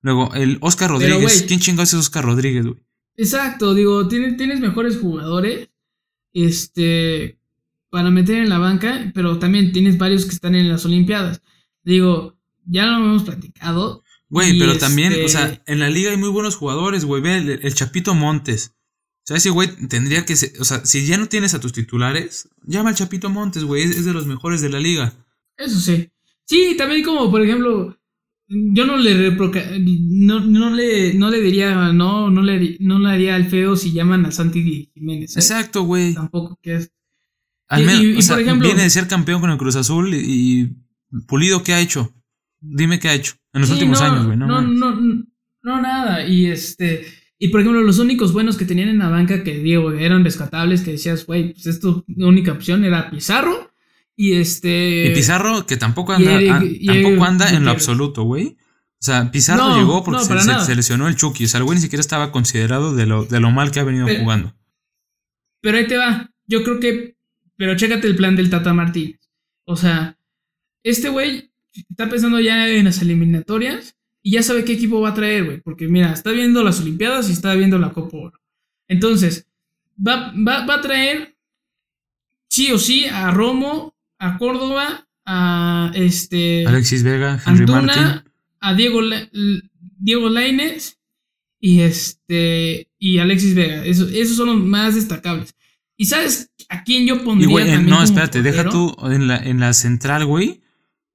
Luego, 0.00 0.32
el 0.34 0.58
Oscar 0.60 0.90
Pero, 0.96 1.00
Rodríguez. 1.00 1.44
¿Quién 1.48 1.58
chingados 1.60 1.92
es 1.94 1.98
Oscar 1.98 2.24
Rodríguez, 2.24 2.64
güey? 2.66 2.78
Exacto, 3.16 3.74
digo, 3.74 4.06
tienes, 4.06 4.36
tienes 4.36 4.60
mejores 4.60 4.98
jugadores. 4.98 5.68
Este. 6.32 7.38
Para 7.90 8.10
meter 8.10 8.36
en 8.38 8.48
la 8.48 8.58
banca, 8.58 9.10
pero 9.14 9.38
también 9.38 9.72
tienes 9.72 9.98
varios 9.98 10.24
que 10.26 10.30
están 10.34 10.54
en 10.54 10.68
las 10.68 10.84
Olimpiadas. 10.84 11.42
Digo, 11.84 12.36
ya 12.66 12.86
lo 12.86 12.98
hemos 12.98 13.24
platicado. 13.24 14.03
Güey, 14.34 14.58
pero 14.58 14.76
también, 14.78 15.12
este- 15.12 15.24
o 15.24 15.28
sea, 15.28 15.62
en 15.66 15.78
la 15.78 15.88
liga 15.90 16.10
hay 16.10 16.16
muy 16.16 16.28
buenos 16.28 16.56
jugadores, 16.56 17.04
güey. 17.04 17.22
Ve 17.22 17.36
el, 17.38 17.50
el 17.62 17.74
Chapito 17.74 18.14
Montes. 18.14 18.72
O 19.22 19.26
sea, 19.28 19.36
ese 19.38 19.50
güey 19.50 19.68
tendría 19.88 20.24
que 20.26 20.36
ser. 20.36 20.52
O 20.60 20.64
sea, 20.64 20.84
si 20.84 21.06
ya 21.06 21.16
no 21.16 21.26
tienes 21.26 21.54
a 21.54 21.60
tus 21.60 21.72
titulares, 21.72 22.48
llama 22.66 22.90
al 22.90 22.96
Chapito 22.96 23.30
Montes, 23.30 23.64
güey. 23.64 23.82
Es, 23.82 23.96
es 23.96 24.04
de 24.04 24.12
los 24.12 24.26
mejores 24.26 24.60
de 24.60 24.68
la 24.70 24.80
liga. 24.80 25.12
Eso 25.56 25.78
sí. 25.80 26.10
Sí, 26.44 26.74
también 26.76 27.02
como 27.04 27.30
por 27.30 27.42
ejemplo, 27.42 27.96
yo 28.48 28.84
no 28.84 28.96
le 28.98 29.14
reproca- 29.14 29.64
no, 29.80 30.40
no 30.40 30.70
le 30.74 31.14
no 31.14 31.30
le 31.30 31.40
diría 31.40 31.74
no 31.92 32.28
no 32.30 32.42
le 32.42 32.76
no 32.80 32.98
le 32.98 33.08
haría 33.10 33.34
al 33.36 33.46
feo 33.48 33.76
si 33.76 33.92
llaman 33.92 34.26
a 34.26 34.30
Santi 34.32 34.90
Jiménez. 34.94 35.36
¿eh? 35.36 35.40
Exacto, 35.40 35.84
güey. 35.84 36.12
Tampoco 36.12 36.58
que 36.62 36.74
es 36.76 36.90
Al 37.68 37.82
Y- 37.82 37.86
menos, 37.86 38.02
y- 38.02 38.10
y 38.10 38.16
o 38.18 38.22
sea, 38.22 38.34
por 38.36 38.42
ejemplo- 38.42 38.66
viene 38.68 38.82
de 38.82 38.90
ser 38.90 39.08
campeón 39.08 39.40
con 39.40 39.50
el 39.50 39.56
Cruz 39.56 39.76
Azul 39.76 40.12
y, 40.14 40.18
y 41.12 41.20
Pulido, 41.26 41.62
¿qué 41.62 41.72
ha 41.72 41.80
hecho? 41.80 42.12
Dime 42.66 42.98
qué 42.98 43.08
ha 43.08 43.14
hecho 43.14 43.34
en 43.52 43.60
los 43.60 43.68
Sí, 43.68 43.74
últimos 43.74 44.00
no, 44.00 44.06
años, 44.06 44.26
güey. 44.26 44.38
No, 44.38 44.46
No, 44.46 44.60
no, 44.62 44.94
no, 45.00 45.24
no, 45.62 45.82
nada. 45.82 46.26
Y 46.26 46.46
este. 46.46 47.06
Y 47.38 47.48
por 47.48 47.60
ejemplo, 47.60 47.82
los 47.82 47.98
únicos 47.98 48.32
buenos 48.32 48.56
que 48.56 48.64
tenían 48.64 48.88
en 48.88 48.98
la 48.98 49.08
banca 49.08 49.42
que 49.44 49.58
digo, 49.58 49.92
eran 49.92 50.24
rescatables, 50.24 50.82
que 50.82 50.92
decías, 50.92 51.26
güey, 51.26 51.52
pues 51.52 51.66
es 51.66 51.80
tu 51.80 52.04
única 52.16 52.52
opción, 52.52 52.84
era 52.84 53.10
Pizarro. 53.10 53.70
Y 54.16 54.34
este. 54.34 55.06
Y 55.10 55.14
Pizarro, 55.14 55.66
que 55.66 55.76
tampoco 55.76 56.12
anda, 56.12 56.40
y 56.42 56.86
tampoco 56.86 57.24
anda 57.24 57.50
en 57.50 57.64
lo 57.64 57.70
absoluto, 57.70 58.22
güey. 58.22 58.56
O 59.00 59.04
sea, 59.06 59.30
Pizarro 59.30 59.68
No, 59.68 59.76
llegó 59.76 60.02
porque 60.02 60.22
no, 60.34 60.60
se, 60.64 60.74
lesionó 60.74 61.08
el 61.08 61.16
Chucky. 61.16 61.44
O 61.44 61.48
sea, 61.48 61.58
el 61.58 61.64
güey 61.64 61.76
ni 61.76 61.82
siquiera 61.82 62.00
estaba 62.00 62.32
considerado 62.32 62.94
de 62.94 63.04
lo, 63.04 63.26
de 63.26 63.38
lo 63.38 63.50
mal 63.50 63.70
que 63.70 63.80
ha 63.80 63.84
venido 63.84 64.06
Pero- 64.06 64.20
jugando. 64.20 64.54
Pero 65.60 65.76
ahí 65.76 65.86
te 65.86 65.98
va. 65.98 66.30
Yo 66.46 66.62
creo 66.62 66.80
que. 66.80 67.16
Pero 67.56 67.76
chécate 67.76 68.06
el 68.06 68.16
plan 68.16 68.34
del 68.36 68.48
Tata 68.50 68.72
Martínez. 68.72 69.20
O 69.66 69.76
sea, 69.76 70.18
este 70.82 71.08
güey 71.08 71.52
está 71.88 72.08
pensando 72.08 72.40
ya 72.40 72.68
en 72.68 72.84
las 72.84 73.00
eliminatorias 73.02 73.96
y 74.22 74.32
ya 74.32 74.42
sabe 74.42 74.64
qué 74.64 74.72
equipo 74.72 75.00
va 75.00 75.10
a 75.10 75.14
traer, 75.14 75.44
güey. 75.44 75.60
Porque 75.60 75.88
mira, 75.88 76.12
está 76.12 76.30
viendo 76.30 76.62
las 76.64 76.80
Olimpiadas 76.80 77.28
y 77.28 77.32
está 77.32 77.54
viendo 77.54 77.78
la 77.78 77.92
Copa 77.92 78.16
Oro. 78.16 78.40
Entonces, 78.88 79.46
va, 79.96 80.32
va, 80.36 80.64
va 80.66 80.74
a 80.76 80.80
traer 80.80 81.36
sí 82.48 82.70
o 82.72 82.78
sí 82.78 83.06
a 83.06 83.30
Romo, 83.30 83.94
a 84.18 84.38
Córdoba, 84.38 85.08
a 85.26 85.92
este. 85.94 86.66
Alexis 86.66 87.02
Vega, 87.02 87.40
Henry 87.44 87.66
Martin. 87.66 87.90
Antuna, 87.90 88.24
a 88.60 88.74
Diego, 88.74 89.00
Diego 89.98 90.28
Lainez 90.28 90.98
y 91.60 91.80
este 91.80 92.88
y 92.98 93.18
Alexis 93.18 93.54
Vega. 93.54 93.84
Eso- 93.84 94.08
esos 94.08 94.36
son 94.36 94.46
los 94.48 94.56
más 94.60 94.94
destacables. 94.94 95.54
¿Y 95.96 96.06
sabes 96.06 96.50
a 96.68 96.82
quién 96.82 97.06
yo 97.06 97.16
Y 97.16 97.18
pondría 97.20 97.50
güey, 97.50 97.68
eh, 97.68 97.72
también 97.74 97.96
no, 97.96 98.02
espérate, 98.02 98.42
deja 98.42 98.68
tú 98.68 98.96
en 99.04 99.28
la, 99.28 99.36
en 99.36 99.60
la 99.60 99.72
central, 99.72 100.26
güey. 100.26 100.60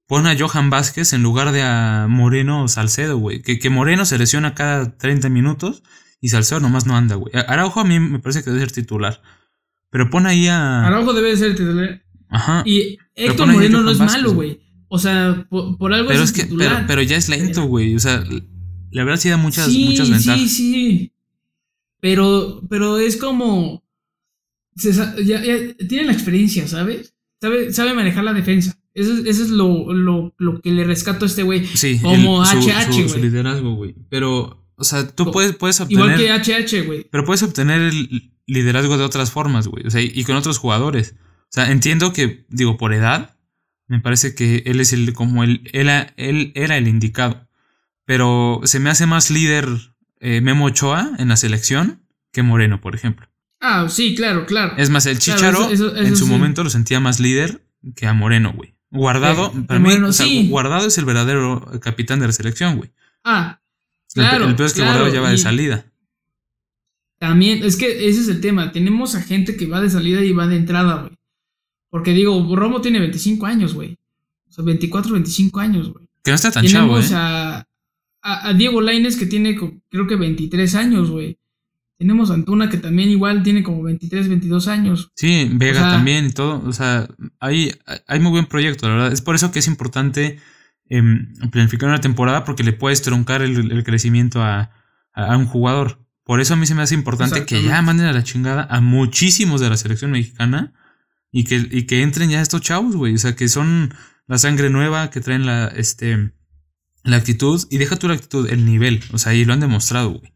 Pon 0.10 0.26
a 0.26 0.36
Johan 0.36 0.72
Vázquez 0.72 1.14
en 1.14 1.22
lugar 1.22 1.52
de 1.52 1.62
a 1.62 2.08
Moreno 2.10 2.68
Salcedo, 2.68 3.20
güey. 3.20 3.44
Que, 3.44 3.60
que 3.60 3.70
Moreno 3.70 4.06
se 4.06 4.18
lesiona 4.18 4.56
cada 4.56 4.98
30 4.98 5.30
minutos 5.30 5.84
y 6.20 6.30
Salcedo 6.30 6.60
nomás 6.60 6.88
no 6.88 6.98
anda, 6.98 7.14
güey. 7.14 7.32
Araujo 7.48 7.82
a 7.82 7.86
mí 7.86 8.00
me 8.00 8.18
parece 8.18 8.44
que 8.44 8.50
debe 8.50 8.62
ser 8.62 8.72
titular. 8.72 9.22
Pero 9.92 10.10
pon 10.10 10.26
ahí 10.26 10.48
a. 10.48 10.88
Araujo 10.88 11.14
debe 11.14 11.38
ser 11.38 11.52
titular. 11.52 12.02
Ajá. 12.28 12.64
Y 12.66 12.98
Héctor 13.14 13.50
Moreno 13.50 13.82
no 13.82 13.92
es 13.92 14.00
Vázquez, 14.00 14.24
malo, 14.24 14.34
güey. 14.34 14.60
O 14.88 14.98
sea, 14.98 15.46
por, 15.48 15.78
por 15.78 15.94
algo 15.94 16.08
pero 16.10 16.24
es, 16.24 16.32
que, 16.32 16.42
titular. 16.42 16.74
pero, 16.74 16.88
pero 16.88 17.02
ya 17.04 17.16
es 17.16 17.30
lento, 17.30 17.66
güey. 17.66 17.96
O 17.96 18.00
sea, 18.00 18.24
la 18.90 19.04
verdad 19.04 19.20
sí 19.20 19.30
da 19.30 19.38
muchas, 19.38 19.68
sí, 19.68 19.90
muchas 19.90 20.10
ventajas. 20.10 20.40
Sí, 20.40 20.50
sí. 20.50 21.14
Pero, 22.00 22.64
pero 22.68 22.98
es 22.98 23.16
como. 23.16 23.84
se 24.76 24.92
ya, 24.92 25.46
ya 25.46 25.76
tiene 25.88 26.06
la 26.06 26.14
experiencia, 26.14 26.68
¿sabes? 26.68 27.14
Sabe, 27.40 27.72
sabe 27.72 27.94
manejar 27.94 28.24
la 28.24 28.34
defensa. 28.34 28.79
Eso, 29.00 29.14
es- 29.14 29.26
eso 29.26 29.44
es 29.44 29.50
lo, 29.50 29.94
lo, 29.94 30.34
lo 30.38 30.62
que 30.62 30.72
le 30.72 30.84
rescato 30.84 31.26
a 31.26 31.28
este 31.28 31.44
güey. 31.44 31.66
Sí, 31.66 32.00
Como 32.02 32.46
su- 32.46 32.58
HH, 32.58 32.86
su, 32.94 32.94
su 33.04 33.08
güey. 33.10 33.22
liderazgo, 33.24 33.76
güey. 33.76 33.96
Pero, 34.10 34.66
o 34.76 34.84
sea, 34.84 35.08
tú 35.08 35.26
Co- 35.26 35.32
puedes, 35.32 35.56
puedes 35.56 35.80
obtener. 35.82 36.20
Igual 36.20 36.44
que 36.44 36.52
HH, 36.54 36.86
güey. 36.86 37.08
Pero 37.12 37.26
puedes 37.26 37.44
obtener 37.44 37.82
el 37.82 38.32
liderazgo 38.46 38.98
de 38.98 39.04
otras 39.04 39.32
formas, 39.32 39.68
güey. 39.68 39.86
O 39.88 39.90
sea, 39.92 40.02
y 40.02 40.24
con 40.24 40.36
otros 40.36 40.58
jugadores. 40.58 41.16
O 41.44 41.52
sea, 41.52 41.72
entiendo 41.72 42.14
que, 42.14 42.46
digo, 42.50 42.78
por 42.78 42.94
edad, 42.94 43.36
me 43.88 44.00
parece 44.00 44.36
que 44.36 44.64
él 44.66 44.80
es 44.80 44.94
el, 44.94 45.14
como 45.14 45.44
el, 45.44 45.62
él, 45.74 45.90
él 46.18 46.52
era 46.56 46.78
el 46.78 46.88
indicado. 46.88 47.48
Pero 48.06 48.62
se 48.64 48.80
me 48.80 48.90
hace 48.90 49.06
más 49.06 49.30
líder 49.32 49.68
eh, 50.20 50.42
Memo 50.42 50.66
Ochoa 50.66 51.12
en 51.20 51.30
la 51.30 51.38
selección 51.38 52.04
que 52.32 52.44
Moreno, 52.44 52.82
por 52.82 52.96
ejemplo. 52.96 53.28
Ah, 53.62 53.88
sí, 53.90 54.16
claro, 54.16 54.46
claro. 54.46 54.74
Es 54.78 54.90
más, 54.90 55.06
el 55.06 55.20
Claro, 55.20 55.38
Chicharo 55.40 55.72
eso- 55.72 55.88
eso- 55.94 55.96
en 55.98 56.16
su 56.16 56.26
sí. 56.26 56.32
momento 56.32 56.64
lo 56.64 56.70
sentía 56.70 57.00
más 57.00 57.20
líder 57.20 57.66
que 57.96 58.08
a 58.08 58.14
Moreno, 58.14 58.54
güey. 58.56 58.76
Guardado, 58.92 59.52
Sí, 59.54 59.62
para 59.62 59.80
mí, 59.80 59.86
Moreno, 59.90 60.08
o 60.10 60.14
sea, 60.14 60.26
sí. 60.26 60.48
Guardado 60.50 60.88
es 60.88 60.98
el 60.98 61.06
verdadero 61.06 61.64
capitán 61.82 62.20
de 62.20 62.28
la 62.28 62.34
selección, 62.34 62.78
güey. 62.78 62.92
Ah, 63.24 63.60
El- 64.16 64.24
Claro, 64.24 64.48
el, 64.48 64.56
peor 64.56 64.68
es 64.68 64.74
que 64.74 64.80
claro, 64.82 64.94
Guardado 65.00 65.14
ya 65.16 65.22
va 65.22 65.30
de 65.32 65.38
salida. 65.38 65.86
también, 67.20 67.64
es 67.64 67.76
que 67.76 68.08
ese 68.10 68.22
es 68.22 68.28
el 68.30 68.42
tema. 68.42 68.72
Tenemos 68.72 69.16
a 69.16 69.22
gente 69.22 69.56
que 69.58 69.66
va 69.68 69.82
de 69.82 69.90
salida 69.90 70.24
y 70.24 70.32
va 70.32 70.48
de 70.48 70.56
entrada, 70.56 71.02
güey. 71.02 71.14
Porque 71.90 72.14
digo, 72.14 72.56
Romo 72.56 72.82
tiene 72.82 73.00
25 73.00 73.46
años, 73.46 73.74
güey. 73.74 73.98
O 74.48 74.52
sea, 74.52 74.64
24, 74.64 75.14
25 75.14 75.60
años, 75.60 75.92
güey. 75.92 76.06
Que 76.24 76.32
no 76.32 76.36
está 76.36 76.52
tan 76.52 76.66
chavo, 76.66 76.94
Tenemos 77.00 77.12
¿eh? 77.12 77.16
a, 77.16 77.68
a, 78.22 78.48
a 78.50 78.54
Diego 78.54 78.80
Laines 78.82 79.18
que 79.18 79.26
tiene 79.26 79.58
creo 79.90 80.08
que 80.08 80.16
23 80.16 80.76
años, 80.76 81.10
güey. 81.10 81.38
Tenemos 82.00 82.32
a 82.32 82.34
Antuna 82.34 82.70
que 82.70 82.78
también 82.78 83.10
igual 83.10 83.44
tiene 83.44 83.62
como 83.62 83.84
23, 83.84 84.28
22 84.30 84.68
años. 84.70 85.12
Sí, 85.16 85.50
Vega 85.54 85.80
O 85.82 85.84
sea- 85.84 85.92
también 85.92 86.26
y 86.26 86.32
todo. 86.32 86.64
O 86.66 86.74
sea, 86.74 87.08
hay, 87.40 87.72
hay 88.08 88.20
muy 88.20 88.32
buen 88.32 88.46
proyecto, 88.48 88.88
la 88.88 88.96
verdad. 88.96 89.12
Es 89.12 89.22
por 89.22 89.36
eso 89.36 89.52
que 89.52 89.60
es 89.60 89.68
importante 89.68 90.40
em, 90.90 91.34
planificar 91.52 91.90
una 91.90 92.00
temporada 92.02 92.46
porque 92.46 92.64
le 92.64 92.74
puedes 92.74 93.02
truncar 93.04 93.42
el, 93.44 93.72
el 93.72 93.84
crecimiento 93.84 94.42
a, 94.42 94.72
a- 95.14 95.38
un 95.38 95.46
jugador. 95.46 96.00
Por 96.24 96.40
eso 96.42 96.54
a 96.54 96.58
mí 96.58 96.66
se 96.66 96.74
me 96.74 96.82
hace 96.84 96.96
importante 96.96 97.46
que 97.46 97.62
ya 97.64 97.82
manden 97.82 98.06
a 98.08 98.14
la 98.14 98.24
chingada 98.24 98.64
a 98.70 98.80
muchísimos 98.82 99.60
de 99.62 99.70
la 99.70 99.78
selección 99.78 100.12
mexicana 100.12 100.74
y 101.32 101.44
que, 101.44 101.68
y 101.70 101.84
que 101.84 102.02
entren 102.02 102.30
ya 102.30 102.40
estos 102.42 102.62
chavos, 102.62 102.96
güey. 102.96 103.14
O 103.16 103.18
sea, 103.18 103.36
que 103.36 103.50
son 103.50 103.94
la 104.26 104.38
sangre 104.38 104.70
nueva, 104.70 105.10
que 105.10 105.22
traen 105.22 105.46
la, 105.46 105.68
este, 105.68 106.32
la 107.04 107.18
actitud. 107.18 107.62
Y 107.70 107.78
deja 107.78 107.98
tú 107.98 108.08
la 108.08 108.14
actitud, 108.14 108.50
el 108.50 108.64
nivel. 108.66 109.04
O 109.12 109.18
sea, 109.18 109.34
y 109.34 109.44
lo 109.44 109.54
han 109.54 109.60
demostrado, 109.60 110.12
güey. 110.12 110.32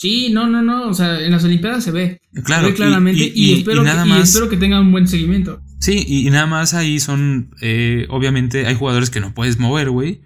Sí, 0.00 0.30
no, 0.32 0.46
no, 0.46 0.62
no. 0.62 0.88
O 0.88 0.94
sea, 0.94 1.20
en 1.20 1.30
las 1.30 1.44
Olimpiadas 1.44 1.84
se 1.84 1.90
ve. 1.90 2.22
Claro, 2.42 2.64
se 2.64 2.70
ve 2.70 2.76
claramente. 2.76 3.22
y- 3.22 3.26
Y, 3.26 3.32
y- 3.34 3.50
y 3.50 3.58
espero, 3.58 3.82
nada 3.84 4.02
que, 4.04 4.08
y 4.08 4.12
más- 4.12 4.28
espero 4.30 4.48
que 4.48 4.56
tengan 4.56 4.80
un 4.86 4.92
buen 4.92 5.06
seguimiento. 5.06 5.60
Sí, 5.78 6.02
y, 6.06 6.26
y 6.26 6.30
nada 6.30 6.46
más 6.46 6.72
ahí 6.72 7.00
son, 7.00 7.54
eh, 7.60 8.06
obviamente 8.08 8.66
hay 8.66 8.74
jugadores 8.74 9.10
que 9.10 9.20
no 9.20 9.34
puedes 9.34 9.58
mover, 9.58 9.90
güey. 9.90 10.22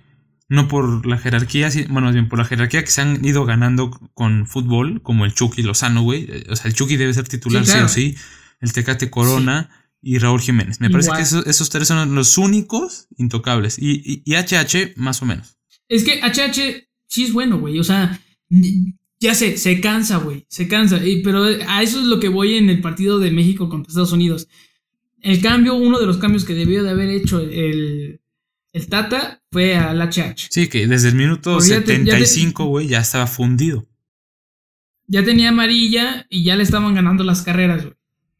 no 0.49 0.69
por 0.69 1.07
la 1.07 1.17
jerarquía, 1.19 1.71
bueno, 1.89 2.13
bien 2.13 2.29
por 2.29 2.39
la 2.39 2.45
jerarquía 2.45 2.85
que 2.85 2.91
se 2.91 3.01
han 3.01 3.25
ido 3.25 3.45
ganando 3.47 3.91
con 4.13 4.47
fútbol, 4.47 5.01
como 5.03 5.25
el 5.25 5.33
Chucky 5.35 5.63
Lozano, 5.63 6.03
güey. 6.03 6.27
Eh, 6.29 6.45
o 6.51 6.55
sea, 6.55 6.67
el 6.69 6.75
Chucky 6.75 6.97
debe 6.97 7.13
ser 7.15 7.27
titular 7.27 7.65
sí, 7.67 7.79
o 7.79 7.89
sí. 7.89 8.15
El 8.61 8.73
Tecate 8.73 9.09
Corona 9.11 9.71
y 10.03 10.19
Raúl 10.19 10.41
Jiménez. 10.43 10.81
Me 10.81 10.91
parece 10.91 11.11
que 11.17 11.23
esos, 11.51 11.71
tres 11.71 11.89
son 11.89 12.15
los 12.15 12.37
únicos 12.39 13.09
intocables. 13.17 13.79
Y, 13.79 14.23
y, 14.25 14.35
HH, 14.35 14.93
más 14.97 15.23
o 15.23 15.27
menos. 15.27 15.57
Es 15.89 16.05
que 16.05 16.21
HH 16.21 16.87
sí 17.09 17.25
es 17.25 17.33
bueno, 17.33 17.59
güey. 17.59 17.79
O 17.81 17.85
sea, 17.85 18.21
ya 19.25 19.35
sé, 19.35 19.57
se 19.57 19.81
cansa, 19.81 20.19
güey. 20.19 20.45
Se 20.49 20.69
cansa. 20.69 21.01
pero 21.25 21.45
a 21.45 21.83
eso 21.83 21.99
es 21.99 22.07
lo 22.07 22.21
que 22.21 22.29
voy 22.29 22.57
en 22.57 22.69
el 22.69 22.83
partido 22.83 23.19
de 23.19 23.31
México 23.31 23.71
contra 23.71 23.89
Estados 23.89 24.13
Unidos. 24.13 24.49
El 25.23 25.41
cambio, 25.41 25.75
uno 25.75 25.99
de 25.99 26.07
los 26.07 26.19
cambios 26.19 26.45
que 26.45 26.55
debió 26.55 26.83
de 26.83 26.91
haber 26.91 27.09
hecho 27.09 27.41
el, 27.41 28.21
el 28.73 28.87
Tata 28.89 29.43
fue 29.51 29.77
al 29.77 29.99
HH. 30.03 30.49
Sí, 30.51 30.69
que 30.69 30.87
desde 30.87 31.09
el 31.09 31.15
minuto 31.15 31.59
75, 31.59 32.67
güey, 32.67 32.89
ya, 32.89 33.01
estaba 33.01 33.27
fundido. 33.27 33.87
Ya 35.07 35.25
tenía 35.25 35.49
amarilla 35.49 36.27
y 36.29 36.45
ya 36.45 36.57
le 36.57 36.63
estaban 36.63 36.95
ganando 36.95 37.25
las 37.25 37.41
carreras, 37.41 37.83
güey. 37.83 37.95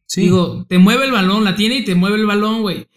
Sí. 0.05 0.21
Digo, 0.21 0.67
te 0.69 0.77
mueve 0.77 1.05
el 1.05 1.11
balón, 1.11 1.43
la 1.43 1.55
tiene 1.55 1.79
y 1.79 1.83
te 1.83 1.95
mueve 1.95 2.17
el 2.17 2.27
balón, 2.27 2.61
güey. 2.61 2.87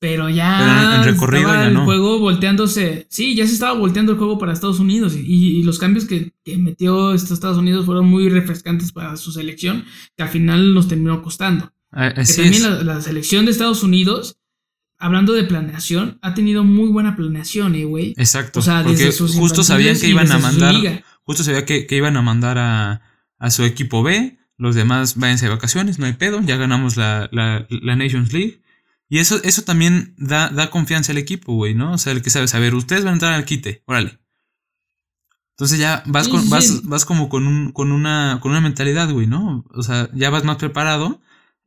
Pero 0.00 0.28
ya 0.28 0.96
en 0.96 1.04
recorrido 1.04 1.46
estaba 1.46 1.66
el 1.66 1.76
juego 1.76 2.18
volteándose. 2.18 3.06
Sí, 3.08 3.36
ya 3.36 3.46
se 3.46 3.52
estaba 3.52 3.78
volteando 3.78 4.12
el 4.12 4.18
juego 4.18 4.36
para 4.36 4.52
Estados 4.52 4.80
Unidos. 4.80 5.14
Y, 5.16 5.62
los 5.62 5.78
cambios 5.78 6.06
que, 6.06 6.32
metió 6.58 7.14
estos 7.14 7.32
Estados 7.32 7.58
Unidos 7.58 7.86
fueron 7.86 8.06
muy 8.06 8.28
refrescantes 8.28 8.90
para 8.90 9.16
su 9.16 9.30
selección, 9.30 9.84
que 10.16 10.24
al 10.24 10.28
final 10.28 10.74
nos 10.74 10.88
terminó 10.88 11.22
costando. 11.22 11.72
Ah, 11.92 12.12
que 12.12 12.24
también 12.24 12.86
la, 12.86 13.00
selección 13.00 13.44
de 13.44 13.52
Estados 13.52 13.84
Unidos, 13.84 14.38
hablando 14.98 15.34
de 15.34 15.44
planeación, 15.44 16.18
ha 16.20 16.34
tenido 16.34 16.64
muy 16.64 16.88
buena 16.88 17.14
planeación, 17.14 17.76
eh, 17.76 17.84
güey. 17.84 18.14
Exacto. 18.16 18.58
O 18.58 18.62
sea, 18.62 18.82
porque 18.82 19.12
justo 19.12 19.62
sabían 19.62 19.98
que 19.98 20.08
iban 20.08 20.32
a 20.32 20.38
mandar. 20.38 21.04
Justo 21.22 21.44
sabía 21.44 21.64
que, 21.64 21.86
iban 21.90 22.16
a 22.16 22.22
mandar 22.22 22.58
a, 22.58 23.02
a, 23.38 23.50
su 23.50 23.62
equipo 23.62 24.02
B. 24.02 24.36
Los 24.56 24.74
demás 24.74 25.16
váyanse 25.16 25.46
de 25.46 25.52
vacaciones, 25.52 26.00
no 26.00 26.06
hay 26.06 26.14
pedo. 26.14 26.40
Ya 26.42 26.56
ganamos 26.56 26.96
la, 26.96 27.28
la, 27.30 27.68
la 27.70 27.94
Nations 27.94 28.32
League 28.32 28.62
y 29.10 29.18
eso, 29.18 29.40
eso 29.42 29.62
también 29.62 30.14
da, 30.16 30.50
da 30.50 30.70
confianza 30.70 31.10
al 31.10 31.18
equipo, 31.18 31.52
güey, 31.52 31.74
¿no? 31.74 31.94
O 31.94 31.98
sea, 31.98 32.12
el 32.12 32.22
que 32.22 32.30
sabe, 32.30 32.46
saber, 32.46 32.76
ustedes 32.76 33.02
van 33.02 33.10
a 33.10 33.16
entrar 33.16 33.32
al 33.32 33.44
quite, 33.44 33.82
órale. 33.86 34.20
Entonces 35.56 35.80
ya 35.80 36.04
vas, 36.06 36.28
con, 36.28 36.48
vas, 36.48 36.84
vas 36.84 37.04
como 37.04 37.28
con, 37.28 37.48
un, 37.48 37.72
con, 37.72 37.90
una, 37.90 38.38
con 38.40 38.52
una 38.52 38.60
mentalidad, 38.60 39.10
güey, 39.10 39.26
¿no? 39.26 39.64
O 39.74 39.82
sea, 39.82 40.08
ya 40.14 40.30
vas 40.30 40.44
más 40.44 40.58
preparado 40.58 41.20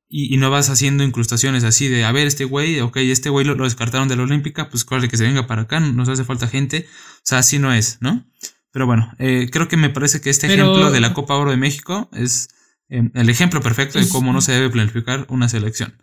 y, 0.07 0.37
no 0.37 0.49
vas 0.51 0.69
haciendo 0.69 1.03
incrustaciones 1.03 1.65
así 1.65 1.89
de, 1.89 2.05
a 2.05 2.13
ver, 2.13 2.27
este 2.27 2.45
güey, 2.45 2.79
ok, 2.79 2.95
este 2.97 3.29
güey 3.29 3.45
lo, 3.45 3.55
descartaron 3.55 4.07
de 4.07 4.15
la 4.15 4.23
Olímpica, 4.23 4.69
pues 4.69 4.85
órale 4.89 5.09
que 5.09 5.17
se 5.17 5.25
venga 5.25 5.45
para 5.45 5.63
acá, 5.63 5.81
nos 5.81 6.07
hace 6.07 6.23
falta 6.23 6.47
gente. 6.47 6.87
O 7.17 7.21
sea, 7.23 7.39
así 7.39 7.59
no 7.59 7.73
es, 7.73 7.97
¿no? 7.99 8.25
Pero 8.71 8.85
bueno, 8.85 9.11
eh, 9.19 9.49
creo 9.51 9.67
que 9.67 9.75
me 9.75 9.89
parece 9.89 10.21
que 10.21 10.29
este 10.29 10.47
ejemplo 10.47 10.91
de 10.91 11.01
la 11.01 11.13
Copa 11.13 11.35
Oro 11.35 11.51
de 11.51 11.57
México 11.57 12.09
es 12.13 12.47
eh, 12.87 13.11
el 13.13 13.29
ejemplo 13.29 13.59
perfecto 13.59 13.99
de 13.99 14.07
cómo 14.07 14.31
no 14.31 14.39
se 14.39 14.53
debe 14.53 14.69
planificar 14.69 15.25
una 15.29 15.49
selección. 15.49 15.97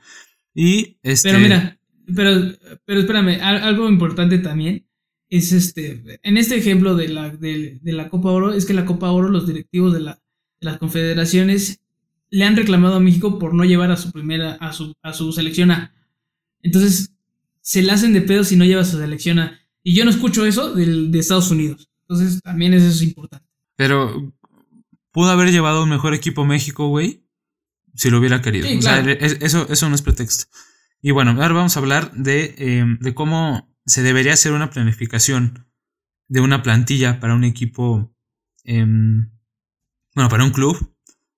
Y 0.55 0.99
este. 1.03 1.31
Pero 1.31 1.41
mira, 1.41 1.79
pero, 2.15 2.53
pero 2.85 3.01
espérame, 3.01 3.41
algo 3.41 3.89
importante 3.89 4.39
también 4.39 4.87
es 5.29 5.53
este. 5.53 6.03
En 6.23 6.37
este 6.37 6.57
ejemplo 6.57 6.97
de 6.97 7.09
la, 7.09 7.31
de, 7.31 7.81
la 7.85 8.09
Copa 8.09 8.31
Oro, 8.31 8.53
es 8.53 8.67
que 8.67 8.75
la 8.75 8.85
Copa 8.85 9.11
Oro, 9.11 9.29
los 9.29 9.47
directivos 9.47 9.93
de, 9.95 10.01
la, 10.01 10.15
de 10.61 10.67
las 10.67 10.79
confederaciones 10.79 11.81
le 12.31 12.45
han 12.45 12.57
reclamado 12.57 12.97
a 12.97 13.01
México 13.01 13.39
por 13.39 13.55
no 13.55 13.65
llevar 13.65 13.91
a 13.91 13.97
su 13.97 14.13
primera, 14.13 14.53
a 14.55 14.73
su, 14.73 14.93
a 15.03 15.13
su 15.13 15.33
selección 15.33 15.71
A. 15.71 15.95
Entonces, 16.63 17.13
se 17.61 17.83
le 17.83 17.93
hacen 17.93 18.13
de 18.13 18.23
pedo 18.23 18.45
si 18.45 18.57
no 18.57 18.65
lleva 18.65 18.83
a 18.83 18.85
su 18.85 18.99
selección 18.99 19.39
A. 19.39 19.61
Y 19.83 19.95
yo 19.95 20.05
no 20.05 20.11
escucho 20.11 20.45
eso 20.47 20.75
de 20.75 21.19
Estados 21.19 21.51
Unidos. 21.51 21.89
Entonces, 22.03 22.41
también 22.43 22.75
eso 22.75 22.89
es 22.89 23.03
importante. 23.03 23.47
Pero, 23.77 24.33
¿pudo 25.11 25.31
haber 25.31 25.51
llevado 25.51 25.83
un 25.83 25.91
mejor 25.91 26.13
equipo 26.15 26.45
México, 26.45 26.89
güey? 26.89 27.25
Si 27.95 28.11
lo 28.11 28.19
hubiera 28.19 28.41
querido. 28.43 28.69
o 28.79 28.83
sea, 28.83 29.01
eso, 29.01 29.67
eso 29.69 29.89
no 29.89 29.95
es 29.95 30.03
pretexto. 30.03 30.47
Y 31.03 31.13
bueno, 31.13 31.31
ahora 31.31 31.53
vamos 31.53 31.77
a 31.77 31.81
hablar 31.81 32.13
de, 32.13 32.55
em, 32.59 32.99
de, 32.99 33.15
cómo 33.15 33.75
se 33.87 34.03
debería 34.03 34.35
hacer 34.35 34.53
una 34.53 34.71
planificación 34.71 35.67
de 36.29 36.41
una 36.41 36.63
plantilla 36.63 37.21
para 37.21 37.35
un 37.35 37.45
equipo, 37.45 38.15
em, 38.65 39.31
bueno, 40.15 40.29
para 40.29 40.45
un 40.45 40.51
club. 40.51 40.77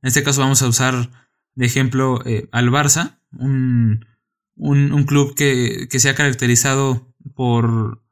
En 0.02 0.08
este 0.08 0.22
caso 0.22 0.40
vamos 0.40 0.62
a 0.62 0.68
usar 0.68 1.10
de 1.54 1.66
ejemplo 1.66 2.22
eh, 2.26 2.48
al 2.52 2.70
Barça, 2.70 3.20
un, 3.32 4.04
un, 4.56 5.04
club 5.04 5.34
que, 5.34 5.88
que, 5.90 6.00
se 6.00 6.08
ha 6.08 6.14
caracterizado 6.14 7.14
por 7.34 8.02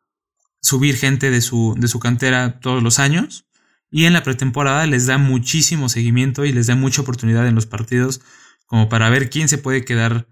subir 0.60 0.96
gente 0.96 1.30
de 1.30 1.40
su, 1.40 1.74
de 1.78 1.88
su 1.88 1.98
cantera 1.98 2.60
todos 2.60 2.82
los 2.82 2.98
años. 2.98 3.46
Y 3.90 4.04
en 4.04 4.12
la 4.12 4.22
pretemporada 4.22 4.86
les 4.86 5.06
da 5.06 5.18
muchísimo 5.18 5.88
seguimiento 5.88 6.44
y 6.44 6.52
les 6.52 6.68
da 6.68 6.76
mucha 6.76 7.02
oportunidad 7.02 7.46
en 7.48 7.54
los 7.54 7.66
partidos 7.66 8.20
como 8.66 8.88
para 8.88 9.10
ver 9.10 9.30
quién 9.30 9.48
se 9.48 9.58
puede 9.58 9.84
quedar 9.84 10.28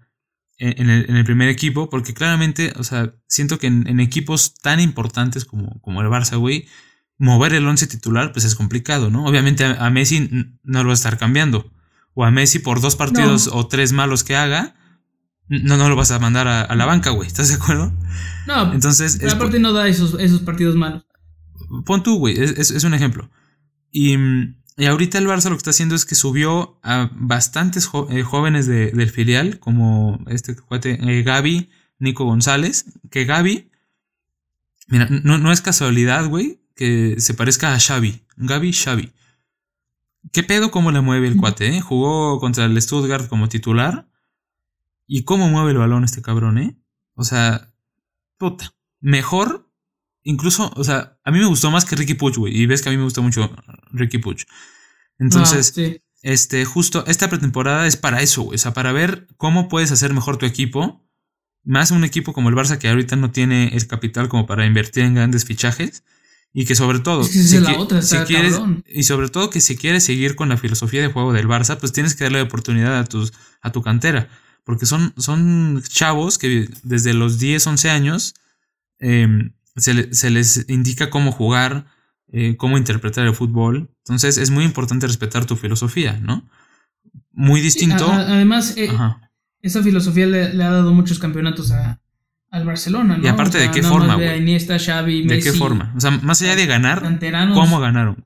en 0.59 0.89
el, 0.89 1.23
primer 1.23 1.47
equipo, 1.47 1.89
porque 1.89 2.13
claramente, 2.13 2.73
o 2.75 2.83
sea, 2.83 3.13
siento 3.27 3.59
que 3.59 3.67
en, 3.67 3.99
equipos 4.01 4.55
tan 4.55 4.81
importantes 4.81 5.45
como, 5.45 5.79
como 5.79 6.01
el 6.01 6.07
Barça, 6.07 6.37
güey, 6.37 6.67
mover 7.17 7.53
el 7.53 7.65
once 7.65 7.87
titular, 7.87 8.33
pues 8.33 8.43
es 8.43 8.55
complicado, 8.55 9.09
¿no? 9.09 9.25
Obviamente 9.25 9.63
a, 9.63 9.89
Messi 9.89 10.29
no 10.63 10.83
lo 10.83 10.87
va 10.87 10.93
a 10.93 10.95
estar 10.95 11.17
cambiando, 11.17 11.71
o 12.13 12.25
a 12.25 12.31
Messi 12.31 12.59
por 12.59 12.81
dos 12.81 12.97
partidos 12.97 13.49
o 13.51 13.67
tres 13.67 13.93
malos 13.93 14.25
que 14.25 14.35
haga, 14.35 14.75
no, 15.47 15.77
no 15.77 15.87
lo 15.87 15.95
vas 15.95 16.11
a 16.11 16.19
mandar 16.19 16.47
a, 16.47 16.75
la 16.75 16.85
banca, 16.85 17.11
güey, 17.11 17.27
¿estás 17.27 17.47
de 17.47 17.55
acuerdo? 17.55 17.93
No, 18.45 18.73
entonces... 18.73 19.23
aparte 19.31 19.59
no 19.59 19.71
da 19.71 19.87
esos, 19.87 20.19
esos 20.19 20.41
partidos 20.41 20.75
malos. 20.75 21.05
Pon 21.85 22.03
tú, 22.03 22.17
güey, 22.17 22.37
es, 22.37 22.71
es 22.71 22.83
un 22.83 22.93
ejemplo. 22.93 23.29
Y 23.91 24.17
y 24.79 24.85
ahorita 24.85 25.17
el 25.17 25.27
Barça 25.27 25.49
lo 25.49 25.55
que 25.55 25.57
está 25.57 25.71
haciendo 25.71 25.93
es 25.93 26.05
que 26.05 26.15
subió 26.15 26.79
a 26.83 27.11
bastantes 27.13 27.89
eh, 28.11 28.23
jóvenes 28.23 28.65
del 28.65 29.11
filial, 29.11 29.59
como 29.59 30.23
este 30.27 30.55
cuate 30.55 30.97
eh, 31.01 31.21
Gaby, 31.21 31.69
Nico 31.99 32.23
González, 32.23 32.85
que 33.11 33.25
Gaby, 33.25 33.69
mira, 34.87 35.09
no, 35.09 35.51
es 35.51 35.59
casualidad, 35.59 36.29
güey, 36.29 36.61
que 36.77 37.19
se 37.19 37.33
parezca 37.33 37.73
a 37.73 37.79
Xavi, 37.79 38.21
Gaby 38.37 38.71
Xavi. 38.71 39.11
¿Qué 40.31 40.43
pedo 40.43 40.71
cómo 40.71 40.93
le 40.93 41.01
mueve 41.01 41.27
el 41.27 41.35
cuate, 41.35 41.75
eh? 41.75 41.81
Jugó 41.81 42.39
contra 42.39 42.63
el 42.63 42.81
Stuttgart 42.81 43.27
como 43.27 43.49
titular. 43.49 44.07
¿Y 45.07 45.23
cómo 45.23 45.49
mueve 45.49 45.71
el 45.71 45.77
balón 45.77 46.05
este 46.05 46.21
cabrón, 46.21 46.57
eh? 46.57 46.77
O 47.15 47.25
sea, 47.25 47.73
puta, 48.37 48.73
mejor 49.01 49.68
incluso, 50.29 50.71
o 50.75 50.83
sea, 50.83 51.17
a 51.23 51.31
mí 51.31 51.39
me 51.39 51.45
gustó 51.47 51.71
más 51.71 51.85
que 51.85 51.95
Ricky 51.95 52.13
Puch, 52.13 52.37
güey. 52.37 52.55
Y 52.55 52.65
ves 52.67 52.81
que 52.81 52.89
a 52.89 52.91
mí 52.91 52.97
me 52.97 53.03
gusta 53.03 53.21
mucho 53.21 53.51
Ricky 53.91 54.19
Puch. 54.19 54.45
Entonces, 55.17 55.73
ah, 55.77 55.81
este, 56.21 56.65
justo 56.65 57.03
esta 57.07 57.29
pretemporada 57.29 57.87
es 57.87 57.97
para 57.97 58.21
eso, 58.21 58.43
güey. 58.43 58.55
O 58.55 58.59
sea, 58.59 58.73
para 58.73 58.91
ver 58.91 59.27
cómo 59.37 59.67
puedes 59.67 59.91
hacer 59.91 60.13
mejor 60.13 60.37
tu 60.37 60.45
equipo. 60.45 61.03
Más 61.63 61.91
un 61.91 62.03
equipo 62.03 62.31
como 62.31 62.49
el 62.49 62.55
Barça 62.55 62.77
que 62.77 62.87
ahorita 62.87 63.15
no 63.15 63.31
tiene 63.31 63.69
el 63.75 63.87
capital 63.87 64.29
como 64.29 64.45
para 64.45 64.65
invertir 64.65 65.03
en 65.03 65.15
grandes 65.15 65.45
fichajes. 65.45 66.03
Y 66.53 66.65
que 66.65 66.73
sobre 66.73 66.99
todo, 66.99 67.23
si, 67.23 67.57
quieres, 68.25 68.59
y 68.87 69.03
sobre 69.03 69.29
todo 69.29 69.51
que 69.51 69.61
si 69.61 69.77
quieres 69.77 70.03
seguir 70.03 70.35
con 70.35 70.49
la 70.49 70.57
filosofía 70.57 71.01
de 71.01 71.11
juego 71.11 71.31
del 71.31 71.47
Barça, 71.47 71.77
pues 71.77 71.91
tienes 71.91 72.15
que 72.15 72.23
darle 72.23 72.41
oportunidad 72.41 72.97
a, 72.97 73.03
tus, 73.03 73.33
a 73.61 73.71
tu 73.71 73.83
cantera. 73.83 74.29
Porque 74.63 74.85
son, 74.85 75.13
son 75.17 75.83
chavos 75.87 76.37
que 76.37 76.67
desde 76.83 77.13
los 77.13 77.39
10, 77.39 77.67
11 77.67 77.89
años 77.89 78.33
eh, 78.99 79.51
se, 79.79 80.29
les 80.29 80.69
indica 80.69 81.09
cómo 81.09 81.31
jugar, 81.31 81.85
eh, 82.31 82.55
cómo 82.57 82.77
interpretar 82.77 83.25
el 83.25 83.33
fútbol. 83.33 83.89
Entonces 83.99 84.37
es 84.37 84.51
muy 84.51 84.63
importante 84.63 85.07
respetar 85.07 85.45
tu 85.45 85.55
filosofía, 85.55 86.19
¿no? 86.21 86.47
Muy 87.31 87.61
distinto. 87.61 88.11
además, 88.11 88.75
eh, 88.77 88.89
esa 89.61 89.83
filosofía 89.83 90.25
le, 90.25 90.63
ha 90.63 90.71
dado 90.71 90.93
muchos 90.93 91.19
campeonatos 91.19 91.71
a, 91.71 92.01
al 92.51 92.65
Barcelona, 92.65 93.17
¿no? 93.17 93.23
Y 93.23 93.27
aparte, 93.27 93.57
¿de 93.57 93.71
qué 93.71 93.83
forma, 93.83 94.17
de 94.17 94.37
Iniesta, 94.37 94.77
Xavi, 94.79 95.23
Messi, 95.23 95.45
¿De 95.45 95.51
qué 95.51 95.57
forma? 95.57 95.93
O 95.95 95.99
sea, 95.99 96.11
más 96.11 96.41
allá 96.41 96.55
de 96.55 96.65
ganar, 96.65 97.01
¿cómo 97.53 97.79
ganaron? 97.79 98.25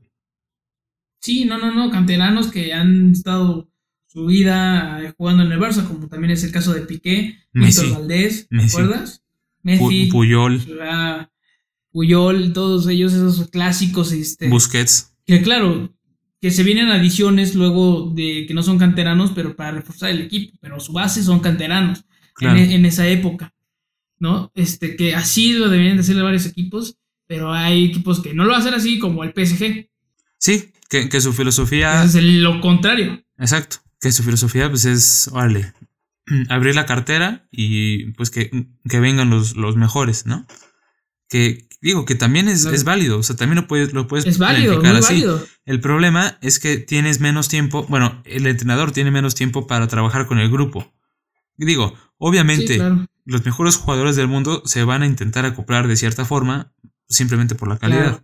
Sí, 1.20 1.46
no, 1.46 1.58
no, 1.58 1.74
no, 1.74 1.90
canteranos 1.90 2.52
que 2.52 2.74
han 2.74 3.12
estado 3.12 3.70
su 4.08 4.26
vida 4.26 5.02
eh, 5.02 5.14
jugando 5.18 5.44
en 5.44 5.52
el 5.52 5.60
Barça, 5.60 5.88
como 5.88 6.08
también 6.08 6.32
es 6.32 6.44
el 6.44 6.52
caso 6.52 6.74
de 6.74 6.82
Piqué, 6.82 7.40
Messi, 7.54 7.92
Valdés, 7.92 8.48
¿te 8.50 8.64
acuerdas? 8.64 9.24
Messi, 9.64 10.08
Puyol. 10.08 10.62
Puyol, 11.94 12.52
todos 12.54 12.88
ellos, 12.88 13.14
esos 13.14 13.48
clásicos. 13.50 14.12
Este, 14.12 14.50
Busquets. 14.50 15.14
Que 15.26 15.42
claro, 15.42 15.96
que 16.42 16.52
se 16.52 16.64
vienen 16.64 16.90
adiciones 16.90 17.56
luego 17.56 18.12
de 18.14 18.46
que 18.48 18.54
no 18.54 18.64
son 18.64 18.78
canteranos, 18.78 19.32
pero 19.32 19.56
para 19.56 19.72
reforzar 19.72 20.10
el 20.10 20.22
equipo, 20.22 20.58
pero 20.60 20.80
su 20.82 20.92
base 20.92 21.24
son 21.24 21.40
canteranos 21.40 22.04
e, 22.42 22.76
en, 22.76 22.86
esa 22.86 23.08
época, 23.08 23.54
¿no? 24.20 24.52
Este, 24.56 24.98
que 24.98 25.16
así 25.16 25.54
lo 25.54 25.70
deberían 25.70 25.96
de 25.96 26.02
hacer 26.02 26.22
varios 26.22 26.46
equipos, 26.46 26.98
pero 27.28 27.54
hay 27.54 27.86
equipos 27.86 28.22
que 28.22 28.34
no 28.34 28.44
lo 28.44 28.56
hacen 28.56 28.74
así, 28.74 29.00
como 29.00 29.24
el 29.24 29.32
PSG. 29.32 29.88
Sí, 30.40 30.74
que, 30.90 31.22
su 31.22 31.32
filosofía... 31.32 32.04
Es 32.04 32.16
lo 32.16 32.60
contrario. 32.60 33.24
Exacto, 33.38 33.78
que 34.02 34.12
su 34.12 34.24
filosofía 34.24 34.70
pues 34.70 34.84
es, 34.86 35.30
vale, 35.32 35.74
abrir 36.50 36.76
la 36.76 36.86
cartera 36.86 37.48
y 37.52 38.12
pues 38.14 38.32
que, 38.32 38.68
que 38.90 39.00
vengan 39.00 39.30
los, 39.30 39.56
los 39.56 39.78
mejores, 39.78 40.26
¿no? 40.26 40.46
que 41.34 41.68
digo 41.84 42.06
que 42.06 42.16
también 42.16 42.48
es, 42.48 42.62
Claro. 42.62 42.76
es 42.76 42.84
válido, 42.84 43.20
o 43.20 43.24
sea, 43.24 43.36
también 43.36 43.58
lo 43.58 43.68
puedes, 43.68 43.94
lo 43.94 44.08
puedes 44.08 44.26
Es 44.26 44.38
válido, 44.40 44.80
muy 44.82 44.88
así. 44.90 45.02
válido. 45.14 45.46
El 45.66 45.80
problema 45.80 46.38
es 46.42 46.58
que 46.58 46.78
tienes 46.78 47.20
menos 47.20 47.48
tiempo, 47.50 47.86
bueno, 47.90 48.22
el 48.26 48.48
entrenador 48.48 48.92
tiene 48.92 49.12
menos 49.12 49.36
tiempo 49.36 49.68
para 49.68 49.88
trabajar 49.88 50.26
con 50.26 50.40
el 50.40 50.50
grupo. 50.50 50.92
Digo, 51.58 51.94
obviamente, 52.18 52.68
Sí, 52.74 52.76
claro. 52.80 53.06
los 53.26 53.46
mejores 53.46 53.76
jugadores 53.78 54.16
del 54.16 54.28
mundo 54.28 54.64
se 54.66 54.84
van 54.84 55.04
a 55.04 55.06
intentar 55.06 55.46
acoplar 55.46 55.88
de 55.88 55.96
cierta 55.96 56.26
forma, 56.26 56.72
simplemente 57.10 57.54
por 57.54 57.68
la 57.68 57.78
calidad. 57.78 58.02
Claro. 58.22 58.24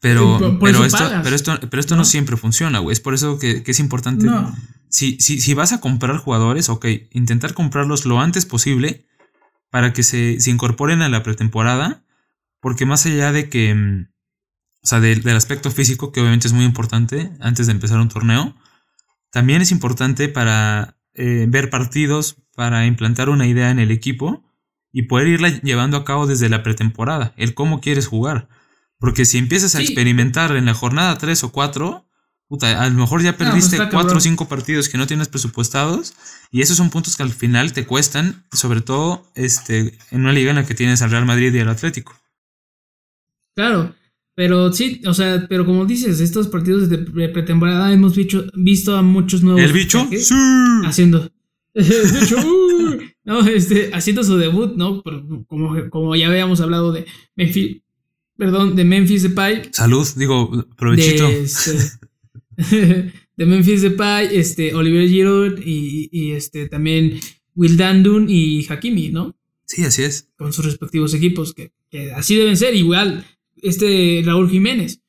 Pero, 0.00 0.38
Sí, 0.38 0.44
por- 0.44 0.58
por 0.58 0.68
pero, 0.72 0.84
esto, 0.84 1.10
pero 1.22 1.36
esto, 1.36 1.58
pero 1.70 1.80
esto 1.80 1.94
no, 1.94 2.00
¿No? 2.00 2.04
siempre 2.06 2.36
funciona, 2.36 2.78
güey. 2.78 2.92
Es 2.94 3.00
por 3.00 3.14
eso 3.14 3.38
que, 3.38 3.62
que 3.62 3.70
es 3.72 3.78
importante. 3.80 4.24
No. 4.26 4.54
Si, 4.88 5.18
si, 5.20 5.40
si 5.40 5.54
vas 5.54 5.72
a 5.72 5.80
comprar 5.80 6.16
jugadores, 6.16 6.68
ok, 6.70 6.86
intentar 7.12 7.54
comprarlos 7.54 8.04
lo 8.06 8.18
antes 8.20 8.46
posible 8.46 9.06
para 9.70 9.92
que 9.92 10.02
se, 10.02 10.40
se 10.40 10.50
incorporen 10.50 11.02
a 11.02 11.08
la 11.08 11.22
pretemporada. 11.22 12.01
Porque 12.62 12.86
más 12.86 13.04
allá 13.04 13.30
de 13.32 13.50
que. 13.50 13.74
mm, 13.74 14.06
O 14.84 14.86
sea, 14.88 14.98
del- 14.98 15.22
del 15.22 15.36
aspecto 15.36 15.70
físico, 15.70 16.10
que 16.10 16.20
obviamente 16.20 16.48
es 16.48 16.52
muy 16.54 16.64
importante 16.64 17.30
antes 17.40 17.66
de 17.66 17.72
empezar 17.72 18.00
un 18.00 18.08
torneo, 18.08 18.56
también 19.30 19.62
es 19.62 19.70
importante 19.70 20.28
para 20.28 20.96
eh, 21.14 21.44
ver 21.48 21.70
partidos, 21.70 22.36
para 22.56 22.84
implantar 22.86 23.28
una 23.28 23.46
idea 23.46 23.70
en 23.70 23.78
el 23.78 23.90
equipo 23.92 24.42
y 24.90 25.02
poder 25.02 25.28
irla 25.28 25.50
llevando 25.60 25.96
a 25.98 26.04
cabo 26.04 26.26
desde 26.26 26.48
la 26.48 26.62
pretemporada, 26.64 27.32
el 27.36 27.54
cómo 27.54 27.80
quieres 27.80 28.06
jugar. 28.08 28.48
Porque 28.98 29.24
si 29.24 29.38
empiezas 29.38 29.74
a 29.74 29.78
Sí. 29.78 29.84
experimentar 29.84 30.56
en 30.56 30.64
la 30.64 30.74
jornada 30.74 31.16
3 31.18 31.44
o 31.44 31.52
4, 31.52 32.08
puta, 32.48 32.82
a 32.82 32.88
lo 32.88 32.94
mejor 32.98 33.22
ya 33.22 33.36
pues 33.36 33.48
perdiste 33.50 33.76
está 33.76 33.84
4 33.88 33.98
o 33.98 34.02
cabrón. 34.08 34.20
5 34.22 34.48
partidos 34.48 34.88
que 34.88 34.98
no 34.98 35.06
tienes 35.06 35.28
presupuestados 35.28 36.14
y 36.50 36.60
esos 36.62 36.76
son 36.76 36.90
puntos 36.90 37.16
que 37.16 37.22
al 37.22 37.30
final 37.32 37.72
te 37.72 37.86
cuestan, 37.86 38.44
sobre 38.52 38.80
todo 38.80 39.30
este, 39.36 39.96
en 40.10 40.22
una 40.22 40.32
liga 40.32 40.50
en 40.50 40.56
la 40.56 40.66
que 40.66 40.74
tienes 40.74 41.02
al 41.02 41.10
Real 41.12 41.24
Madrid 41.26 41.54
y 41.54 41.60
al 41.60 41.68
Atlético. 41.68 42.14
Claro, 43.54 43.94
pero 44.34 44.72
sí, 44.72 45.00
o 45.06 45.12
sea, 45.14 45.46
pero 45.48 45.66
como 45.66 45.84
dices, 45.84 46.20
estos 46.20 46.48
partidos 46.48 46.88
de 46.88 46.98
pre- 46.98 47.28
pretemporada 47.28 47.92
hemos 47.92 48.16
visto, 48.16 48.44
visto 48.54 48.96
a 48.96 49.02
muchos 49.02 49.42
nuevos. 49.42 49.60
¿El 49.62 49.72
bicho? 49.72 50.06
Sí. 50.10 50.34
Haciendo. 50.84 51.30
El 51.74 51.84
bicho, 52.20 52.36
uh, 52.38 52.98
no, 53.24 53.46
este, 53.46 53.90
haciendo 53.94 54.22
su 54.24 54.36
debut, 54.36 54.74
¿no? 54.76 55.02
Pero 55.02 55.44
como, 55.46 55.88
como 55.90 56.16
ya 56.16 56.28
habíamos 56.28 56.60
hablado 56.60 56.92
de 56.92 57.06
Memphis, 57.36 57.78
perdón, 58.36 58.74
de 58.76 58.84
Memphis 58.84 59.22
Depay, 59.22 59.68
Salud, 59.72 60.06
digo, 60.16 60.66
provechito. 60.76 61.28
de, 61.28 61.42
este, 61.42 61.72
de 63.36 63.46
Memphis 63.46 63.82
Depay, 63.82 64.36
este, 64.36 64.74
Oliver 64.74 65.08
Giroud 65.08 65.60
y, 65.64 66.08
y 66.12 66.32
este, 66.32 66.68
también 66.68 67.18
Will 67.54 67.76
Dandun 67.76 68.26
y 68.28 68.66
Hakimi, 68.68 69.10
¿no? 69.10 69.36
Sí, 69.64 69.84
así 69.84 70.02
es. 70.02 70.28
con 70.36 70.52
sus 70.52 70.64
respectivos 70.66 71.14
equipos, 71.14 71.54
que, 71.54 71.72
que 71.90 72.12
así 72.12 72.36
deben 72.36 72.56
ser. 72.58 72.74
Igual, 72.74 73.24
este 73.62 74.22
Raúl 74.26 74.50
Jiménez. 74.50 75.00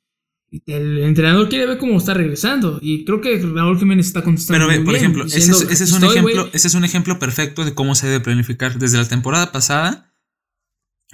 El 0.67 0.99
entrenador 0.99 1.49
quiere 1.49 1.65
ver 1.65 1.79
cómo 1.79 1.97
está 1.97 2.13
regresando. 2.13 2.77
Y 2.81 3.05
creo 3.05 3.21
que 3.21 3.39
Raúl 3.39 3.79
Jiménez 3.79 4.05
está 4.07 4.21
contestando. 4.23 4.67
Pero 4.67 4.67
ve, 4.69 4.77
muy 4.77 4.85
por 4.85 4.93
bien, 4.93 5.03
ejemplo, 5.03 5.25
ese 5.25 5.39
es, 5.39 5.61
ese 5.61 5.83
es 5.83 5.93
"Aquí 5.93 6.03
un 6.05 6.09
ejemplo, 6.11 6.41
güey". 6.43 6.49
ese 6.53 6.67
es 6.67 6.73
un 6.75 6.85
ejemplo 6.85 7.17
perfecto 7.19 7.65
de 7.65 7.73
cómo 7.73 7.95
se 7.95 8.07
debe 8.07 8.23
planificar. 8.23 8.77
Desde 8.77 8.99
la 8.99 9.07
temporada 9.07 9.51
pasada, 9.51 10.13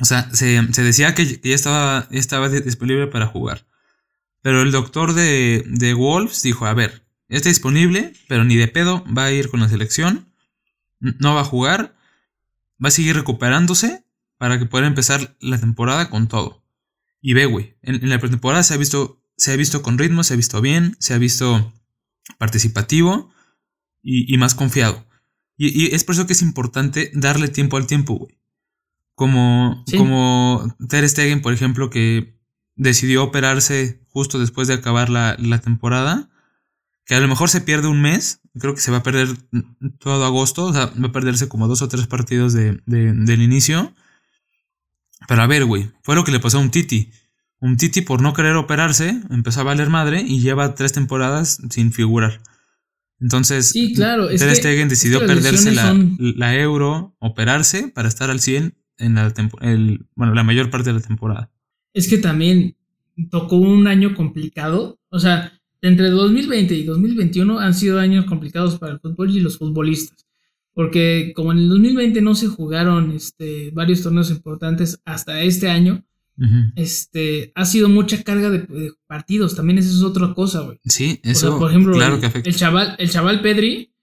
o 0.02 0.06
sea, 0.06 0.30
se, 0.34 0.62
se 0.74 0.84
decía 0.84 1.16
que, 1.16 1.40
que 1.40 1.50
ya 1.50 1.56
estaba, 1.56 2.08
ya 2.12 2.20
estaba 2.20 2.50
de- 2.50 2.62
disponible 2.62 3.08
para 3.08 3.28
jugar. 3.28 3.66
Pero 4.42 4.62
el 4.62 4.72
doctor 4.72 5.14
de, 5.14 5.64
de 5.68 5.94
Wolves 5.94 6.42
dijo, 6.44 6.66
a 6.66 6.74
ver, 6.74 7.04
ya 7.30 7.38
está 7.38 7.50
disponible, 7.50 8.14
pero 8.28 8.44
ni 8.44 8.56
de 8.58 8.68
pedo 8.68 9.04
va 9.18 9.26
a 9.26 9.32
ir 9.32 9.50
con 9.50 9.60
la 9.62 9.70
selección. 9.70 10.34
No 11.00 11.36
va 11.36 11.42
a 11.42 11.46
jugar. 11.46 11.96
Va 12.84 12.90
a 12.90 12.92
seguir 12.92 13.16
recuperándose 13.16 14.04
para 14.38 14.58
que 14.60 14.66
pueda 14.66 14.88
empezar 14.88 15.36
la 15.40 15.60
temporada 15.60 16.10
con 16.10 16.28
todo. 16.28 16.59
Y 17.22 17.34
ve, 17.34 17.46
güey, 17.46 17.76
en, 17.82 17.96
en 17.96 18.10
la 18.10 18.20
pretemporada 18.20 18.64
se 18.64 18.74
ha 18.74 18.78
visto, 18.78 19.22
se 19.38 19.52
ha 19.52 19.56
visto 19.56 19.82
con 19.82 19.98
ritmo, 19.98 20.24
se 20.24 20.34
ha 20.34 20.38
visto 20.38 20.62
bien, 20.62 20.96
se 21.00 21.14
ha 21.14 21.18
visto 21.18 21.74
participativo 22.38 23.32
y, 24.02 24.34
y 24.34 24.38
más 24.38 24.56
confiado. 24.56 25.06
Y, 25.58 25.68
y 25.88 25.96
es 25.96 26.04
por 26.04 26.16
eso 26.16 26.26
que 26.28 26.34
es 26.34 26.42
importante 26.42 27.12
darle 27.14 27.50
tiempo 27.50 27.78
al 27.78 27.88
tiempo, 27.88 28.16
güey. 28.16 28.38
Como, 29.16 29.84
Sí. 29.88 29.98
como 29.98 30.74
Ter 30.88 31.08
Stegen, 31.10 31.42
por 31.42 31.54
ejemplo, 31.54 31.90
que 31.90 32.40
decidió 32.76 33.24
operarse 33.24 34.02
justo 34.08 34.40
después 34.40 34.70
de 34.70 34.76
acabar 34.76 35.10
la, 35.10 35.36
la 35.38 35.60
temporada. 35.60 36.30
Que 37.06 37.16
a 37.16 37.20
lo 37.20 37.28
mejor 37.28 37.50
se 37.50 37.60
pierde 37.60 37.88
un 37.90 38.02
mes. 38.02 38.40
Creo 38.58 38.74
que 38.76 38.80
se 38.82 38.92
va 38.92 38.98
a 38.98 39.04
perder 39.04 39.28
todo 40.00 40.24
agosto. 40.26 40.66
O 40.68 40.74
sea, 40.74 40.86
va 40.86 41.08
a 41.08 41.12
perderse 41.12 41.50
como 41.50 41.68
dos 41.68 41.82
o 41.82 41.90
tres 41.90 42.08
partidos 42.08 42.54
de- 42.54 42.82
de- 42.86 43.12
del 43.14 43.42
inicio. 43.42 43.94
Pero 45.30 45.42
a 45.44 45.48
ver, 45.48 45.64
güey. 45.64 45.90
Fue 46.02 46.16
lo 46.16 46.26
que 46.26 46.32
le 46.34 46.40
pasó 46.42 46.58
a 46.58 46.62
un 46.62 46.72
Titi. 46.72 47.12
Un 47.62 47.78
Titi 47.78 48.02
por 48.02 48.22
no 48.22 48.34
querer 48.34 48.56
operarse 48.56 49.22
empezó 49.30 49.62
a 49.62 49.64
valer 49.64 49.90
madre 49.90 50.22
y 50.28 50.42
lleva 50.42 50.76
tres 50.76 50.92
temporadas 50.92 51.62
sin 51.70 51.94
figurar. 51.94 52.42
Entonces, 53.22 53.70
Sí, 53.70 53.94
claro. 53.94 54.30
Es 54.30 54.40
Ter 54.40 54.50
que, 54.50 54.56
Stegen 54.56 54.88
es 54.88 54.90
decidió 54.90 55.20
que 55.20 55.28
perderse 55.28 55.72
la, 55.72 55.94
lesiones 55.94 56.18
son- 56.18 56.34
la 56.38 56.56
euro, 56.56 57.16
operarse 57.20 57.88
para 57.90 58.08
estar 58.08 58.30
al 58.30 58.40
100 58.40 58.76
en 58.98 59.16
la, 59.16 59.34
el, 59.62 60.06
bueno, 60.16 60.34
la 60.34 60.44
mayor 60.44 60.70
parte 60.70 60.90
de 60.90 61.00
la 61.00 61.06
temporada. 61.06 61.52
es 61.94 62.08
que 62.08 62.18
también 62.18 62.76
tocó 63.30 63.58
un 63.58 63.88
año 63.88 64.16
complicado. 64.16 65.00
O 65.10 65.20
sea, 65.20 65.54
entre 65.82 66.10
2020 66.10 66.74
y 66.76 66.84
2021 66.84 67.60
han 67.60 67.74
sido 67.74 68.00
años 68.00 68.26
complicados 68.26 68.78
para 68.80 68.94
el 68.94 69.00
fútbol 69.00 69.30
y 69.36 69.42
los 69.42 69.58
futbolistas. 69.58 70.26
Porque 70.74 71.34
como 71.36 71.52
en 71.52 71.58
el 71.60 71.70
2020 71.70 72.22
no 72.22 72.36
se 72.36 72.48
jugaron 72.48 73.12
este, 73.12 73.72
varios 73.72 74.02
torneos 74.02 74.30
importantes 74.32 75.02
hasta 75.06 75.42
este 75.42 75.70
año, 75.70 76.06
este, 76.76 77.52
ha 77.56 77.66
sido 77.66 77.90
mucha 77.90 78.24
carga 78.24 78.50
de, 78.50 78.60
de 78.60 78.92
partidos. 79.08 79.56
También 79.56 79.78
eso 79.80 79.90
es 79.90 80.02
otra 80.04 80.34
cosa, 80.34 80.62
güey. 80.62 80.80
Sí, 80.86 81.20
O 81.20 81.24
sea, 81.24 81.32
eso, 81.32 81.60
por 81.60 81.70
ejemplo, 81.72 81.94
claro 81.94 82.16
el, 82.16 82.22
que 82.22 82.28
afecta. 82.28 82.50
el 82.50 82.56
chaval, 82.56 82.96
el 82.98 83.10
chaval 83.10 83.42
Pedri, 83.42 83.94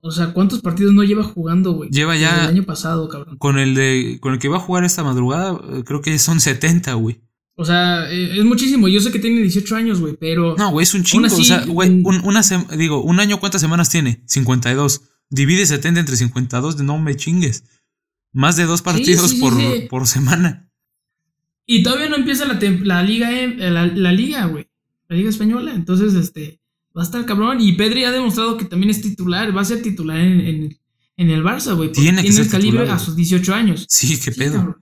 o 0.00 0.10
sea, 0.10 0.32
¿cuántos 0.34 0.60
partidos 0.60 0.92
no 0.92 1.02
lleva 1.04 1.22
jugando, 1.22 1.72
güey? 1.72 1.88
Lleva 1.90 2.12
Desde 2.12 2.26
ya- 2.26 2.42
El 2.44 2.48
año 2.50 2.64
pasado, 2.64 3.08
cabrón. 3.08 3.38
Con 3.38 3.58
el 3.58 3.74
de, 3.74 4.18
con 4.20 4.34
el 4.34 4.38
que 4.38 4.48
va 4.48 4.56
a 4.58 4.60
jugar 4.60 4.84
esta 4.84 5.02
madrugada, 5.02 5.58
eh, 5.72 5.82
creo 5.86 6.02
que 6.02 6.18
son 6.18 6.40
70, 6.40 6.92
güey. 6.94 7.22
O 7.56 7.64
sea, 7.64 8.10
eh, 8.12 8.36
es 8.38 8.44
muchísimo. 8.44 8.88
Yo 8.88 9.00
sé 9.00 9.10
que 9.12 9.18
tiene 9.20 9.40
18 9.40 9.76
años, 9.76 10.00
güey, 10.00 10.16
pero. 10.20 10.56
No, 10.58 10.70
güey, 10.72 10.82
es 10.82 10.92
un 10.92 11.04
chingo. 11.04 11.26
así, 11.26 11.40
o 11.40 11.44
sea, 11.44 11.64
güey, 11.64 11.88
un- 11.88 12.02
un, 12.04 12.20
una 12.26 12.42
digo, 12.76 13.02
un 13.02 13.20
año, 13.20 13.38
¿cuántas 13.40 13.60
semanas 13.62 13.88
tiene? 13.88 14.22
52. 14.26 15.00
Divide 15.34 15.66
70 15.66 16.00
entre 16.00 16.16
52, 16.16 16.80
no 16.82 16.98
me 16.98 17.16
chingues. 17.16 17.64
Más 18.32 18.56
de 18.56 18.64
dos 18.64 18.82
partidos 18.82 19.30
sí, 19.30 19.36
sí, 19.36 19.40
por, 19.40 19.54
sí. 19.54 19.86
por 19.90 20.06
semana. 20.06 20.68
Y 21.66 21.82
todavía 21.82 22.08
no 22.08 22.16
empieza 22.16 22.44
la, 22.46 22.58
la 22.60 23.02
liga, 23.02 23.40
em- 23.40 23.56
la, 23.58 23.86
la 23.86 24.12
liga, 24.12 24.46
güey. 24.46 24.68
La 25.08 25.16
liga 25.16 25.30
española. 25.30 25.72
Entonces, 25.74 26.14
este. 26.14 26.60
Va 26.96 27.02
a 27.02 27.04
estar 27.04 27.24
cabrón. 27.26 27.60
Y 27.60 27.72
Pedri 27.72 28.04
ha 28.04 28.12
demostrado 28.12 28.56
que 28.56 28.64
también 28.66 28.90
es 28.90 29.00
titular. 29.02 29.56
Va 29.56 29.62
a 29.62 29.64
ser 29.64 29.82
titular 29.82 30.18
en, 30.20 30.40
en, 30.40 30.78
en 31.16 31.30
el 31.30 31.42
Barça, 31.42 31.74
güey. 31.74 31.90
Tiene 31.90 32.18
que 32.22 32.28
tiene 32.28 32.36
ser 32.36 32.44
el 32.44 32.50
calibre 32.50 32.78
titular, 32.80 32.96
a 32.96 32.98
sus 33.00 33.16
18 33.16 33.54
años. 33.54 33.86
Sí, 33.88 34.20
qué 34.20 34.30
pedo. 34.30 34.54
cabrón. 34.58 34.76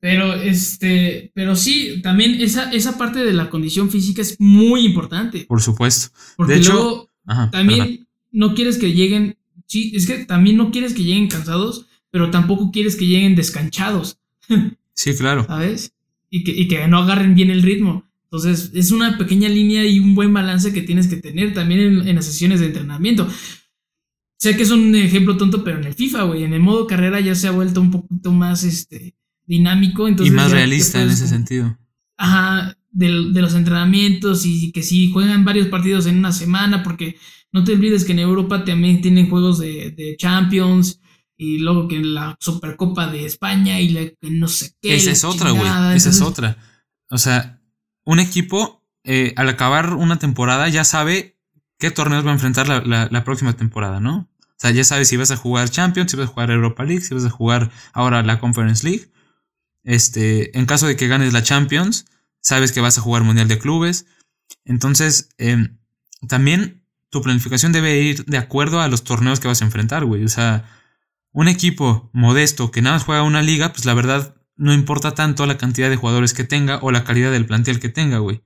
Pero 0.00 0.34
este, 0.34 1.30
pero 1.34 1.54
sí, 1.54 2.00
también 2.02 2.40
esa, 2.40 2.72
esa 2.72 2.98
parte 2.98 3.24
de 3.24 3.32
la 3.32 3.48
condición 3.50 3.88
física 3.88 4.20
es 4.22 4.34
muy 4.40 4.84
importante. 4.84 5.44
Por 5.46 5.62
supuesto. 5.62 6.08
Porque 6.36 6.54
De 6.54 6.58
hecho, 6.58 6.72
luego 6.72 7.10
Ajá, 7.24 7.50
también 7.52 7.78
perdón. 7.80 8.08
no 8.32 8.54
quieres 8.56 8.78
que 8.78 8.92
lleguen, 8.92 9.36
sí, 9.72 9.92
es 9.94 10.06
que 10.06 10.24
también 10.24 10.56
no 10.56 10.70
quieres 10.70 10.92
que 10.94 11.02
lleguen 11.04 11.28
cansados, 11.28 11.86
pero 12.10 12.30
tampoco 12.30 12.70
quieres 12.70 12.96
que 12.96 13.06
lleguen 13.06 13.34
descanchados, 13.36 14.18
Sí, 14.94 15.14
claro. 15.16 15.44
¿sabes? 15.46 15.92
Y 16.30 16.44
que, 16.44 16.52
y 16.52 16.68
que 16.68 16.86
no 16.88 16.98
agarren 16.98 17.34
bien 17.34 17.50
el 17.50 17.62
ritmo. 17.62 18.06
Entonces, 18.24 18.70
es 18.74 18.90
una 18.92 19.16
pequeña 19.18 19.48
línea 19.48 19.84
y 19.86 19.98
un 19.98 20.14
buen 20.14 20.32
balance 20.32 20.72
que 20.72 20.82
tienes 20.82 21.06
que 21.08 21.16
tener 21.16 21.52
también 21.54 21.80
en, 21.80 22.08
en 22.08 22.16
las 22.16 22.24
sesiones 22.26 22.60
de 22.60 22.66
entrenamiento. 22.66 23.26
Sé 24.38 24.56
que 24.56 24.62
es 24.64 24.70
un 24.70 24.94
ejemplo 24.94 25.36
tonto, 25.36 25.62
pero 25.62 25.78
en 25.78 25.84
el 25.84 25.94
FIFA, 25.94 26.22
güey, 26.24 26.44
en 26.44 26.52
el 26.52 26.60
modo 26.60 26.86
carrera 26.86 27.20
ya 27.20 27.34
se 27.34 27.46
ha 27.48 27.52
vuelto 27.52 27.80
un 27.80 27.90
poquito 27.90 28.32
más 28.32 28.64
este, 28.64 29.14
dinámico. 29.46 30.08
y 30.08 30.30
más 30.30 30.50
realista 30.50 31.02
en 31.02 31.10
ese 31.10 31.28
sentido. 31.28 31.78
Ajá, 32.16 32.76
del- 32.90 33.32
de, 33.32 33.40
los 33.42 33.54
entrenamientos 33.54 34.44
y 34.44 34.72
que 34.72 34.82
si 34.82 35.10
juegan 35.12 35.44
varios 35.44 35.68
partidos 35.68 36.06
en 36.06 36.18
una 36.18 36.32
semana, 36.32 36.82
porque 36.82 37.16
no 37.52 37.64
te 37.64 37.72
olvides 37.72 38.04
que 38.04 38.12
en 38.12 38.18
Europa 38.20 38.64
también 38.64 39.00
tienen 39.00 39.28
juegos 39.28 39.58
de, 39.58 39.90
de 39.90 40.16
Champions 40.16 41.00
y 41.36 41.58
luego 41.58 41.88
que 41.88 41.98
la 42.00 42.36
Supercopa 42.40 43.06
de 43.10 43.24
España 43.26 43.80
y 43.80 43.88
la 43.90 44.06
que 44.06 44.30
no 44.30 44.48
sé 44.48 44.72
qué. 44.80 44.94
Esa 44.96 45.10
es 45.10 45.24
otra, 45.24 45.50
güey. 45.50 45.96
Esa 45.96 46.10
es 46.10 46.20
otra. 46.20 46.56
O 47.10 47.18
sea, 47.18 47.60
un 48.04 48.20
equipo, 48.20 48.82
eh, 49.04 49.32
al 49.36 49.48
acabar 49.48 49.94
una 49.94 50.18
temporada, 50.18 50.68
ya 50.68 50.84
sabe 50.84 51.36
qué 51.78 51.90
torneos 51.90 52.24
va 52.24 52.30
a 52.30 52.34
enfrentar 52.34 52.68
la, 52.68 52.80
la- 52.80 53.08
la 53.10 53.24
próxima 53.24 53.54
temporada, 53.54 54.00
¿no? 54.00 54.28
O 54.40 54.54
sea, 54.62 54.70
ya 54.70 54.84
sabe 54.84 55.04
si 55.04 55.16
vas 55.16 55.32
a 55.32 55.36
jugar 55.36 55.68
Champions, 55.70 56.10
si 56.12 56.16
vas 56.16 56.28
a 56.28 56.32
jugar 56.32 56.50
Europa 56.52 56.84
League, 56.84 57.02
si 57.02 57.12
vas 57.14 57.24
a 57.24 57.30
jugar 57.30 57.70
ahora 57.92 58.22
la 58.22 58.38
Conference 58.38 58.86
League. 58.88 59.10
Este, 59.84 60.56
en 60.56 60.66
caso 60.66 60.86
de 60.86 60.96
que 60.96 61.08
ganes 61.08 61.32
la 61.32 61.42
Champions, 61.42 62.06
sabes 62.40 62.72
que 62.72 62.80
vas 62.80 62.98
a 62.98 63.00
jugar 63.00 63.24
Mundial 63.24 63.48
de 63.48 63.58
Clubes. 63.58 64.06
Entonces, 64.64 65.30
em, 65.38 65.78
también 66.28 66.81
tu 67.12 67.20
planificación 67.20 67.72
debe 67.72 68.00
ir 68.00 68.24
de 68.24 68.38
acuerdo 68.38 68.80
a 68.80 68.88
los 68.88 69.04
torneos 69.04 69.38
que 69.38 69.46
vas 69.46 69.60
a 69.60 69.66
enfrentar, 69.66 70.06
güey. 70.06 70.24
O 70.24 70.28
sea, 70.28 70.64
un 71.30 71.46
equipo 71.46 72.08
modesto 72.14 72.70
que 72.70 72.80
nada 72.80 72.96
más 72.96 73.04
juega 73.04 73.22
una 73.22 73.42
liga, 73.42 73.70
pues 73.70 73.84
la 73.84 73.92
verdad 73.92 74.34
no 74.56 74.72
importa 74.72 75.12
tanto 75.12 75.44
la 75.44 75.58
cantidad 75.58 75.90
de 75.90 75.96
jugadores 75.96 76.32
que 76.32 76.44
tenga 76.44 76.78
o 76.80 76.90
la 76.90 77.04
calidad 77.04 77.30
del 77.30 77.44
plantel 77.44 77.80
que 77.80 77.90
tenga, 77.90 78.16
güey. 78.16 78.42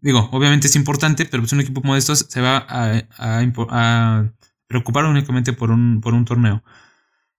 Digo, 0.00 0.28
obviamente 0.32 0.66
es 0.66 0.74
importante, 0.74 1.26
pero 1.26 1.44
pues 1.44 1.52
un 1.52 1.60
equipo 1.60 1.80
como 1.80 1.94
estos 1.94 2.26
se 2.28 2.40
va 2.40 2.66
a, 2.68 4.32
preocupar 4.66 5.04
únicamente 5.04 5.52
por 5.52 5.70
un, 5.70 6.00
por 6.00 6.12
un 6.12 6.24
torneo. 6.24 6.64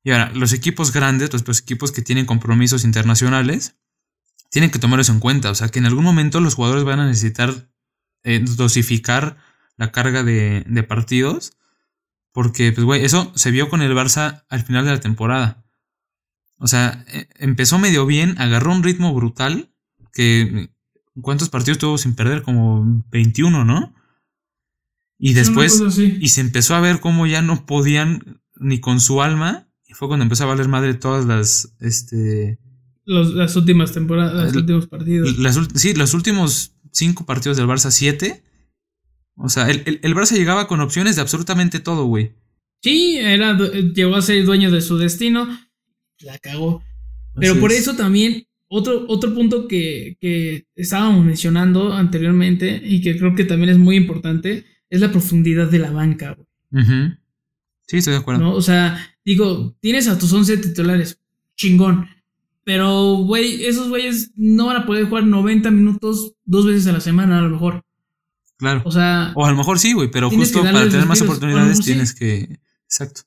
Y 0.02 0.12
ahora, 0.12 0.32
los 0.34 0.54
equipos 0.54 0.94
grandes, 0.94 1.30
los, 1.34 1.60
equipos 1.60 1.92
que 1.92 2.02
tienen 2.02 2.26
compromisos 2.26 2.86
internacionales, 2.86 3.76
tienen 4.50 4.72
que 4.72 4.80
tomar 4.80 5.02
en 5.06 5.20
cuenta. 5.20 5.52
O 5.52 5.56
sea, 5.56 5.68
que 5.68 5.80
en 5.80 5.88
algún 5.88 6.06
momento 6.06 6.40
los 6.40 6.56
jugadores 6.56 6.86
van 6.86 7.02
a 7.02 7.06
necesitar 7.06 7.70
eh, 8.24 8.40
dosificar 8.40 9.49
la 9.80 9.92
carga 9.92 10.24
de, 10.24 10.66
de 10.68 10.84
partidos. 10.84 11.54
Porque, 12.32 12.72
pues, 12.72 12.86
güey, 12.86 13.04
eso 13.04 13.32
se 13.36 13.50
vio 13.50 13.70
con 13.70 13.82
el 13.82 13.94
Barça 13.94 14.44
al 14.50 14.62
final 14.62 14.86
de 14.86 14.92
la 14.92 15.00
temporada. 15.00 15.66
O 16.58 16.68
sea, 16.68 17.06
e, 17.08 17.28
empezó 17.40 17.80
medio 17.80 18.06
bien, 18.06 18.36
agarró 18.40 18.74
un 18.74 18.84
ritmo 18.84 19.16
brutal. 19.16 19.72
Que, 20.14 20.70
¿cuántos 21.22 21.50
partidos 21.50 21.80
tuvo 21.80 21.98
sin 21.98 22.14
perder? 22.14 22.44
Como 22.44 23.04
21, 23.10 23.64
¿no? 23.64 23.96
Y 25.18 25.34
después, 25.34 25.82
y 25.98 26.28
se 26.28 26.42
empezó 26.42 26.76
a 26.76 26.82
ver 26.82 27.00
cómo 27.00 27.26
ya 27.26 27.42
no 27.42 27.66
podían 27.66 28.42
ni 28.58 28.80
con 28.80 29.00
su 29.00 29.22
alma. 29.22 29.68
Y 29.88 29.94
fue 29.94 30.08
cuando 30.08 30.24
empezó 30.24 30.44
a 30.44 30.48
valer 30.48 30.68
madre 30.68 30.94
todas 30.94 31.26
las, 31.26 31.74
este... 31.80 32.60
las 33.06 33.56
últimas 33.56 33.92
temporadas, 33.92 34.46
los 34.46 34.56
últimos 34.56 34.88
partidos. 34.88 35.36
sí, 35.76 35.94
los 35.94 36.14
últimos 36.14 36.74
cinco 36.92 37.26
partidos 37.26 37.58
del 37.58 37.68
Barça, 37.68 37.92
siete. 37.92 38.44
O 39.40 39.50
sea, 39.50 39.70
el, 39.70 40.00
el, 40.04 40.16
Barça 40.16 40.36
llegaba 40.36 40.68
con 40.68 40.82
opciones 40.82 41.16
de 41.16 41.22
absolutamente 41.22 41.80
todo, 41.80 42.06
güey. 42.06 42.34
Sí, 42.82 43.18
era, 43.18 43.58
llegó 43.58 44.16
a 44.16 44.22
ser 44.22 44.46
dueño 44.46 44.70
de 44.72 44.82
su 44.82 44.98
destino 44.98 45.48
la 46.22 46.38
cagó. 46.38 46.84
Pero 47.36 47.60
por 47.60 47.72
eso 47.72 47.96
también, 47.96 48.46
otro, 48.68 49.06
otro 49.08 49.34
punto 49.34 49.68
que, 49.68 50.18
que 50.20 50.66
estábamos 50.76 51.24
mencionando 51.24 51.94
anteriormente 51.94 52.82
y 52.84 53.02
que 53.02 53.18
creo 53.18 53.36
que 53.36 53.46
también 53.46 53.70
es 53.70 53.78
muy 53.78 53.96
importante, 53.96 54.66
es 54.90 55.00
la 55.00 55.12
profundidad 55.12 55.70
de 55.70 55.80
la 55.80 55.92
banca, 55.92 56.38
Sí, 57.88 57.98
estoy 57.98 58.14
de 58.14 58.20
acuerdo. 58.20 58.54
O 58.54 58.62
sea, 58.62 59.00
digo, 59.26 59.76
tienes 59.80 60.08
a 60.08 60.20
tus 60.20 60.32
11 60.32 60.58
titulares, 60.58 61.20
chingón. 61.56 62.08
Pero, 62.64 63.16
güey, 63.24 63.66
esos 63.66 63.90
güeyes 63.90 64.32
no 64.36 64.68
van 64.68 64.78
a 64.78 64.86
poder 64.86 65.06
jugar 65.06 65.26
90 65.26 65.72
minutos 65.72 66.36
dos 66.46 66.68
veces 66.68 66.86
a 66.86 66.92
la 66.92 67.00
semana, 67.00 67.40
a 67.40 67.42
lo 67.42 67.50
mejor. 67.50 67.84
Claro. 68.60 68.82
O 68.84 68.92
sea. 68.92 69.32
O 69.36 69.46
a 69.46 69.52
lo 69.52 69.58
mejor 69.58 69.80
sí, 69.80 69.94
güey, 69.94 70.12
pero 70.12 70.30
justo 70.30 70.62
para 70.62 70.88
tener 70.90 71.06
más 71.06 71.22
oportunidades 71.22 71.80
tienes 71.80 72.14
que. 72.14 72.60
Exacto. 72.84 73.22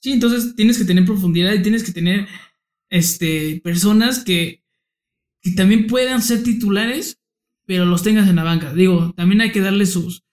Sí, 0.00 0.12
entonces 0.12 0.56
tienes 0.56 0.78
que 0.78 0.84
tener 0.84 1.04
profundidad 1.04 1.52
y 1.52 1.62
tienes 1.62 1.82
que 1.82 1.92
tener 1.92 2.26
este, 2.88 3.60
personas 3.62 4.24
que, 4.24 4.64
que 5.42 5.50
también 5.52 5.86
puedan 5.86 6.22
ser 6.22 6.42
titulares, 6.42 7.20
pero 7.66 7.84
los 7.84 8.02
tengas 8.02 8.28
en 8.28 8.36
la 8.36 8.44
banca. 8.44 8.72
Digo, 8.72 9.12
también 9.14 9.42
hay 9.42 9.52
que 9.52 9.60
darle 9.60 9.84
sus, 9.86 10.24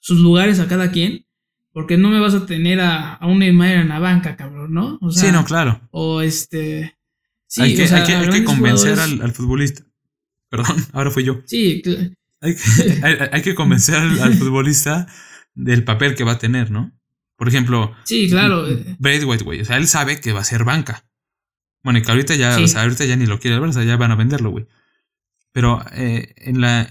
sus 0.00 0.18
lugares 0.18 0.58
a 0.58 0.66
cada 0.66 0.90
quien, 0.90 1.26
porque 1.72 1.96
no 1.96 2.08
me 2.08 2.18
vas 2.18 2.34
a 2.34 2.46
tener 2.46 2.80
a, 2.80 3.14
a 3.14 3.26
un 3.28 3.38
Neymar 3.38 3.72
en 3.72 3.90
la 3.90 4.00
banca, 4.00 4.36
cabrón, 4.36 4.72
¿no? 4.72 4.98
sí, 5.12 5.30
no, 5.30 5.44
claro. 5.44 5.86
O 5.92 6.20
este... 6.20 6.96
Sí, 7.46 7.62
hay 7.62 7.74
que, 7.74 7.82
hay 7.82 8.30
que, 8.30 8.44
convencer 8.44 8.98
al, 8.98 9.32
futbolista. 9.32 9.84
Perdón, 10.48 10.76
ahora 10.92 11.10
fui 11.10 11.24
yo. 11.24 11.40
Sí, 11.46 11.82
hay, 13.02 13.18
hay, 13.32 13.42
que 13.42 13.54
convencer 13.54 13.96
al 13.96 14.34
futbolista 14.34 15.06
del 15.54 15.84
papel 15.84 16.14
que 16.14 16.24
va 16.24 16.32
a 16.32 16.38
tener, 16.38 16.70
¿no? 16.70 16.92
Por 17.36 17.48
ejemplo, 17.48 17.94
sí, 18.04 18.28
claro. 18.28 18.66
Braithwaite, 18.98 19.44
güey. 19.44 19.62
O 19.62 19.64
sea, 19.64 19.78
él 19.78 19.88
sabe 19.88 20.20
que 20.20 20.32
va 20.32 20.40
a 20.40 20.44
ser 20.44 20.64
banca. 20.64 21.06
Bueno, 21.82 21.98
y 21.98 22.02
que 22.02 22.10
ahorita 22.10 22.34
ya, 22.34 22.58
o 22.58 22.68
sea, 22.68 22.82
ahorita 22.82 23.06
ya 23.06 23.16
ni 23.16 23.26
lo 23.26 23.40
quiere 23.40 23.58
ver, 23.58 23.70
o 23.70 23.72
sea, 23.72 23.84
ya 23.84 23.96
van 23.96 24.10
a 24.10 24.16
venderlo, 24.16 24.50
güey. 24.50 24.66
Pero 25.52 25.82
eh, 25.92 26.34
en, 26.36 26.60
la, 26.60 26.86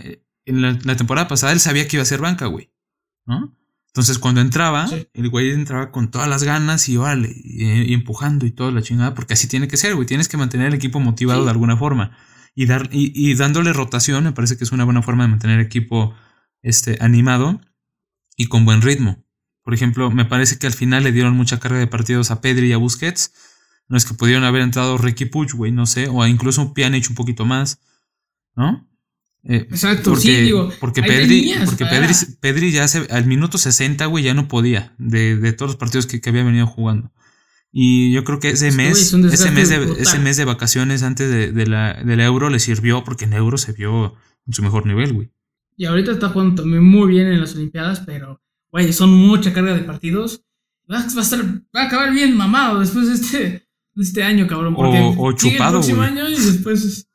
en 0.46 0.62
la, 0.62 0.96
temporada 0.96 1.28
pasada 1.28 1.54
él 1.54 1.60
sabía 1.60 1.88
que 1.88 1.98
iba 1.98 2.02
a 2.04 2.08
ser 2.08 2.20
banca, 2.20 2.48
güey. 2.48 2.72
¿No? 3.26 3.56
Entonces 3.88 4.18
cuando 4.18 4.42
entraba, 4.42 4.88
el 5.14 5.30
güey 5.30 5.52
entraba 5.52 5.92
con 5.92 6.10
todas 6.10 6.28
las 6.28 6.44
ganas 6.44 6.90
y 6.90 6.98
órale, 6.98 7.32
y, 7.32 7.94
empujando 7.94 8.46
y 8.46 8.52
toda 8.52 8.72
la 8.72 8.82
chingada, 8.82 9.14
porque 9.14 9.34
así 9.34 9.48
tiene 9.48 9.68
que 9.68 9.78
ser, 9.78 9.96
güey. 9.96 10.08
Tienes 10.08 10.28
que 10.28 10.38
mantener 10.38 10.68
el 10.68 10.74
equipo 10.74 11.00
motivado 11.00 11.44
de 11.44 11.52
alguna 11.52 11.78
forma. 11.78 12.18
Y, 12.60 12.66
dar, 12.66 12.90
y, 12.92 13.14
y, 13.16 13.36
dándole 13.36 13.72
rotación, 13.72 14.26
me 14.26 14.34
parece 14.34 14.58
que 14.58 14.66
es 14.66 14.74
una 14.74 14.84
buena 14.84 15.02
forma 15.02 15.24
de 15.24 15.30
mantener 15.30 15.62
equipo 15.62 16.14
este, 16.62 16.98
animado 17.00 17.62
y 18.36 18.48
con 18.48 18.66
buen 18.66 18.82
ritmo. 18.82 19.24
Por 19.64 19.74
ejemplo, 19.74 20.12
me 20.12 20.26
parece 20.26 20.60
que 20.60 20.68
al 20.68 20.74
final 20.74 21.06
le 21.06 21.14
dieron 21.14 21.38
mucha 21.38 21.62
carga 21.62 21.80
de 21.80 21.88
partidos 21.88 22.32
a 22.32 22.42
Pedri 22.42 22.68
y 22.68 22.74
a 22.74 22.78
Busquets. 22.78 23.34
No 23.88 23.96
es 23.96 24.04
que 24.04 24.14
pudieron 24.14 24.44
haber 24.44 24.62
entrado 24.62 24.98
Ricky 24.98 25.24
Puch, 25.24 25.54
güey, 25.54 25.72
no 25.72 25.86
sé, 25.86 26.10
o 26.10 26.28
incluso 26.28 26.74
Pjanic 26.74 27.10
un 27.10 27.16
poquito 27.16 27.46
más, 27.46 27.80
¿no? 28.58 28.86
Eh, 29.46 29.66
Exacto, 29.72 30.10
porque, 30.10 30.22
sí, 30.22 30.42
digo. 30.42 30.70
Porque, 30.82 31.02
Pedri, 31.02 31.54
porque 31.64 31.86
Pedri, 32.42 32.74
ya 32.74 32.84
hace, 32.84 33.08
al 33.10 33.26
minuto 33.26 33.58
60, 33.58 34.06
güey, 34.08 34.26
ya 34.26 34.34
no 34.34 34.50
podía 34.50 34.94
de, 34.98 35.38
de 35.38 35.54
todos 35.54 35.70
los 35.72 35.78
partidos 35.78 36.08
que, 36.08 36.20
había 36.30 36.44
venido 36.44 36.68
jugando. 36.68 37.14
Y 37.72 38.12
yo 38.12 38.24
creo 38.24 38.40
que 38.40 38.50
ese 38.50 38.72
mes, 38.72 39.14
ese 39.14 39.52
mes, 39.52 39.70
de, 39.70 40.02
ese 40.02 40.20
mes 40.20 40.38
de 40.38 40.46
vacaciones 40.46 41.04
antes 41.04 41.30
de, 41.30 41.52
de, 41.52 41.68
la, 41.68 41.94
del 42.04 42.20
euro 42.20 42.50
le 42.50 42.60
sirvió 42.60 43.04
porque 43.04 43.26
en 43.26 43.34
euro 43.34 43.58
se 43.58 43.74
vio 43.74 44.16
en 44.48 44.54
su 44.54 44.64
mejor 44.64 44.86
nivel, 44.88 45.14
güey. 45.14 45.32
Y 45.78 45.86
ahorita 45.86 46.12
está 46.12 46.30
jugando 46.30 46.64
también 46.64 46.84
muy 46.84 47.10
bien 47.10 47.28
en 47.28 47.40
las 47.40 47.56
Olimpiadas, 47.56 48.02
pero 48.02 48.42
Güey, 48.72 48.94
son 48.94 49.12
mucha 49.12 49.54
carga 49.54 49.74
de 49.74 49.82
partidos. 49.82 50.44
Va, 50.92 51.00
a 51.00 51.06
estar, 51.06 51.44
va 51.76 51.84
a 51.84 51.86
acabar 51.86 52.12
bien 52.14 52.36
mamado 52.36 52.80
después 52.80 53.08
de 53.08 53.14
este, 53.14 53.68
este 53.96 54.24
año, 54.24 54.48
cabrón. 54.48 54.76
Porque 54.76 55.00
o, 55.00 55.32
chupado, 55.34 55.78
el 55.78 55.86
próximo 55.86 56.02
año 56.02 56.28
y 56.30 56.36
después. 56.36 57.08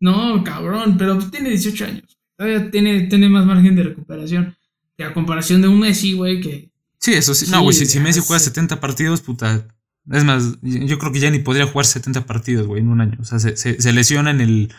No, 0.00 0.42
cabrón, 0.44 0.96
pero 0.96 1.18
tiene 1.30 1.50
18 1.50 1.84
años. 1.84 2.18
Todavía 2.36 2.70
tiene, 2.70 3.02
tiene 3.02 3.28
más 3.28 3.44
margen 3.44 3.76
de 3.76 3.82
recuperación. 3.84 4.56
Que 4.96 5.04
a 5.04 5.12
comparación 5.12 5.60
de 5.60 5.68
un 5.68 5.80
Messi, 5.80 6.12
güey, 6.12 6.40
que. 6.40 6.70
Sí, 6.98 7.12
eso 7.12 7.34
sí. 7.34 7.50
no, 7.50 7.62
güey, 7.62 7.74
si, 7.74 8.00
Messi 8.00 8.20
juega 8.20 8.40
70 8.40 8.80
partidos, 8.80 9.20
puta. 9.20 9.66
Es 10.10 10.24
más, 10.24 10.58
yo 10.62 10.98
creo 10.98 11.12
que 11.12 11.20
ya 11.20 11.30
ni 11.30 11.38
podría 11.38 11.66
jugar 11.66 11.86
70 11.86 12.26
partidos, 12.26 12.66
güey, 12.66 12.82
en 12.82 12.88
un 12.88 13.00
año. 13.00 13.16
O 13.20 13.24
sea, 13.24 13.38
se, 13.38 13.56
se, 13.56 13.80
se 13.80 13.92
lesiona 13.92 14.30
en 14.30 14.40
el 14.40 14.72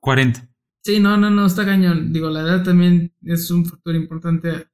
40. 0.00 0.48
Sí, 0.84 0.98
no, 0.98 1.16
no, 1.16 1.30
no, 1.30 1.46
está 1.46 1.64
cañón. 1.64 2.12
Digo, 2.12 2.28
la 2.30 2.40
edad 2.40 2.64
también 2.64 3.14
es 3.22 3.50
un 3.50 3.64
factor 3.64 3.94
importante 3.94 4.66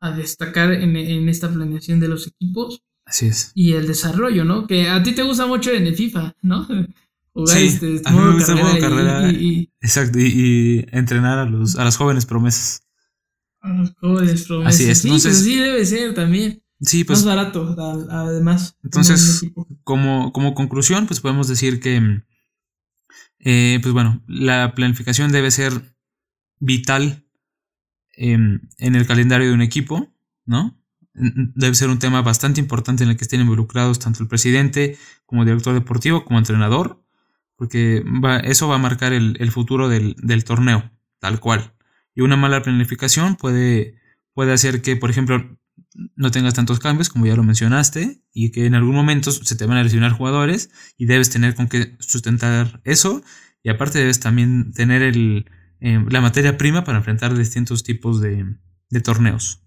a 0.00 0.10
destacar 0.10 0.72
en, 0.72 1.28
esta 1.28 1.50
planeación 1.50 1.98
de 1.98 2.08
los 2.08 2.26
equipos. 2.26 2.82
Así 3.06 3.26
es. 3.26 3.52
Y 3.54 3.72
el 3.72 3.86
desarrollo, 3.86 4.44
¿no? 4.44 4.66
Que 4.66 4.88
a 4.88 5.02
ti 5.02 5.14
te 5.14 5.22
gusta 5.22 5.46
mucho 5.46 5.70
en 5.70 5.86
el 5.86 5.94
FIFA, 5.94 6.36
¿no? 6.42 6.66
Jugar 7.32 7.56
sí, 7.58 7.66
este, 7.66 8.00
a 8.04 8.12
mí 8.12 8.18
me 8.18 8.32
gusta 8.32 8.54
carrera, 8.54 8.80
carrera 8.80 9.30
y, 9.30 9.70
exacto, 9.82 10.18
y, 10.18 10.86
entrenar 10.90 11.38
a 11.38 11.44
los 11.44 11.76
a 11.76 11.84
las 11.84 11.98
jóvenes 11.98 12.24
promesas. 12.24 12.80
A 13.60 13.68
los 13.74 13.92
jóvenes 14.00 14.46
promesas. 14.46 14.74
Así 14.74 14.90
es. 14.90 14.98
Sí, 14.98 15.08
pues 15.08 15.24
Entonces, 15.26 15.44
sí 15.44 15.56
debe 15.58 15.84
ser 15.84 16.14
también. 16.14 16.62
Sí, 16.80 17.04
pues. 17.04 17.24
Más 17.24 17.36
barato, 17.36 17.74
además. 18.10 18.76
Entonces, 18.84 19.44
como, 19.84 20.32
como 20.32 20.54
conclusión, 20.54 21.06
pues 21.06 21.20
podemos 21.20 21.48
decir 21.48 21.80
que, 21.80 22.22
eh, 23.38 23.78
pues 23.82 23.94
bueno, 23.94 24.22
la 24.26 24.74
planificación 24.74 25.32
debe 25.32 25.50
ser 25.50 25.96
vital 26.58 27.26
Em, 28.16 28.60
en 28.78 28.94
el 28.94 29.06
calendario 29.06 29.48
de 29.48 29.54
un 29.54 29.60
equipo, 29.60 30.08
¿no? 30.46 30.74
Debe 31.12 31.74
ser 31.74 31.90
un 31.90 31.98
tema 31.98 32.22
bastante 32.22 32.60
importante 32.60 33.04
en 33.04 33.10
el 33.10 33.16
que 33.16 33.24
estén 33.24 33.40
involucrados 33.42 33.98
tanto 33.98 34.22
el 34.22 34.28
presidente 34.28 34.96
como 35.26 35.42
el 35.42 35.48
director 35.48 35.74
deportivo 35.74 36.24
como 36.24 36.38
entrenador, 36.38 37.02
porque 37.56 38.02
eso 38.44 38.68
va 38.68 38.76
a 38.76 38.78
marcar 38.78 39.12
el, 39.12 39.50
futuro 39.50 39.88
del, 39.88 40.44
torneo, 40.44 40.90
tal 41.18 41.40
cual. 41.40 41.74
Y 42.14 42.22
una 42.22 42.36
mala 42.36 42.62
planificación 42.62 43.36
puede, 43.36 43.98
puede 44.32 44.52
hacer 44.52 44.80
que, 44.82 44.96
por 44.96 45.10
ejemplo, 45.10 45.58
no 46.14 46.30
tengas 46.30 46.54
tantos 46.54 46.78
cambios, 46.78 47.08
como 47.08 47.26
ya 47.26 47.36
lo 47.36 47.42
mencionaste, 47.42 48.22
y 48.32 48.50
que 48.50 48.66
en 48.66 48.74
algún 48.74 48.94
momento 48.94 49.30
se 49.30 49.56
te 49.56 49.66
van 49.66 49.78
a 49.78 49.82
lesionar 49.82 50.12
jugadores 50.12 50.70
y 50.96 51.06
debes 51.06 51.30
tener 51.30 51.54
con 51.54 51.68
qué 51.68 51.96
sustentar 52.00 52.80
eso. 52.84 53.22
Y 53.62 53.70
aparte 53.70 53.98
debes 53.98 54.20
también 54.20 54.72
tener 54.72 55.02
el, 55.02 55.50
eh, 55.80 56.04
la 56.08 56.20
materia 56.20 56.56
prima 56.56 56.84
para 56.84 56.98
enfrentar 56.98 57.36
distintos 57.36 57.82
tipos 57.82 58.20
de, 58.20 58.56
torneos. 59.02 59.62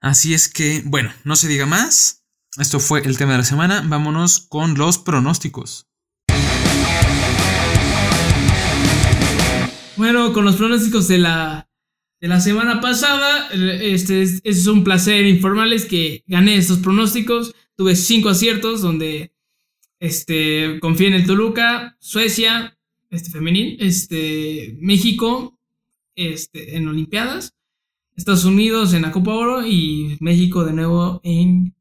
Así 0.00 0.34
es 0.34 0.48
que, 0.48 0.82
bueno, 0.84 1.12
no 1.24 1.36
se 1.36 1.48
diga 1.48 1.66
más. 1.66 2.24
Esto 2.58 2.78
fue 2.80 3.00
el 3.06 3.16
tema 3.16 3.32
de 3.32 3.38
la 3.38 3.44
semana. 3.44 3.82
Vámonos 3.86 4.40
con 4.40 4.74
los 4.74 4.98
pronósticos. 4.98 5.88
Bueno, 9.96 10.32
con 10.32 10.44
los 10.44 10.56
pronósticos 10.56 11.06
de 11.08 11.18
la, 11.18 11.68
de 12.24 12.28
la 12.28 12.40
semana 12.40 12.80
pasada, 12.80 13.50
este 13.50 14.22
es, 14.22 14.66
un 14.66 14.82
placer 14.82 15.26
informarles 15.26 15.84
que 15.84 16.24
gané 16.26 16.56
estos 16.56 16.78
pronósticos. 16.78 17.54
Tuve 17.76 17.96
cinco 17.96 18.30
aciertos 18.30 18.80
donde 18.80 19.34
este, 20.00 20.78
confié 20.80 21.08
en 21.08 21.12
el 21.12 21.26
Toluca, 21.26 21.98
Suecia, 22.00 22.78
este, 23.10 23.30
femenil, 23.30 23.76
este, 23.78 24.74
México 24.80 25.58
este, 26.16 26.78
en 26.78 26.88
Olimpiadas, 26.88 27.52
Estados 28.16 28.46
Unidos 28.46 28.94
en 28.94 29.02
la 29.02 29.12
Copa 29.12 29.34
Oro 29.34 29.66
y 29.66 30.16
México 30.20 30.64
de 30.64 30.72
nuevo 30.72 31.20
en 31.24 31.74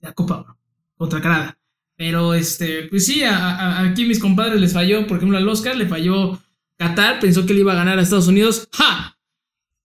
la 0.00 0.12
Copa 0.12 0.40
Oro 0.40 0.58
contra 0.96 1.20
Canadá. 1.20 1.56
Pero 1.94 2.34
este, 2.34 2.88
pues 2.88 3.06
sí, 3.06 3.22
aquí 3.24 4.06
mis 4.06 4.18
compadres 4.18 4.60
les 4.60 4.72
falló, 4.72 5.06
por 5.06 5.18
ejemplo, 5.18 5.38
al 5.38 5.48
Oscar 5.48 5.76
le 5.76 5.86
falló 5.86 6.36
Qatar, 6.76 7.20
pensó 7.20 7.46
que 7.46 7.54
le 7.54 7.60
iba 7.60 7.74
a 7.74 7.76
ganar 7.76 8.00
a 8.00 8.02
Estados 8.02 8.26
Unidos. 8.26 8.68
¡Ja! 8.72 9.17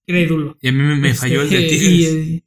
Crédulo. 0.05 0.57
Y 0.61 0.67
a 0.67 0.71
mí 0.71 0.81
me, 0.99 1.13
falló 1.13 1.41
el 1.41 1.49
de 1.49 1.65
este, 1.65 1.79
Tigres. 1.79 2.43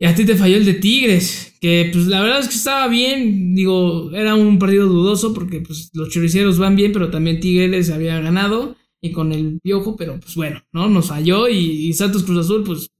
Y, 0.00 0.04
a 0.04 0.14
ti 0.14 0.24
te 0.24 0.36
falló 0.36 0.56
el 0.56 0.64
de 0.64 0.74
Tigres. 0.74 1.56
Que 1.60 1.90
pues 1.92 2.06
la 2.06 2.20
verdad 2.20 2.40
es 2.40 2.48
que 2.48 2.54
estaba 2.54 2.88
bien. 2.88 3.54
Digo, 3.54 4.12
era 4.12 4.34
un 4.34 4.58
partido 4.58 4.86
dudoso 4.86 5.34
porque 5.34 5.60
pues 5.60 5.90
los 5.94 6.10
choriceros 6.10 6.58
van 6.58 6.76
bien, 6.76 6.92
pero 6.92 7.10
también 7.10 7.40
Tigres 7.40 7.90
había 7.90 8.20
ganado. 8.20 8.76
Y 9.00 9.12
con 9.12 9.32
el 9.32 9.60
piojo, 9.60 9.96
pero 9.96 10.18
pues 10.18 10.34
bueno, 10.34 10.64
¿no? 10.72 10.88
Nos 10.88 11.06
falló 11.06 11.48
y, 11.48 11.92
Santos 11.92 12.24
Cruz 12.24 12.44
Azul 12.44 12.64
pues 12.64 12.90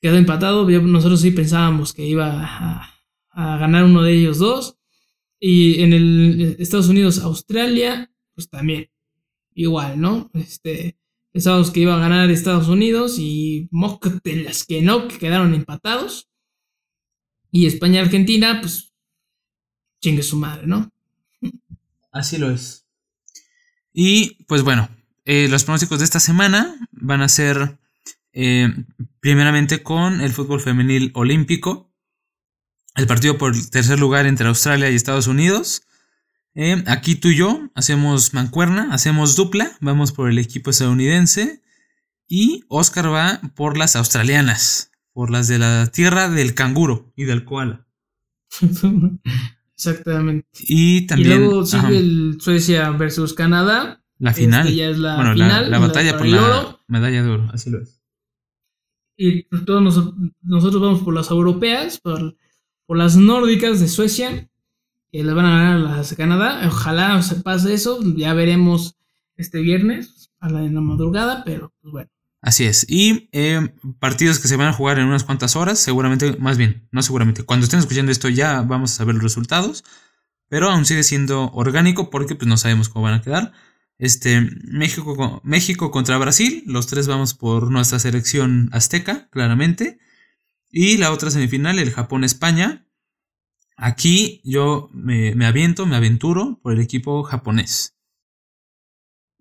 quedó 0.00 0.16
empatado. 0.16 0.68
Nosotros 0.68 1.20
sí 1.20 1.30
pensábamos 1.30 1.92
que 1.92 2.04
iba 2.04 2.44
a, 2.44 2.94
a 3.30 3.58
ganar 3.58 3.84
uno 3.84 4.02
de 4.02 4.14
ellos 4.14 4.38
dos. 4.38 4.76
Y 5.38 5.82
en 5.82 5.92
el 5.92 6.56
Estados 6.58 6.88
Unidos, 6.88 7.18
Australia, 7.18 8.10
pues 8.34 8.48
también 8.48 8.90
igual, 9.54 10.00
¿no? 10.00 10.30
Este, 10.34 10.96
pensábamos 11.36 11.70
que 11.70 11.80
iba 11.80 11.94
a 11.94 11.98
ganar 11.98 12.30
Estados 12.30 12.66
Unidos 12.66 13.16
y 13.18 13.68
las 14.24 14.64
que 14.64 14.80
no, 14.80 15.06
que 15.06 15.18
quedaron 15.18 15.52
empatados. 15.52 16.30
Y 17.50 17.66
España-Argentina, 17.66 18.58
pues 18.62 18.94
chingue 20.00 20.22
su 20.22 20.38
madre, 20.38 20.66
¿no? 20.66 20.90
Así 22.10 22.38
lo 22.38 22.50
es. 22.50 22.86
Y 23.92 24.44
pues 24.44 24.62
bueno, 24.62 24.88
eh, 25.26 25.46
los 25.50 25.64
pronósticos 25.64 25.98
de 25.98 26.06
esta 26.06 26.20
semana 26.20 26.74
van 26.90 27.20
a 27.20 27.28
ser 27.28 27.76
eh, 28.32 28.74
primeramente 29.20 29.82
con 29.82 30.22
el 30.22 30.32
fútbol 30.32 30.62
femenil 30.62 31.10
olímpico, 31.12 31.92
el 32.94 33.06
partido 33.06 33.36
por 33.36 33.54
tercer 33.68 33.98
lugar 33.98 34.24
entre 34.24 34.48
Australia 34.48 34.90
y 34.90 34.94
Estados 34.94 35.26
Unidos, 35.26 35.82
eh, 36.58 36.82
aquí 36.86 37.16
tú 37.16 37.28
y 37.28 37.36
yo 37.36 37.70
hacemos 37.74 38.32
mancuerna, 38.32 38.88
hacemos 38.90 39.36
dupla, 39.36 39.72
vamos 39.82 40.12
por 40.12 40.30
el 40.30 40.38
equipo 40.38 40.70
estadounidense 40.70 41.62
y 42.26 42.64
Oscar 42.68 43.12
va 43.12 43.42
por 43.54 43.76
las 43.76 43.94
australianas, 43.94 44.90
por 45.12 45.30
las 45.30 45.48
de 45.48 45.58
la 45.58 45.86
tierra 45.88 46.30
del 46.30 46.54
canguro 46.54 47.12
y 47.14 47.24
del 47.24 47.44
koala. 47.44 47.86
Exactamente. 49.74 50.48
Y 50.60 51.06
también. 51.06 51.40
luego 51.40 51.66
sigue 51.66 51.98
el 51.98 52.38
Suecia 52.40 52.90
versus 52.92 53.34
Canadá. 53.34 54.02
La 54.18 54.32
final. 54.32 54.74
ya 54.74 54.88
es 54.88 54.96
la 54.96 55.34
final, 55.34 55.70
la, 55.70 55.78
batalla 55.78 56.16
por 56.16 56.26
la 56.26 56.78
medalla 56.88 57.22
de 57.22 57.28
oro, 57.28 57.50
así 57.52 57.68
lo 57.68 57.82
es. 57.82 58.00
Y 59.18 59.42
todos 59.66 59.82
nosotros 60.40 60.80
vamos 60.80 61.02
por 61.02 61.12
las 61.12 61.30
europeas, 61.30 62.00
por, 62.00 62.34
por 62.86 62.96
las 62.96 63.18
nórdicas 63.18 63.78
de 63.78 63.88
Suecia 63.88 64.48
que 65.10 65.22
les 65.22 65.34
van 65.34 65.46
a 65.46 65.50
ganar 65.50 66.00
a 66.00 66.16
Canadá. 66.16 66.62
Ojalá 66.66 67.22
se 67.22 67.36
pase 67.36 67.74
eso. 67.74 68.00
Ya 68.16 68.34
veremos 68.34 68.96
este 69.36 69.60
viernes 69.60 70.30
a 70.40 70.48
la, 70.48 70.64
en 70.64 70.74
la 70.74 70.80
madrugada, 70.80 71.42
pero 71.44 71.72
pues 71.80 71.92
bueno. 71.92 72.10
Así 72.42 72.64
es. 72.64 72.86
Y 72.88 73.28
eh, 73.32 73.74
partidos 73.98 74.38
que 74.38 74.48
se 74.48 74.56
van 74.56 74.68
a 74.68 74.72
jugar 74.72 74.98
en 74.98 75.06
unas 75.06 75.24
cuantas 75.24 75.56
horas, 75.56 75.78
seguramente, 75.78 76.36
más 76.38 76.56
bien, 76.56 76.86
no 76.92 77.02
seguramente. 77.02 77.42
Cuando 77.42 77.64
estén 77.64 77.80
escuchando 77.80 78.12
esto 78.12 78.28
ya 78.28 78.62
vamos 78.62 78.92
a 78.92 78.96
saber 78.96 79.14
los 79.14 79.24
resultados. 79.24 79.84
Pero 80.48 80.70
aún 80.70 80.84
sigue 80.84 81.02
siendo 81.02 81.50
orgánico 81.52 82.08
porque 82.10 82.36
pues 82.36 82.46
no 82.46 82.56
sabemos 82.56 82.88
cómo 82.88 83.04
van 83.06 83.14
a 83.14 83.22
quedar. 83.22 83.52
Este, 83.98 84.48
México, 84.64 85.40
México 85.42 85.90
contra 85.90 86.18
Brasil. 86.18 86.62
Los 86.66 86.86
tres 86.86 87.08
vamos 87.08 87.34
por 87.34 87.70
nuestra 87.70 87.98
selección 87.98 88.68
azteca, 88.72 89.28
claramente. 89.30 89.98
Y 90.70 90.98
la 90.98 91.10
otra 91.12 91.30
semifinal, 91.30 91.78
el 91.78 91.90
Japón-España. 91.90 92.86
Aquí 93.76 94.40
yo 94.42 94.88
me, 94.92 95.32
aviento, 95.44 95.84
me 95.84 95.96
aventuro 95.96 96.58
por 96.62 96.72
el 96.72 96.80
equipo 96.80 97.22
japonés. 97.22 97.94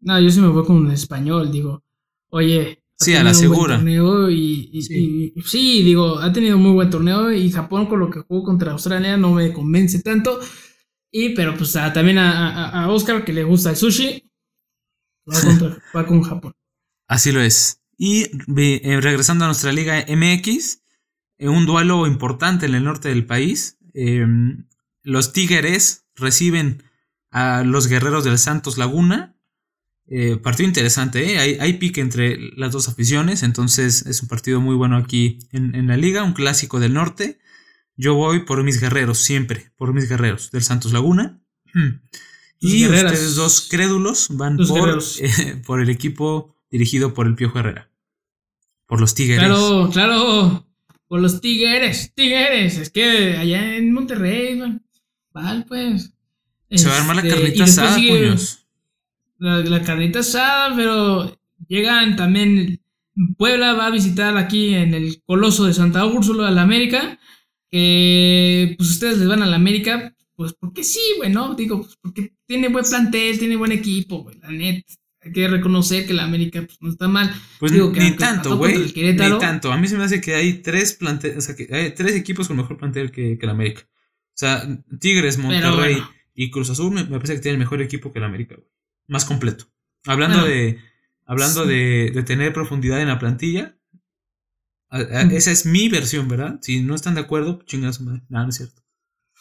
No, 0.02 0.20
yo 0.20 0.30
sí 0.30 0.42
me 0.42 0.50
voy 0.50 0.66
con 0.66 0.76
un 0.76 0.92
español, 0.92 1.52
digo. 1.52 1.84
Oye. 2.30 2.82
Sí, 2.98 3.14
a 3.14 3.24
la 3.24 3.34
segura. 3.34 3.82
y, 4.30 4.82
sí. 4.82 5.84
digo, 5.84 6.20
ha 6.20 6.32
tenido 6.32 6.58
un 6.58 6.64
muy 6.64 6.72
buen 6.72 6.90
torneo 6.90 7.32
y 7.32 7.52
Japón 7.52 7.88
con 7.88 8.00
lo 8.00 8.10
que 8.10 8.22
jugó 8.22 8.44
contra 8.44 8.72
Australia 8.72 9.18
no 9.18 9.32
me 9.32 9.52
convence 9.52 10.02
tanto. 10.02 10.40
Y, 11.12 11.30
pero 11.30 11.56
pues 11.56 11.72
también 11.72 12.18
a, 12.18 12.88
Oscar 12.90 13.24
que 13.24 13.34
le 13.34 13.44
gusta 13.44 13.70
el 13.70 13.78
sushi, 13.78 14.30
va, 15.94 16.06
con 16.08 16.22
Japón. 16.22 16.54
Así 17.08 17.32
lo 17.32 17.42
es. 17.42 17.82
Y 17.98 18.24
eh, 18.24 19.00
regresando 19.00 19.46
a 19.46 19.48
nuestra 19.48 19.72
liga 19.72 20.06
MX, 20.08 20.82
en 21.38 21.50
un 21.50 21.66
duelo 21.66 22.08
importante 22.08 22.66
en 22.66 22.76
el 22.76 22.84
norte 22.84 23.10
del 23.10 23.26
país, 23.26 23.78
Em, 23.96 24.68
los 25.04 25.32
Tigres 25.32 26.06
reciben 26.16 26.84
a 27.32 27.64
los 27.64 27.88
guerreros 27.88 28.26
del 28.26 28.38
Santos 28.38 28.78
Laguna. 28.78 29.36
Eh, 30.08 30.38
partido 30.38 30.68
interesante, 30.68 31.34
¿eh? 31.34 31.60
hay, 31.60 31.74
pique 31.74 32.02
entre 32.02 32.38
las 32.56 32.72
dos 32.72 32.88
aficiones, 32.90 33.42
entonces 33.42 34.06
es 34.06 34.22
un 34.22 34.28
partido 34.28 34.62
muy 34.62 34.76
bueno 34.76 34.98
aquí 34.98 35.40
en, 35.52 35.88
la 35.88 35.98
liga, 35.98 36.24
un 36.24 36.34
clásico 36.34 36.80
del 36.80 36.94
norte. 36.94 37.40
Yo 37.96 38.14
voy 38.14 38.46
por 38.46 38.64
mis 38.64 38.80
guerreros, 38.80 39.18
siempre, 39.18 39.72
por 39.78 39.94
mis 39.94 40.08
guerreros 40.08 40.52
del 40.52 40.62
Santos 40.62 40.92
Laguna. 40.92 41.42
Hmm. 41.74 42.02
Y 42.60 42.86
ustedes 42.86 43.36
dos 43.36 43.68
crédulos 43.70 44.28
van 44.32 44.58
por, 44.58 45.02
eh, 45.20 45.62
por, 45.66 45.82
el 45.82 45.90
equipo 45.90 46.56
dirigido 46.70 47.14
por 47.14 47.26
el 47.26 47.36
Piojo 47.36 47.60
Herrera. 47.60 47.90
Por 48.86 49.02
los 49.02 49.16
Tigres. 49.16 49.40
Claro, 49.40 49.90
claro. 49.92 50.65
Por 51.16 51.22
los 51.22 51.40
Tigres, 51.40 52.12
Tigres. 52.14 52.78
Es 52.78 52.90
que 52.90 53.38
allá 53.38 53.78
en 53.78 53.94
Monterrey, 53.94 54.62
vale, 55.32 55.64
pues. 55.66 56.14
Se 56.70 56.90
va 56.90 56.96
a 56.96 57.00
armar 57.00 57.16
la 57.16 57.22
este, 57.22 57.36
carnita 57.36 57.64
asada, 57.64 57.96
puños. 57.96 58.68
La, 59.38 59.82
carnita 59.82 60.20
asada, 60.20 60.76
pero 60.76 61.40
llegan 61.70 62.18
también. 62.18 62.82
Puebla 63.38 63.76
va 63.76 63.86
a 63.86 63.92
visitar 63.92 64.36
aquí 64.36 64.74
en 64.74 64.94
el 64.94 65.22
Coloso 65.24 65.64
de 65.64 65.74
Santa 65.74 66.06
Úrsula 66.06 66.50
a 66.50 66.52
la 66.52 66.64
América. 66.64 67.18
Que 67.72 68.76
pues 68.78 68.90
ustedes 68.90 69.18
les 69.18 69.30
van 69.30 69.42
a 69.42 69.46
la 69.46 69.56
América, 69.56 70.14
pues 70.36 70.52
porque 70.52 70.84
sí, 70.84 71.00
güey, 71.16 71.32
¿no? 71.32 71.56
Digo, 71.56 71.80
pues 71.80 71.96
porque 72.02 72.34
tiene 72.46 72.68
buen 72.68 72.84
plantel, 72.84 73.40
tiene 73.40 73.56
buen 73.56 73.72
equipo, 73.72 74.24
güey, 74.24 74.38
la 74.40 74.50
neta 74.50 74.94
hay 75.26 75.32
que 75.32 75.48
reconocer 75.48 76.06
que 76.06 76.14
la 76.14 76.24
América 76.24 76.62
pues, 76.62 76.78
no 76.82 76.90
está 76.90 77.08
mal. 77.08 77.34
Pues 77.60 77.72
ni 77.72 78.12
tanto, 78.12 78.58
güey. 78.58 78.94
Ni 78.96 79.16
tanto. 79.16 79.72
A 79.72 79.78
mí 79.78 79.88
se 79.88 79.98
me 79.98 80.04
hace 80.04 80.22
que 80.22 80.36
hay 80.36 80.62
tres 80.62 80.94
planteles, 80.94 81.38
o 81.38 81.42
sea, 81.42 81.56
que 81.56 81.68
hay 81.72 81.96
tres 81.96 82.16
equipos 82.16 82.48
con 82.48 82.58
mejor 82.58 82.78
plantel 82.78 83.12
que, 83.12 83.38
que 83.40 83.46
la 83.46 83.54
América. 83.54 83.82
O 83.82 84.38
sea, 84.38 84.68
Tigres, 85.00 85.40
Monterrey 85.40 86.02
y 86.36 86.52
Cruz 86.52 86.70
Azul 86.70 86.94
me, 86.94 87.06
parece 87.06 87.36
que 87.36 87.42
tienen 87.42 87.60
mejor 87.60 87.82
equipo 87.82 88.14
que 88.14 88.20
la 88.20 88.28
América, 88.28 88.56
güey. 88.56 88.70
Más 89.08 89.26
completo. 89.26 89.66
Hablando 90.06 90.46
de 90.46 90.80
hablando 91.26 91.66
de, 91.66 92.12
de, 92.14 92.24
tener 92.24 92.54
profundidad 92.54 93.02
en 93.02 93.08
la 93.08 93.18
plantilla, 93.18 93.76
esa 94.92 95.52
es 95.52 95.66
mi 95.66 95.90
versión, 95.90 96.28
¿verdad? 96.28 96.60
Si 96.62 96.82
no 96.82 96.94
están 96.94 97.16
de 97.16 97.22
acuerdo, 97.22 97.64
chingas 97.66 98.00
madre. 98.02 98.22
No, 98.30 98.44
no 98.44 98.50
es 98.50 98.56
cierto. 98.56 98.84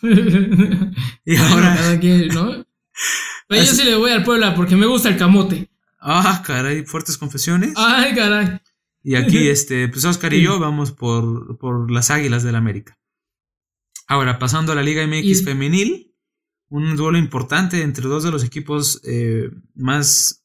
y 0.02 1.36
ahora. 1.36 1.98
¿no? 2.32 2.66
Pero 3.48 3.62
yo 3.62 3.72
sí 3.72 3.84
le 3.84 3.96
voy 3.96 4.10
al 4.12 4.24
Puebla 4.24 4.54
porque 4.54 4.76
me 4.76 4.86
gusta 4.86 5.10
el 5.10 5.18
camote. 5.18 5.68
Ah, 6.06 6.42
caray, 6.46 6.84
fuertes 6.84 7.16
confesiones. 7.16 7.72
Ay, 7.76 8.14
caray. 8.14 8.60
Y 9.02 9.14
aquí, 9.14 9.48
este, 9.48 9.88
pues 9.88 10.04
Oscar 10.04 10.34
y 10.34 10.42
yo 10.42 10.58
vamos 10.58 10.92
por, 10.92 11.56
por 11.56 11.90
las 11.90 12.10
Águilas 12.10 12.42
del 12.42 12.56
América. 12.56 12.98
Ahora, 14.06 14.38
pasando 14.38 14.72
a 14.72 14.74
la 14.74 14.82
Liga 14.82 15.06
MX 15.06 15.44
femenil, 15.44 16.14
un 16.68 16.94
duelo 16.96 17.16
importante 17.16 17.80
entre 17.80 18.06
dos 18.06 18.22
de 18.22 18.30
los 18.30 18.44
equipos 18.44 19.00
eh, 19.04 19.50
más 19.74 20.44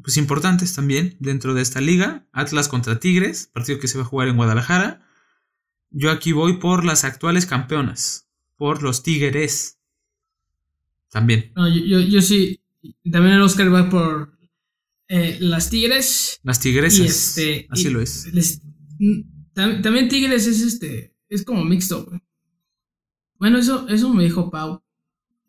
pues, 0.00 0.16
importantes 0.16 0.74
también 0.76 1.16
dentro 1.18 1.54
de 1.54 1.62
esta 1.62 1.80
liga. 1.80 2.28
Atlas 2.32 2.68
contra 2.68 3.00
Tigres, 3.00 3.50
partido 3.52 3.80
que 3.80 3.88
se 3.88 3.98
va 3.98 4.04
a 4.04 4.06
jugar 4.06 4.28
en 4.28 4.36
Guadalajara. 4.36 5.08
Yo 5.90 6.12
aquí 6.12 6.30
voy 6.30 6.58
por 6.58 6.84
las 6.84 7.02
actuales 7.02 7.46
campeonas, 7.46 8.28
por 8.54 8.84
los 8.84 9.02
Tigres. 9.02 9.80
También. 11.10 11.52
No, 11.56 11.68
yo, 11.68 11.98
yo 11.98 12.22
sí. 12.22 12.60
También 13.10 13.34
el 13.34 13.42
Oscar 13.42 13.74
va 13.74 13.90
por 13.90 14.33
eh, 15.08 15.36
las 15.40 15.70
tigres. 15.70 16.40
Las 16.42 16.60
tigresas. 16.60 17.00
Este, 17.00 17.66
así 17.70 17.90
lo 17.90 18.00
es. 18.00 18.30
también 19.54 20.08
tigres 20.08 20.46
es 20.46 20.60
este. 20.62 21.14
Es 21.28 21.44
como 21.44 21.64
mixto, 21.64 22.06
Bueno, 23.38 23.58
eso, 23.58 23.86
eso 23.88 24.12
me 24.12 24.24
dijo 24.24 24.50
Pau. 24.50 24.82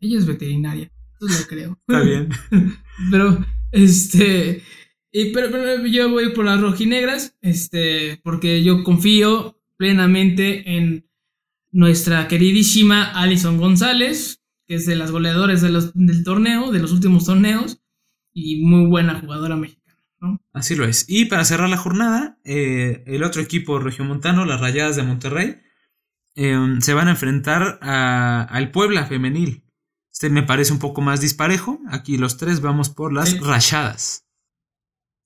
Ella 0.00 0.18
es 0.18 0.26
veterinaria. 0.26 0.92
Eso 1.20 1.40
lo 1.40 1.46
creo. 1.46 1.80
Está 1.88 2.00
bien. 2.02 2.28
pero, 3.10 3.44
este. 3.72 4.62
Y, 5.10 5.32
pero, 5.32 5.86
yo 5.86 6.10
voy 6.10 6.32
por 6.32 6.44
las 6.44 6.60
rojinegras. 6.60 7.36
Este. 7.40 8.20
Porque 8.22 8.62
yo 8.62 8.84
confío 8.84 9.60
plenamente 9.76 10.76
en 10.76 11.08
nuestra 11.70 12.28
queridísima 12.28 13.04
Alison 13.04 13.56
González. 13.58 14.42
Que 14.66 14.74
es 14.74 14.86
de 14.86 14.96
las 14.96 15.12
goleadores 15.12 15.62
de 15.62 15.70
los, 15.70 15.94
del 15.94 16.24
torneo, 16.24 16.72
de 16.72 16.80
los 16.80 16.90
últimos 16.90 17.24
torneos 17.24 17.80
y 18.36 18.62
muy 18.62 18.86
buena 18.86 19.18
jugadora 19.18 19.56
mexicana. 19.56 19.98
¿no? 20.20 20.38
Así 20.52 20.76
lo 20.76 20.84
es. 20.84 21.06
Y 21.08 21.24
para 21.24 21.44
cerrar 21.46 21.70
la 21.70 21.78
jornada, 21.78 22.38
eh, 22.44 23.02
el 23.06 23.22
otro 23.22 23.40
equipo 23.40 23.78
regiomontano, 23.78 24.44
las 24.44 24.60
Rayadas 24.60 24.96
de 24.96 25.04
Monterrey, 25.04 25.56
em, 26.34 26.82
se 26.82 26.92
van 26.92 27.08
a 27.08 27.12
enfrentar 27.12 27.78
al 27.80 28.70
Puebla 28.72 29.06
femenil. 29.06 29.64
Este 30.12 30.28
me 30.28 30.42
parece 30.42 30.72
un 30.72 30.78
poco 30.78 31.00
más 31.00 31.22
disparejo. 31.22 31.80
Aquí 31.90 32.18
los 32.18 32.36
tres 32.36 32.60
vamos 32.60 32.90
por 32.90 33.12
las 33.12 33.40
rayadas. 33.40 34.26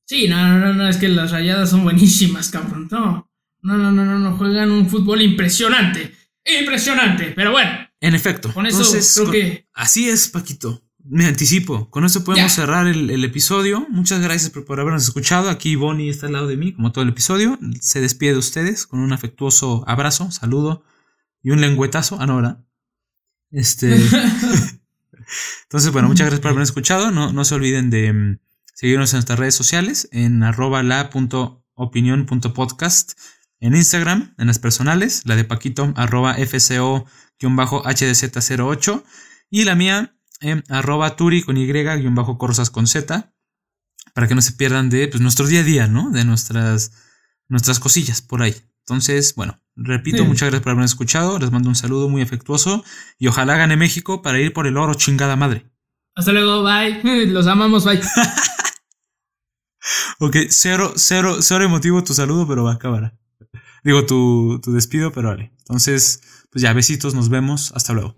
Sí, 0.07 0.29
no, 0.29 0.37
no, 0.47 0.59
no, 0.59 0.73
no, 0.75 0.89
es 0.89 0.97
que 0.97 1.09
las 1.09 1.31
rayadas 1.31 1.71
son 1.71 1.85
buenísimas, 1.85 2.51
cabrón. 2.51 2.89
No, 2.91 3.29
no, 3.63 3.77
no, 3.77 3.93
no, 3.93 4.05
no, 4.05 4.19
no, 4.19 4.37
juegan 4.37 4.71
un 4.71 4.89
fútbol 4.89 5.23
impresionante. 5.23 6.15
Impresionante, 6.45 7.33
pero 7.37 7.53
bueno. 7.53 7.71
En 8.01 8.15
efecto. 8.15 8.53
Con 8.53 8.67
eso 8.67 8.85
creo 9.15 9.31
que. 9.31 9.69
Así 9.73 10.09
es, 10.09 10.29
Paquito. 10.29 10.83
Me 11.05 11.27
anticipo. 11.27 11.91
Con 11.91 12.05
eso 12.05 12.25
podemos 12.25 12.53
cerrar 12.53 12.87
el, 12.87 13.25
episodio. 13.25 13.87
Muchas 13.91 14.21
gracias 14.21 14.51
por, 14.51 14.81
habernos 14.81 15.05
escuchado. 15.05 15.51
Aquí 15.51 15.77
Bonnie 15.77 16.09
está 16.09 16.27
al 16.27 16.35
lado 16.35 16.47
de 16.47 16.57
mí, 16.57 16.73
como 16.73 16.93
todo 16.93 17.03
el 17.03 17.11
episodio. 17.11 17.59
Se 17.81 18.01
despide 18.01 18.33
de 18.33 18.39
ustedes 18.39 18.87
con 18.87 19.01
un 19.01 19.13
afectuoso 19.13 19.85
abrazo, 19.87 20.31
saludo 20.31 20.85
y 21.43 21.51
un 21.51 21.61
lengüetazo. 21.61 22.17
Ah, 22.21 22.27
no, 22.27 22.37
¿verdad? 22.37 22.65
Este. 23.51 23.95
Entonces, 25.65 25.93
bueno, 25.93 26.09
muchas 26.09 26.27
gracias 26.27 26.41
por 26.41 26.51
habernos 26.51 26.69
escuchado. 26.69 27.11
No, 27.11 27.33
no 27.33 27.45
se 27.45 27.55
olviden 27.55 27.91
de 27.91 28.13
mm, 28.13 28.39
seguirnos 28.75 29.13
en 29.13 29.19
nuestras 29.19 29.39
redes 29.39 29.55
sociales 29.55 30.09
en 30.13 30.43
arroba 30.43 30.83
la.opinión.podcast 30.83 33.13
en 33.61 33.77
Instagram, 33.77 34.35
en 34.39 34.47
las 34.47 34.59
personales, 34.59 35.23
la 35.27 35.37
de 35.37 35.45
Paquito, 35.45 35.93
arroba 35.97 36.35
FCO-HDZ08 36.37 39.05
y 39.51 39.65
la 39.65 39.75
mía, 39.75 40.17
en 40.41 40.65
arroba 40.69 41.17
Turi 41.17 41.43
con 41.43 41.57
Y-Corsas 41.57 42.71
con 42.71 42.87
Z, 42.87 43.33
para 44.15 44.29
que 44.29 44.35
no 44.35 44.43
se 44.43 44.53
pierdan 44.53 44.91
de 44.91 45.09
pues, 45.09 45.21
nuestro 45.21 45.47
día 45.47 45.61
a 45.61 45.65
día, 45.65 45.87
¿no? 45.87 46.11
De 46.11 46.25
nuestras, 46.25 46.93
nuestras 47.49 47.79
cosillas 47.79 48.23
por 48.23 48.43
ahí. 48.43 48.55
Entonces, 48.81 49.35
bueno, 49.35 49.61
repito, 49.77 50.25
muchas 50.25 50.49
gracias 50.49 50.63
por 50.63 50.71
haberme 50.71 50.87
escuchado, 50.87 51.39
les 51.39 51.53
mando 51.53 51.69
un 51.69 51.77
saludo 51.77 52.09
muy 52.09 52.23
afectuoso 52.23 52.85
y 53.19 53.29
ojalá 53.29 53.57
gane 53.57 53.77
México 53.77 54.23
para 54.23 54.41
ir 54.41 54.53
por 54.53 54.67
el 54.67 54.77
oro 54.77 54.95
chingada 54.95 55.37
madre. 55.37 55.71
Hasta 56.17 56.33
luego, 56.33 56.65
bye. 56.65 57.01
Los 57.27 57.47
amamos, 57.47 57.85
bye. 57.85 58.01
ok, 60.19 60.37
cero, 60.49 60.95
cero, 60.97 61.37
cero 61.41 61.65
emotivo 61.65 62.03
tu 62.03 62.15
saludo, 62.15 62.49
pero 62.49 62.65
va 62.65 62.73
a 62.73 62.75
acabar. 62.75 63.17
Digo 63.85 64.07
tu, 64.07 64.61
tu 64.63 64.73
despido, 64.73 65.13
pero 65.13 65.29
vale. 65.29 65.53
Entonces, 65.59 66.23
pues 66.51 66.63
ya, 66.63 66.73
besitos, 66.73 67.15
nos 67.15 67.29
vemos. 67.29 67.73
Hasta 67.75 67.93
luego. 67.93 68.17